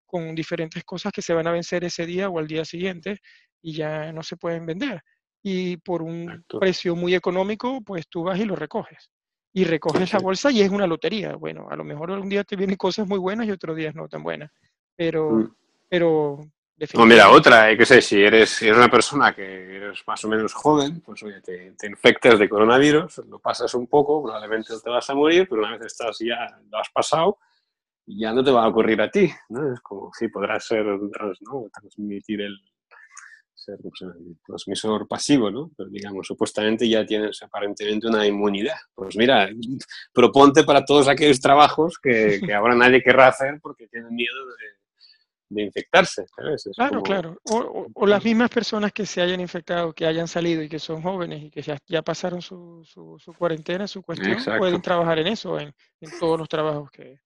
con 0.07 0.35
diferentes 0.35 0.83
cosas 0.85 1.13
que 1.13 1.23
se 1.23 1.35
van 1.35 1.47
a 1.47 1.53
vencer 1.53 1.85
ese 1.85 2.07
día 2.07 2.31
o 2.31 2.39
al 2.39 2.47
día 2.47 2.65
siguiente 2.65 3.21
y 3.62 3.75
ya 3.75 4.12
no 4.12 4.23
se 4.23 4.37
pueden 4.37 4.66
vender. 4.66 5.03
Y 5.42 5.77
por 5.79 6.03
un 6.03 6.44
precio 6.61 6.94
muy 6.94 7.14
económico, 7.14 7.81
pues 7.83 8.09
tú 8.09 8.25
vas 8.25 8.38
y 8.38 8.44
lo 8.44 8.57
recoges. 8.57 9.11
Y 9.53 9.64
recoges 9.64 10.03
esa 10.03 10.18
bolsa 10.18 10.51
y 10.51 10.61
es 10.61 10.70
una 10.70 10.87
lotería. 10.87 11.35
Bueno, 11.35 11.68
a 11.70 11.77
lo 11.77 11.85
mejor 11.85 12.11
un 12.11 12.29
día 12.29 12.44
te 12.44 12.57
vienen 12.57 12.77
cosas 12.77 13.09
muy 13.09 13.18
buenas 13.18 13.46
y 13.46 13.51
otros 13.51 13.77
días 13.77 13.94
no 13.94 14.09
tan 14.09 14.23
buenas. 14.23 14.51
Pero, 14.96 15.31
mm. 15.31 15.57
pero 15.88 16.40
no, 16.94 17.05
mira, 17.05 17.31
otra, 17.31 17.70
eh, 17.70 17.77
que 17.77 17.85
sé, 17.85 18.01
si 18.01 18.23
eres, 18.23 18.49
si 18.49 18.64
eres 18.64 18.79
una 18.79 18.88
persona 18.88 19.35
que 19.35 19.77
eres 19.77 20.03
más 20.07 20.25
o 20.25 20.29
menos 20.29 20.55
joven, 20.55 21.03
pues 21.03 21.23
oye, 21.23 21.42
te, 21.42 21.73
te, 21.73 21.87
infectas 21.87 22.38
de 22.38 22.49
coronavirus, 22.49 23.18
lo 23.29 23.38
pasas 23.38 23.75
un 23.75 23.87
poco, 23.87 24.23
probablemente 24.23 24.73
te 24.83 24.88
vas 24.88 25.11
a 25.11 25.14
morir, 25.14 25.46
pero 25.49 25.61
una 25.61 25.73
vez 25.73 25.83
estás 25.83 26.16
ya, 26.20 26.59
lo 26.70 26.79
has 26.79 26.88
pasado, 26.88 27.37
ya 28.07 28.33
no 28.33 28.42
te 28.42 28.51
va 28.51 28.64
a 28.64 28.68
ocurrir 28.68 29.03
a 29.03 29.11
ti, 29.11 29.31
¿no? 29.51 29.75
Es 29.75 29.81
como, 29.81 30.11
sí, 30.14 30.29
podrás 30.29 30.66
ser, 30.66 30.87
¿no? 30.87 31.66
transmitir 31.70 32.40
el, 32.40 32.57
ser 33.94 34.12
transmisor 34.46 35.06
pasivo, 35.09 35.50
¿no? 35.50 35.70
Pero 35.76 35.90
digamos, 35.90 36.26
supuestamente 36.26 36.88
ya 36.88 37.04
tienes 37.04 37.42
aparentemente 37.42 38.06
una 38.06 38.26
inmunidad. 38.26 38.76
Pues 38.94 39.16
mira, 39.16 39.48
proponte 40.12 40.64
para 40.64 40.85
todos 40.85 41.09
aquellos 41.09 41.40
trabajos 41.40 41.98
que, 42.02 42.40
que 42.44 42.54
ahora 42.54 42.74
nadie 42.74 43.02
querrá 43.02 43.28
hacer 43.28 43.59
porque 43.62 43.87
tienen 43.88 44.14
miedo 44.14 44.46
de, 44.46 44.80
de 45.50 45.62
infectarse. 45.62 46.24
claro, 46.76 47.02
claro. 47.02 47.38
O, 47.50 47.87
o, 47.92 48.06
las 48.06 48.24
mismas 48.24 48.50
personas 48.50 48.92
que 48.92 49.04
se 49.04 49.20
hayan 49.20 49.40
infectado, 49.40 49.92
que 49.92 50.06
hayan 50.06 50.28
salido 50.28 50.62
y 50.62 50.68
que 50.68 50.78
son 50.78 51.02
jóvenes 51.02 51.42
y 51.42 51.50
que 51.50 51.61
ya, 51.61 51.76
ya 51.87 52.02
pasaron 52.02 52.40
su, 52.40 52.83
su, 52.85 53.18
su, 53.18 53.35
cuarentena, 53.35 53.87
su 53.87 54.02
cuestión, 54.02 54.37
pueden 54.59 54.80
trabajar 54.80 55.18
en 55.18 55.26
eso, 55.26 55.59
en, 55.59 55.72
en, 56.00 56.18
todos 56.18 56.38
los 56.38 56.48
trabajos 56.48 56.90
que... 56.90 57.18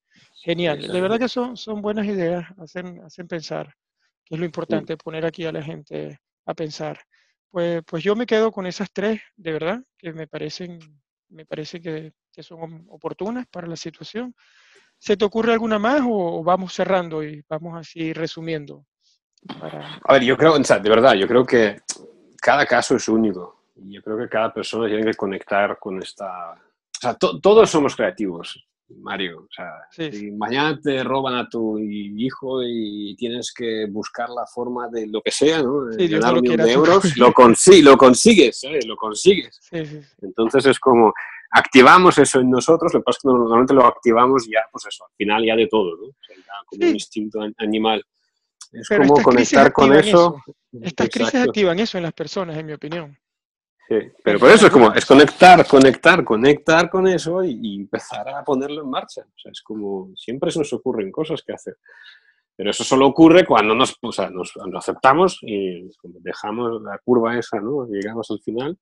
Genial. 0.42 0.80
De 0.80 1.00
verdad 1.00 1.18
que 1.18 1.28
son, 1.28 1.57
son 1.57 1.80
buenas 1.83 2.07
ideas, 2.07 2.46
hacen, 2.59 3.00
hacen 3.02 3.26
pensar 3.26 3.74
que 4.24 4.35
es 4.35 4.38
lo 4.38 4.46
importante, 4.46 4.96
poner 4.96 5.26
aquí 5.26 5.44
a 5.44 5.52
la 5.52 5.62
gente 5.62 6.18
a 6.46 6.54
pensar. 6.54 7.00
Pues, 7.50 7.83
pues 7.87 8.02
yo 8.02 8.16
me 8.16 8.26
quedo 8.26 8.50
con 8.50 8.66
esas 8.66 8.90
tres, 8.92 9.20
de 9.37 9.52
verdad, 9.52 9.80
que 9.96 10.12
me 10.12 10.26
parecen, 10.26 10.78
me 11.28 11.46
parece 11.46 11.80
que, 11.80 12.12
son 12.42 12.87
oportunas 12.88 13.46
para 13.46 13.68
la 13.68 13.76
situación. 13.76 14.35
¿Se 14.98 15.16
te 15.16 15.24
ocurre 15.24 15.52
alguna 15.52 15.78
más 15.78 16.02
o 16.04 16.42
vamos 16.42 16.74
cerrando 16.74 17.22
y 17.22 17.44
vamos 17.48 17.78
así 17.78 18.12
resumiendo? 18.12 18.85
A 20.04 20.14
ver, 20.14 20.22
yo 20.22 20.37
creo, 20.37 20.59
de 20.59 20.90
verdad, 20.90 21.14
yo 21.14 21.28
creo 21.28 21.44
que 21.44 21.80
cada 22.40 22.66
caso 22.66 22.96
es 22.96 23.09
único. 23.09 23.64
Y 23.76 23.94
yo 23.94 24.02
creo 24.02 24.16
que 24.18 24.28
cada 24.28 24.52
persona 24.52 24.88
tiene 24.88 25.04
que 25.04 25.14
conectar 25.14 25.78
con 25.78 26.02
esta... 26.02 26.52
O 26.52 27.00
sea, 27.00 27.14
todos 27.14 27.70
somos 27.70 27.94
creativos. 27.96 28.66
Mario. 28.88 29.40
O 29.40 29.49
sea, 29.51 30.11
si 30.11 30.31
mañana 30.31 30.79
te 30.81 31.03
roban 31.03 31.35
a 31.35 31.49
tu 31.49 31.79
hijo 31.79 32.62
y 32.62 33.14
tienes 33.16 33.53
que 33.53 33.87
buscar 33.90 34.29
la 34.29 34.47
forma 34.47 34.88
de 34.88 35.07
lo 35.07 35.20
que 35.23 35.31
sea, 35.31 35.62
¿no? 35.62 35.87
De 35.87 36.09
ganar 36.09 36.35
un 36.35 36.42
millón 36.42 36.59
de 36.59 36.73
euros, 36.73 37.16
lo, 37.16 37.27
lo 37.27 37.33
consigues, 37.33 37.83
Lo 38.87 38.97
consigues. 38.97 39.61
Entonces 40.20 40.66
es 40.66 40.79
como, 40.79 41.12
activamos 41.51 42.18
eso 42.18 42.40
en 42.40 42.51
nosotros, 42.51 42.92
lo 42.92 43.01
que 43.01 43.05
pasa 43.05 43.18
es 43.18 43.23
que 43.23 43.29
normalmente 43.29 43.75
lo 43.75 43.87
activamos 43.87 44.47
ya, 44.47 44.61
pues 44.70 44.87
eso, 44.87 45.05
al 45.05 45.12
final 45.16 45.44
ya 45.44 45.57
de 45.57 45.66
todo, 45.68 45.97
¿no? 45.97 46.12
como 46.66 46.88
un 46.88 46.94
instinto 46.94 47.40
animal. 47.59 48.05
Es 48.73 48.88
como 48.88 49.23
conectar 49.23 49.73
con 49.73 49.92
eso. 49.94 50.42
Estas 50.83 51.09
crisis 51.09 51.35
activan 51.37 51.79
eso 51.79 51.97
en 51.97 52.05
las 52.05 52.12
personas, 52.12 52.59
en 52.59 52.66
mi 52.66 52.73
opinión. 52.73 53.16
Sí, 53.87 53.97
pero 54.23 54.38
por 54.38 54.51
eso 54.51 54.66
es 54.66 54.73
como, 54.73 54.94
es 54.94 55.05
conectar, 55.05 55.66
conectar, 55.66 56.25
conectar 56.25 56.89
con 56.89 57.07
eso 57.07 57.45
y, 57.45 57.80
empezar 57.80 58.26
a 58.30 58.43
ponerlo 58.43 58.82
en 58.82 58.91
marcha. 58.91 59.22
O 59.22 59.39
sea, 59.39 59.53
es 59.53 59.61
como, 59.61 60.11
siempre 60.16 60.51
se 60.51 60.61
nos 60.61 60.72
ocurren 60.72 61.12
cosas 61.12 61.43
que 61.43 61.53
hacer. 61.53 61.76
Pero 62.57 62.70
eso 62.70 62.82
solo 62.82 63.07
ocurre 63.07 63.45
cuando 63.45 63.74
nos, 63.74 63.97
o 64.01 64.12
sea, 64.12 64.30
nos, 64.30 64.53
aceptamos 64.74 65.39
y 65.43 65.91
dejamos 66.20 66.80
la 66.82 66.99
curva 67.05 67.39
esa, 67.39 67.61
¿no? 67.61 67.87
Llegamos 67.87 68.30
al 68.30 68.41
final, 68.41 68.78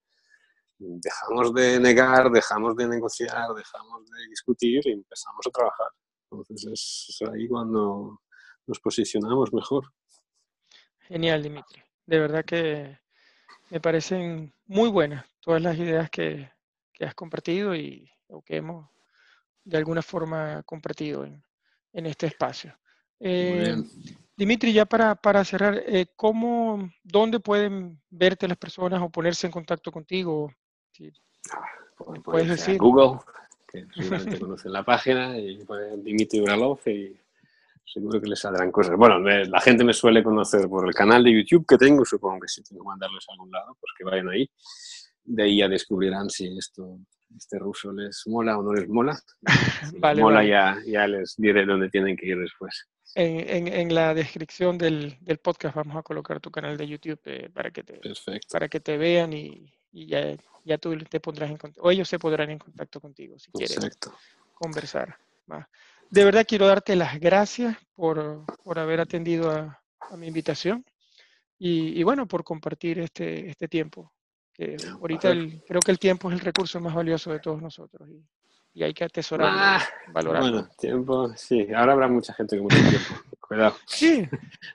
dejamos 0.79 1.53
de 1.55 1.81
negar, 1.81 2.31
dejamos 2.31 2.77
de 2.77 2.87
negociar, 2.87 3.49
dejamos 3.57 4.05
de 4.09 4.29
discutir 4.29 4.87
y 4.87 4.93
empezamos 4.93 5.45
a 5.47 5.51
trabajar. 5.51 5.89
Entonces 6.31 7.07
es 7.09 7.29
ahí 7.29 7.49
cuando 7.49 8.21
nos 8.67 8.79
posicionamos 8.79 9.53
mejor. 9.53 9.85
Genial, 11.01 11.43
Dimitri. 11.43 11.83
De 12.07 12.19
verdad 12.19 12.45
que 12.45 12.99
me 13.73 13.81
parecen 13.81 14.53
muy 14.67 14.91
buenas 14.91 15.25
todas 15.41 15.63
las 15.63 15.79
ideas 15.79 16.11
que, 16.11 16.51
has 17.01 17.15
compartido 17.15 17.75
y 17.75 18.09
o 18.29 18.43
que 18.43 18.59
hemos 18.59 18.89
de 19.65 19.79
alguna 19.79 20.03
forma 20.03 20.63
compartido 20.65 21.25
en, 21.25 21.43
este 22.07 22.27
espacio. 22.27 22.79
Eh, 23.19 23.75
Dimitri, 24.37 24.73
ya 24.75 24.85
para, 24.85 25.15
para 25.15 25.43
cerrar, 25.45 25.83
eh, 25.87 26.07
¿cómo, 26.15 26.93
¿dónde 27.03 27.41
pueden 27.41 28.01
verte 28.11 28.47
las 28.47 28.59
personas 28.59 29.01
o 29.03 29.09
ponerse 29.09 29.47
en 29.47 29.53
contacto 29.53 29.91
contigo? 29.91 30.53
Ah, 31.51 31.65
puedes 32.23 32.49
decir. 32.49 32.79
Google, 32.79 33.21
que 33.67 33.87
seguramente 33.95 34.39
conocen 34.39 34.73
la 34.73 34.85
página 34.85 35.39
y 35.39 35.65
ponen 35.65 36.05
Dimitri 36.05 36.41
Uralov 36.41 36.79
y 36.87 37.19
seguro 37.93 38.21
que 38.21 38.29
les 38.29 38.41
saldrán 38.41 38.73
cosas. 38.73 38.97
Bueno, 38.97 39.19
la 39.19 39.61
gente 39.61 39.85
me 39.85 39.93
suele 39.93 40.23
conocer 40.23 40.69
por 40.69 40.87
el 40.87 40.95
canal 40.95 41.23
de 41.23 41.33
YouTube 41.33 41.67
que 41.67 41.77
tengo, 41.77 42.05
supongo 42.05 42.41
que 42.41 42.49
si 42.49 42.63
tengo 42.63 42.83
que 42.83 42.89
mandarles 42.89 43.25
a 43.29 43.33
algún 43.33 43.51
lado, 43.51 43.77
pues 43.79 43.93
que 43.97 44.05
vayan 44.05 44.29
ahí. 44.29 44.51
De 45.25 45.43
ahí 45.45 45.59
ya 45.59 45.69
descubrirán 45.69 46.31
si 46.31 46.57
esto, 46.57 46.99
este 47.37 47.59
ruso 47.59 47.93
les 47.93 48.23
mola 48.27 48.59
o 48.59 48.63
no 48.63 48.73
les 48.73 48.89
mola. 48.89 49.19
Si 49.91 49.99
les 49.99 50.19
mola 50.19 50.45
Ya, 50.45 50.79
ya 50.87 51.07
les 51.07 51.35
diré 51.37 51.67
dónde 51.67 51.91
tienen 51.91 52.17
que 52.17 52.27
ir 52.27 52.39
después. 52.39 52.89
En, 53.15 53.69
en, 53.69 53.95
la 53.95 54.15
descripción 54.15 54.79
del, 54.79 55.19
del, 55.21 55.37
podcast 55.37 55.77
vamos 55.77 55.97
a 55.97 56.03
colocar 56.03 56.41
tu 56.41 56.51
canal 56.51 56.79
de 56.79 56.89
YouTube 56.89 57.21
eh, 57.27 57.51
para, 57.53 57.71
que 57.71 57.83
te, 57.83 58.01
para 58.51 58.69
que 58.69 58.81
te 58.81 58.97
vean 58.97 59.35
y, 59.35 59.71
y 59.93 60.07
ya, 60.07 60.35
ya, 60.65 60.79
tú 60.79 60.97
te 60.97 61.21
pondrás 61.21 61.51
en 61.51 61.59
contacto, 61.59 61.83
o 61.83 61.91
ellos 61.91 62.09
se 62.09 62.19
pondrán 62.19 62.49
en 62.49 62.59
contacto 62.59 63.03
contigo 63.03 63.39
si 63.39 63.53
quieren 63.53 63.91
conversar. 64.55 65.19
De 66.13 66.27
verdad 66.27 66.45
quiero 66.47 66.67
darte 66.67 66.95
las 66.95 67.19
gracias 67.19 67.75
por, 67.95 68.45
por 68.63 68.79
haber 68.79 69.01
atendido 69.01 69.51
a, 69.51 69.83
a 69.99 70.17
mi 70.19 70.27
invitación 70.27 70.85
y, 71.59 71.99
y, 71.99 72.03
bueno, 72.03 72.29
por 72.29 72.45
compartir 72.45 72.99
este, 72.99 73.49
este 73.49 73.67
tiempo. 73.67 74.13
Que 74.53 74.77
ahorita 75.01 75.31
el, 75.31 75.63
creo 75.67 75.81
que 75.81 75.91
el 75.91 75.99
tiempo 75.99 76.29
es 76.29 76.35
el 76.35 76.41
recurso 76.41 76.79
más 76.81 76.95
valioso 76.95 77.33
de 77.33 77.41
todos 77.41 77.63
nosotros. 77.63 78.07
Y, 78.11 78.23
y 78.75 78.83
hay 78.83 78.93
que 78.93 79.05
atesorarlo, 79.05 79.59
ah, 79.59 79.83
valorarlo. 80.09 80.51
Bueno, 80.51 80.69
tiempo, 80.77 81.33
sí, 81.35 81.67
ahora 81.75 81.95
habrá 81.95 82.09
mucha 82.09 82.35
gente 82.35 82.59
con 82.59 82.65
mucho 82.65 82.77
tiempo, 82.77 83.15
cuidado. 83.41 83.77
Sí, 83.87 84.29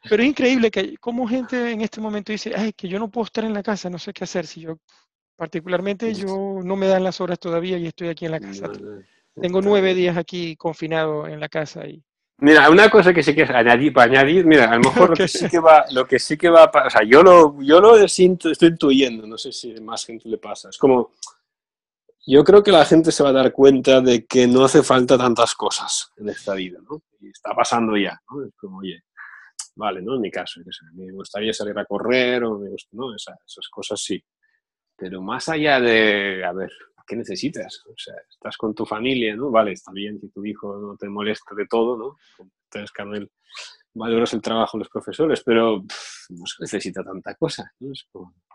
pero 0.09 0.23
es 0.23 0.29
increíble 0.29 0.71
que 0.71 0.97
como 0.97 1.27
gente 1.27 1.71
en 1.71 1.81
este 1.81 2.01
momento 2.01 2.31
dice, 2.31 2.51
ay, 2.55 2.73
que 2.73 2.87
yo 2.87 2.97
no 2.97 3.11
puedo 3.11 3.25
estar 3.25 3.43
en 3.43 3.53
la 3.53 3.61
casa, 3.61 3.91
no 3.91 3.99
sé 3.99 4.11
qué 4.11 4.23
hacer, 4.23 4.47
si 4.47 4.61
yo, 4.61 4.79
particularmente 5.35 6.11
yo 6.15 6.61
no 6.63 6.75
me 6.75 6.87
dan 6.87 7.03
las 7.03 7.21
horas 7.21 7.37
todavía 7.37 7.77
y 7.77 7.85
estoy 7.85 8.07
aquí 8.07 8.25
en 8.25 8.31
la 8.31 8.39
casa. 8.39 8.71
Tengo 9.41 9.61
nueve 9.61 9.93
días 9.93 10.17
aquí 10.17 10.55
confinado 10.55 11.27
en 11.27 11.39
la 11.39 11.49
casa 11.49 11.85
y... 11.87 12.03
Mira, 12.39 12.69
una 12.69 12.87
cosa 12.87 13.13
que 13.13 13.23
sí 13.23 13.33
que 13.33 13.43
añadir, 13.43 13.91
para 13.91 14.11
añadir, 14.11 14.45
mira, 14.45 14.69
a 14.69 14.75
lo 14.75 14.81
mejor 14.91 15.09
lo 15.09 15.15
que 15.15 15.27
sí 15.27 15.49
que 15.49 15.59
va, 15.59 15.85
lo 15.91 16.05
que 16.05 16.19
sí 16.19 16.37
que 16.37 16.49
va, 16.49 16.65
o 16.65 16.89
sea, 16.89 17.01
yo 17.03 17.23
lo, 17.23 17.59
yo 17.61 17.79
lo 17.79 18.07
siento, 18.07 18.51
estoy 18.51 18.69
intuyendo, 18.69 19.25
no 19.25 19.39
sé 19.39 19.51
si 19.51 19.75
a 19.75 19.81
más 19.81 20.05
gente 20.05 20.29
le 20.29 20.37
pasa, 20.37 20.69
es 20.69 20.77
como, 20.77 21.13
yo 22.27 22.43
creo 22.43 22.61
que 22.61 22.71
la 22.71 22.85
gente 22.85 23.11
se 23.11 23.23
va 23.23 23.29
a 23.29 23.33
dar 23.33 23.53
cuenta 23.53 24.01
de 24.01 24.25
que 24.25 24.45
no 24.47 24.65
hace 24.65 24.83
falta 24.83 25.17
tantas 25.17 25.55
cosas 25.55 26.11
en 26.17 26.29
esta 26.29 26.53
vida, 26.53 26.77
¿no? 26.87 27.01
Y 27.21 27.29
está 27.29 27.55
pasando 27.55 27.95
ya, 27.95 28.19
¿no? 28.29 28.43
Es 28.45 28.53
como, 28.55 28.79
oye, 28.79 29.01
vale, 29.75 30.01
¿no? 30.01 30.15
En 30.15 30.21
mi 30.21 30.29
caso, 30.29 30.59
me 30.93 31.11
gustaría 31.13 31.53
salir 31.53 31.79
a 31.79 31.85
correr 31.85 32.43
o 32.43 32.59
me 32.59 32.69
gusta, 32.69 32.89
¿no? 32.91 33.15
Esas, 33.15 33.37
esas 33.47 33.67
cosas 33.69 34.01
sí. 34.01 34.21
Pero 34.97 35.21
más 35.21 35.47
allá 35.47 35.79
de, 35.79 36.43
a 36.43 36.51
ver, 36.51 36.71
¿qué 37.07 37.15
necesitas? 37.15 37.83
O 37.87 37.97
sea, 37.97 38.15
estás 38.29 38.57
con 38.57 38.75
tu 38.75 38.85
familia, 38.85 39.35
¿no? 39.35 39.49
Vale, 39.49 39.71
está 39.71 39.91
bien 39.91 40.19
que 40.19 40.27
tu 40.27 40.45
hijo 40.45 40.77
no 40.77 40.97
te 40.97 41.07
moleste 41.07 41.55
de 41.55 41.65
todo, 41.65 41.97
¿no? 41.97 42.17
Entonces, 42.65 42.91
Carmel, 42.91 43.31
valoras 43.93 44.33
el 44.33 44.41
trabajo 44.41 44.77
de 44.77 44.83
los 44.83 44.89
profesores, 44.89 45.41
pero 45.43 45.83
no 46.29 46.45
se 46.45 46.55
necesita 46.59 47.03
tanta 47.03 47.33
cosa. 47.35 47.71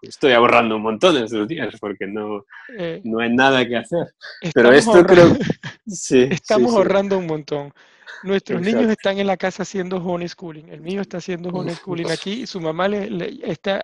estoy 0.03 0.33
ahorrando 0.33 0.77
un 0.77 0.83
montón 0.83 1.17
estos 1.17 1.49
días 1.49 1.75
porque 1.81 2.07
no, 2.07 2.45
eh, 2.79 3.01
no 3.05 3.21
hay 3.21 3.35
nada 3.35 3.67
que 3.67 3.77
hacer. 3.77 4.15
Pero 4.55 4.73
esto 4.73 5.05
creo... 5.05 5.37
Sí, 5.85 6.29
estamos 6.31 6.75
ahorrando 6.75 7.19
un 7.19 7.27
montón. 7.27 7.75
Nuestros 8.23 8.63
niños 8.63 8.89
están 8.89 9.19
en 9.19 9.27
la 9.27 9.37
casa 9.37 9.65
haciendo 9.65 9.97
homeschooling. 9.97 10.69
El 10.69 10.81
mío 10.81 11.01
está 11.01 11.19
haciendo 11.19 11.49
homeschooling 11.49 12.09
aquí 12.09 12.43
y 12.43 12.47
su 12.47 12.61
mamá 12.61 12.87
le, 12.87 13.41
está, 13.43 13.83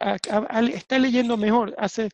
está 0.72 0.98
leyendo 1.00 1.36
mejor. 1.36 1.74
Hace, 1.76 2.10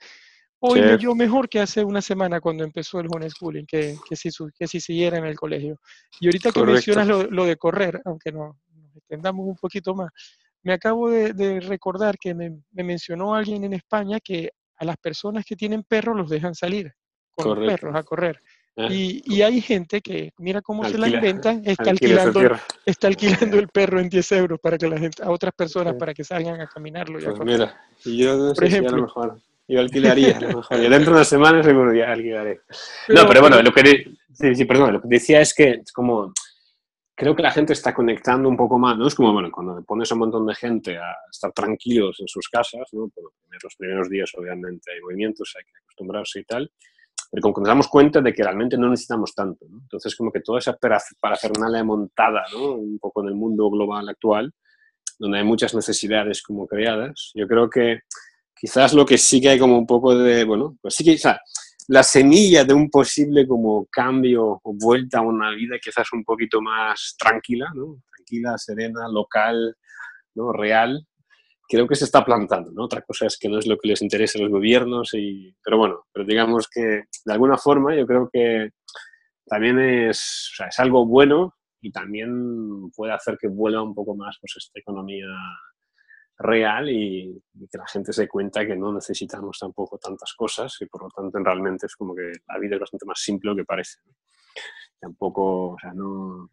hoy 0.67 0.81
leyó 0.81 1.15
mejor 1.15 1.49
que 1.49 1.61
hace 1.61 1.85
una 1.85 2.01
semana 2.01 2.41
cuando 2.41 2.65
empezó 2.65 3.01
el 3.01 3.09
homeschooling, 3.09 3.67
que, 3.67 3.97
que, 4.09 4.17
si, 4.17 4.31
que 4.59 4.67
si 4.67 4.81
siguiera 4.81 5.19
en 5.19 5.27
el 5.27 5.37
colegio. 5.37 5.79
Y 6.21 6.27
ahorita 6.27 6.53
que 6.53 6.63
mencionas 6.63 7.07
lo, 7.07 7.25
lo, 7.25 7.45
de 7.45 7.57
correr, 7.57 8.01
aunque 8.05 8.33
no, 8.33 8.57
extendamos 8.97 9.47
un 9.47 9.57
poquito 9.57 9.95
más, 9.95 10.11
me 10.63 10.73
acabo 10.73 11.11
de, 11.11 11.61
recordar 11.61 12.17
que 12.19 12.35
me, 12.35 12.63
mencionó 12.73 13.35
alguien 13.35 13.65
en 13.65 13.75
España 13.75 14.19
que 14.21 14.51
a 14.79 14.85
las 14.85 14.97
personas 14.97 15.45
que 15.45 15.57
tienen 15.57 15.83
perros 15.83 16.17
los 16.17 16.31
dejan 16.31 16.55
salir 16.55 16.91
con 17.31 17.49
los 17.49 17.69
perros 17.69 17.95
a 17.95 18.03
correr. 18.03 18.41
Ah, 18.77 18.89
y, 18.91 19.43
hay 19.43 19.61
gente 19.61 20.01
que, 20.01 20.33
mira 20.39 20.61
cómo 20.61 20.89
se 20.89 20.99
la 20.99 21.09
inventan, 21.09 21.63
está 21.65 21.91
alquilando, 21.91 22.41
está 22.85 23.07
alquilando 23.07 23.59
el 23.59 23.69
perro 23.69 24.01
en 24.01 24.09
10 24.09 24.33
euros 24.33 24.59
para 24.59 24.79
que 24.79 24.89
la 24.89 24.99
gente, 24.99 25.23
a 25.23 25.31
otras 25.31 25.55
personas 25.55 25.95
para 25.95 26.13
que 26.13 26.25
salgan 26.25 26.61
a 26.61 26.67
caminarlo. 26.67 27.21
pues 27.21 27.39
mira, 27.45 27.79
yo 28.05 28.37
no 28.37 28.55
sé 28.55 28.67
ejemplo, 28.67 28.95
a 28.95 28.97
lo 28.97 29.03
mejor, 29.03 29.39
yo 29.67 29.81
alquilaría, 29.81 30.37
a 30.37 30.41
lo 30.41 30.49
mejor, 30.59 30.79
y 30.79 30.89
dentro 30.89 31.13
de 31.13 31.17
una 31.19 31.25
semana 31.25 31.63
seguro 31.63 31.95
ya 31.95 32.13
alquilaré. 32.13 32.61
no, 33.09 33.27
pero 33.27 33.41
bueno, 33.41 33.63
lo 33.63 33.73
que, 33.73 34.13
sí, 34.33 34.55
sí, 34.55 34.65
perdón, 34.65 34.95
lo 34.95 35.03
que 35.03 35.09
decía 35.09 35.41
es 35.41 35.55
que 35.55 35.71
es 35.85 35.93
como 35.93 36.33
creo 37.15 37.37
que 37.37 37.43
la 37.43 37.51
gente 37.51 37.73
está 37.73 37.95
conectando 37.95 38.49
un 38.49 38.57
poco 38.57 38.79
más, 38.79 38.99
¿no? 38.99 39.07
Es 39.07 39.15
como, 39.15 39.33
bueno, 39.33 39.51
cuando 39.53 39.83
pones 39.85 40.11
a 40.11 40.15
un 40.15 40.21
montón 40.21 40.47
de 40.47 40.55
gente 40.55 40.97
a 40.97 41.15
estar 41.31 41.53
tranquilos 41.53 42.19
en 42.21 42.29
sus 42.29 42.49
casas, 42.49 42.89
¿no? 42.93 43.11
Los 43.63 43.77
primeros 43.77 44.09
días, 44.09 44.31
obviamente, 44.37 44.93
hay 44.93 45.01
movimientos, 45.01 45.55
hay 45.57 45.65
que 45.65 45.79
acostumbrarse 45.85 46.41
y 46.41 46.45
tal, 46.45 46.71
pero 47.31 47.41
como 47.41 47.55
que 47.55 47.61
nos 47.61 47.69
damos 47.69 47.89
cuenta 47.89 48.21
de 48.21 48.33
que 48.33 48.43
realmente 48.43 48.77
no 48.77 48.91
necesitamos 48.91 49.35
tanto, 49.35 49.65
¿no? 49.69 49.79
Entonces, 49.79 50.17
como 50.17 50.33
que 50.33 50.41
toda 50.41 50.59
esa 50.59 50.77
parafernalia 50.77 51.85
montada, 51.85 52.45
¿no? 52.53 52.73
Un 52.73 52.99
poco 52.99 53.23
en 53.23 53.29
el 53.29 53.35
mundo 53.35 53.71
global 53.71 54.09
actual, 54.09 54.53
donde 55.19 55.39
hay 55.39 55.45
muchas 55.45 55.75
necesidades 55.75 56.43
como 56.43 56.67
creadas, 56.67 57.31
yo 57.35 57.47
creo 57.47 57.71
que 57.71 58.01
quizás 58.55 58.95
lo 58.95 59.05
que 59.05 59.19
sí 59.19 59.41
que 59.41 59.51
hay 59.51 59.59
como 59.59 59.79
un 59.79 59.87
poco 59.87 60.17
de, 60.17 60.45
bueno, 60.45 60.77
pues 60.81 60.95
sí 60.95 61.05
que, 61.05 61.15
o 61.15 61.19
sea, 61.19 61.41
la 61.89 62.03
semilla 62.03 62.65
de 62.65 62.75
un 62.75 62.89
posible 62.89 63.47
como 63.47 63.87
cambio 63.87 64.61
o 64.63 64.75
vuelta 64.75 65.19
a 65.19 65.23
una 65.23 65.51
vida 65.51 65.77
quizás 65.83 66.07
un 66.13 66.25
poquito 66.25 66.61
más 66.63 67.15
tranquila, 67.19 67.71
¿no? 67.75 68.01
tranquila, 68.15 68.57
serena, 68.57 69.09
local, 69.09 69.77
¿no? 70.35 70.53
real, 70.53 71.07
creo 71.69 71.87
que 71.87 71.95
se 71.95 72.05
está 72.05 72.25
plantando. 72.25 72.73
¿no? 72.73 72.85
Otra 72.85 73.03
cosa 73.03 73.27
es 73.27 73.39
que 73.39 73.49
no 73.49 73.59
es 73.59 73.67
lo 73.67 73.77
que 73.77 73.89
les 73.89 74.03
interesa 74.03 74.39
a 74.39 74.43
los 74.43 74.51
gobiernos, 74.51 75.11
y, 75.15 75.55
pero 75.63 75.79
bueno, 75.79 76.05
pero 76.13 76.25
digamos 76.25 76.69
que 76.69 76.81
de 77.25 77.33
alguna 77.33 77.59
forma 77.59 77.95
yo 77.95 78.07
creo 78.07 78.31
que 78.33 78.71
también 79.47 79.79
es, 79.79 80.51
o 80.53 80.57
sea, 80.57 80.69
es 80.69 80.79
algo 80.79 81.07
bueno 81.07 81.55
y 81.83 81.93
también 81.93 82.91
puede 82.97 83.13
hacer 83.13 83.37
que 83.39 83.49
vuelva 83.49 83.83
un 83.83 83.95
poco 83.95 84.17
más 84.17 84.39
pues, 84.41 84.55
esta 84.57 84.81
economía 84.81 85.27
real 86.39 86.89
y, 86.89 87.43
que 87.71 87.79
la 87.79 87.87
gente 87.87 88.13
se 88.13 88.29
cuenta 88.29 88.67
que 88.67 88.77
no 88.77 88.93
necesitamos 88.93 89.59
tampoco 89.59 89.99
tantas 89.99 90.33
cosas 90.35 90.77
y 90.81 90.87
por 90.87 91.03
lo 91.03 91.09
tanto 91.11 91.39
realmente 91.39 91.87
es 91.87 91.97
como 91.97 92.15
que 92.15 92.33
la 92.49 92.59
vida 92.59 92.77
es 92.77 92.81
bastante 92.81 93.07
más 93.07 93.21
simple 93.21 93.51
de 93.51 93.55
lo 93.55 93.63
que 93.63 93.67
parece. 93.67 94.01
Tampoco, 94.99 95.71
o 95.71 95.79
sea, 95.81 95.93
no... 95.93 96.51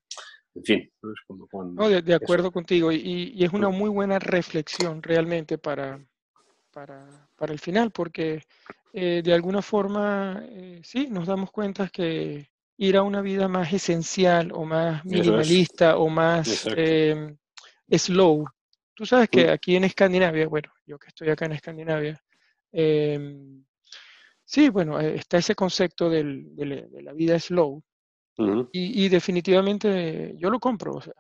En 0.54 0.64
fin, 0.66 0.92
¿no? 1.02 1.14
es 1.14 1.20
como 1.26 1.48
cuando... 1.48 1.82
No, 1.82 1.90
de, 1.90 2.14
acuerdo 2.14 2.52
contigo 2.52 2.92
y, 2.92 3.34
y, 3.34 3.44
es 3.44 3.54
una 3.54 3.70
muy 3.70 3.90
buena 3.90 4.20
reflexión 4.20 5.02
realmente 5.02 5.58
para, 5.58 6.06
para, 6.72 7.30
para 7.38 7.54
el 7.54 7.60
final 7.60 7.92
porque 7.92 8.44
eh, 8.94 9.22
de 9.24 9.34
alguna 9.34 9.62
forma 9.62 10.44
eh, 10.50 10.82
sí, 10.84 11.08
nos 11.10 11.26
damos 11.26 11.52
cuenta 11.52 11.88
que 11.88 12.50
ir 12.78 12.98
a 12.98 13.04
una 13.04 13.22
vida 13.22 13.48
más 13.48 13.72
esencial 13.72 14.52
o 14.54 14.66
más 14.66 15.06
minimalista 15.06 15.98
o 15.98 16.10
más 16.10 16.68
eh, 16.76 17.36
slow, 17.90 18.46
Tú 18.94 19.06
sabes 19.06 19.30
que 19.30 19.50
aquí 19.50 19.76
en 19.76 19.86
Escandinavia, 19.86 20.48
bueno, 20.48 20.72
yo 20.86 21.00
que 21.00 21.08
estoy 21.08 21.30
acá 21.30 21.46
en 21.46 21.54
Escandinavia, 21.54 22.22
em, 22.72 23.64
sí, 24.46 24.70
bueno, 24.70 25.00
eh, 25.00 25.16
está 25.16 25.38
ese 25.38 25.56
concepto 25.56 26.10
del, 26.10 26.56
de, 26.56 26.88
la 27.02 27.14
vida 27.14 27.40
slow 27.40 27.84
y, 28.72 29.10
definitivamente 29.10 30.34
yo 30.38 30.50
lo 30.50 30.60
compro. 30.60 30.96
O 30.96 31.02
sea, 31.02 31.14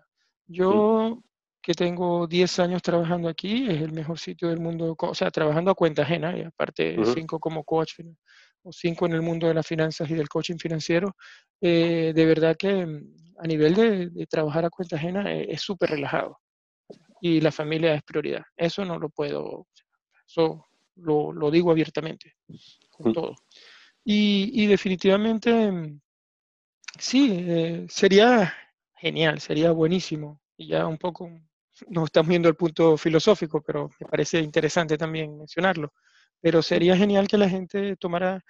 yo 0.47 1.21
que 1.61 1.73
tengo 1.73 2.27
10 2.27 2.59
años 2.59 2.81
trabajando 2.81 3.29
aquí, 3.29 3.67
es 3.69 3.81
el 3.81 3.91
mejor 3.91 4.17
sitio 4.19 4.49
del 4.49 4.59
mundo, 4.59 4.95
o 4.97 5.15
sea, 5.15 5.29
trabajando 5.29 5.71
a 5.71 5.75
cuenta 5.75 6.01
ajena, 6.01 6.35
y 6.37 6.41
aparte 6.41 6.97
5 7.03 7.39
como 7.39 7.63
coach 7.63 7.93
o 8.63 8.71
5 8.71 9.05
en 9.05 9.13
el 9.13 9.21
mundo 9.21 9.47
de 9.47 9.53
las 9.53 9.67
finanzas 9.67 10.09
y 10.09 10.15
del 10.15 10.27
coaching 10.27 10.57
financiero, 10.57 11.15
eh, 11.61 12.13
de 12.15 12.25
verdad 12.25 12.55
que 12.57 12.85
mm, 12.85 13.35
a 13.39 13.47
nivel 13.47 13.75
de, 13.75 14.25
trabajar 14.27 14.65
a 14.65 14.69
cuenta 14.69 14.95
ajena 14.95 15.31
eh, 15.31 15.47
es 15.49 15.61
súper 15.61 15.91
relajado 15.91 16.39
y 17.21 17.39
la 17.39 17.51
familia 17.51 17.93
es 17.93 18.03
prioridad. 18.03 18.43
Eso 18.57 18.83
no 18.83 18.99
lo 18.99 19.09
puedo, 19.09 19.67
eso 20.27 20.67
lo, 20.95 21.31
lo 21.31 21.51
digo 21.51 21.71
abiertamente, 21.71 22.35
con 22.89 23.11
mm. 23.11 23.13
todo. 23.13 23.35
Y, 24.03 24.49
y 24.53 24.65
definitivamente, 24.65 25.99
sí, 26.97 27.29
eh, 27.31 27.85
sería 27.87 28.53
genial, 28.95 29.39
sería 29.39 29.71
buenísimo. 29.71 30.41
Y 30.57 30.67
ya 30.67 30.87
un 30.87 30.97
poco 30.97 31.29
nos 31.87 32.05
estamos 32.05 32.29
viendo 32.29 32.49
el 32.49 32.55
punto 32.55 32.97
filosófico, 32.97 33.61
pero 33.61 33.89
me 33.99 34.07
parece 34.07 34.39
interesante 34.39 34.97
también 34.97 35.37
mencionarlo. 35.37 35.93
Pero 36.41 36.63
sería 36.63 36.97
genial 36.97 37.27
que 37.27 37.37
la 37.37 37.47
gente 37.47 37.95
tomara 37.97 38.43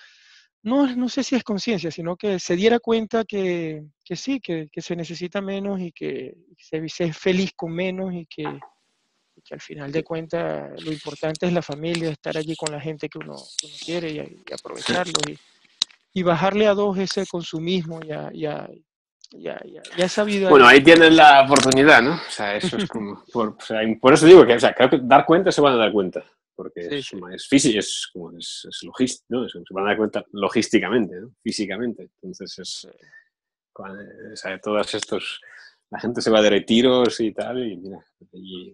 no, 0.64 0.96
no 0.96 1.10
sé 1.10 1.24
si 1.24 1.36
es 1.36 1.44
conciencia, 1.44 1.90
sino 1.92 2.16
que 2.16 2.40
se 2.40 2.56
diera 2.56 2.80
cuenta 2.80 3.24
que, 3.26 3.84
que 4.04 4.16
sí, 4.16 4.40
que, 4.40 4.70
que, 4.72 4.82
se 4.82 4.96
necesita 4.96 5.42
menos 5.42 5.80
y 5.80 5.92
que, 5.92 6.36
se, 6.58 6.88
se, 6.88 7.06
es 7.06 7.18
feliz 7.18 7.52
con 7.56 7.74
menos 7.74 8.14
y 8.14 8.28
que, 8.28 8.44
que, 9.44 9.54
al 9.56 9.62
final 9.62 9.92
de 9.92 10.04
cuentas 10.04 10.72
lo 10.84 10.92
importante 10.92 11.48
es 11.48 11.54
la 11.54 11.64
familia, 11.64 12.10
estar 12.10 12.38
allí 12.38 12.56
con 12.56 12.72
la 12.72 12.80
gente 12.80 13.10
que 13.10 13.18
uno, 13.18 13.36
quiere 13.84 14.12
y, 14.12 14.54
aprovecharlo. 14.54 15.20
Y, 15.28 15.38
y 16.14 16.24
bajarle 16.24 16.68
a 16.68 16.74
dos 16.74 16.98
ese 16.98 17.26
consumismo 17.26 18.02
ya, 18.02 18.30
ya, 18.34 18.70
ya, 19.32 19.60
ya, 19.66 19.82
ya 19.98 20.10
sabido. 20.10 20.50
Bueno, 20.50 20.68
ahí 20.68 20.84
tienen 20.84 21.16
la 21.16 21.44
oportunidad, 21.44 22.02
¿no? 22.02 22.14
O 22.16 22.30
sea, 22.32 22.56
eso 22.56 22.78
es 22.78 22.88
como, 22.88 23.24
por, 23.32 23.50
o 23.50 23.62
sea, 23.62 23.80
por 24.00 24.14
eso 24.14 24.26
digo 24.26 24.46
que, 24.46 24.54
o 24.54 24.60
sea, 24.60 24.74
creo 24.74 24.90
que 24.90 25.00
dar 25.02 25.26
cuenta 25.26 25.52
se 25.52 25.62
van 25.62 25.74
a 25.74 25.78
dar 25.78 25.92
cuenta, 25.92 26.24
porque 26.64 26.82
Sí, 26.84 26.96
es, 26.96 27.06
sí. 27.08 27.18
es 27.34 27.48
físico, 27.48 27.80
es 27.80 28.10
como, 28.14 28.38
es, 28.38 28.68
es 28.70 28.84
logístico, 28.84 29.48
se 29.50 29.60
van 29.72 29.86
a 29.86 29.88
dar 29.90 29.98
cuenta 29.98 30.24
logísticamente, 30.32 31.16
¿no? 31.20 31.34
Físicamente. 31.44 32.10
Entonces, 32.22 32.60
es, 32.60 32.88
cuando- 33.74 34.04
o 34.32 34.36
sea, 34.36 34.60
todos 34.60 34.94
estos, 34.94 35.42
la 35.90 36.00
gente 36.00 36.22
se 36.22 36.30
va 36.30 36.42
de 36.42 36.50
retiros 36.52 37.20
y 37.20 37.34
tal, 37.34 37.66
y 37.66 37.78
mira, 37.78 38.06
y 38.34 38.72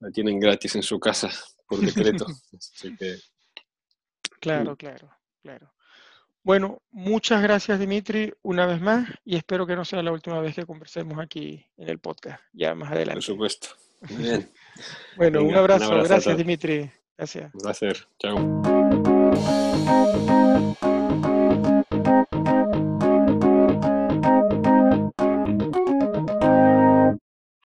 la 0.00 0.10
tienen 0.10 0.38
gratis 0.38 0.76
en 0.76 0.82
su 0.82 0.98
casa, 1.00 1.28
por 1.66 1.80
decreto. 1.80 2.26
Así 2.56 2.96
que, 2.96 3.16
Claro, 4.40 4.76
claro, 4.76 5.10
claro. 5.42 5.74
Bueno, 6.42 6.80
muchas 6.90 7.42
gracias 7.42 7.78
Dimitri 7.78 8.32
una 8.40 8.64
vez 8.64 8.80
más 8.80 9.06
y 9.26 9.36
espero 9.36 9.66
que 9.66 9.76
no 9.76 9.84
sea 9.84 10.02
la 10.02 10.12
última 10.12 10.40
vez 10.40 10.54
que 10.54 10.64
conversemos 10.64 11.18
aquí 11.18 11.66
en 11.76 11.88
el 11.90 11.98
podcast, 11.98 12.42
ya 12.54 12.74
más 12.74 12.88
por 12.88 12.96
adelante. 12.96 13.20
supuesto. 13.20 13.68
Muy 14.08 14.22
bien, 14.22 14.50
Bueno, 15.18 15.40
un 15.40 15.48
Venga, 15.48 15.58
un 15.62 15.70
abrazo, 15.70 16.02
gracias. 16.02 16.38
Dimitri, 16.38 16.90
Gracias. 17.20 17.54
Un 17.54 17.60
placer. 17.60 18.08
Chao. 18.18 18.36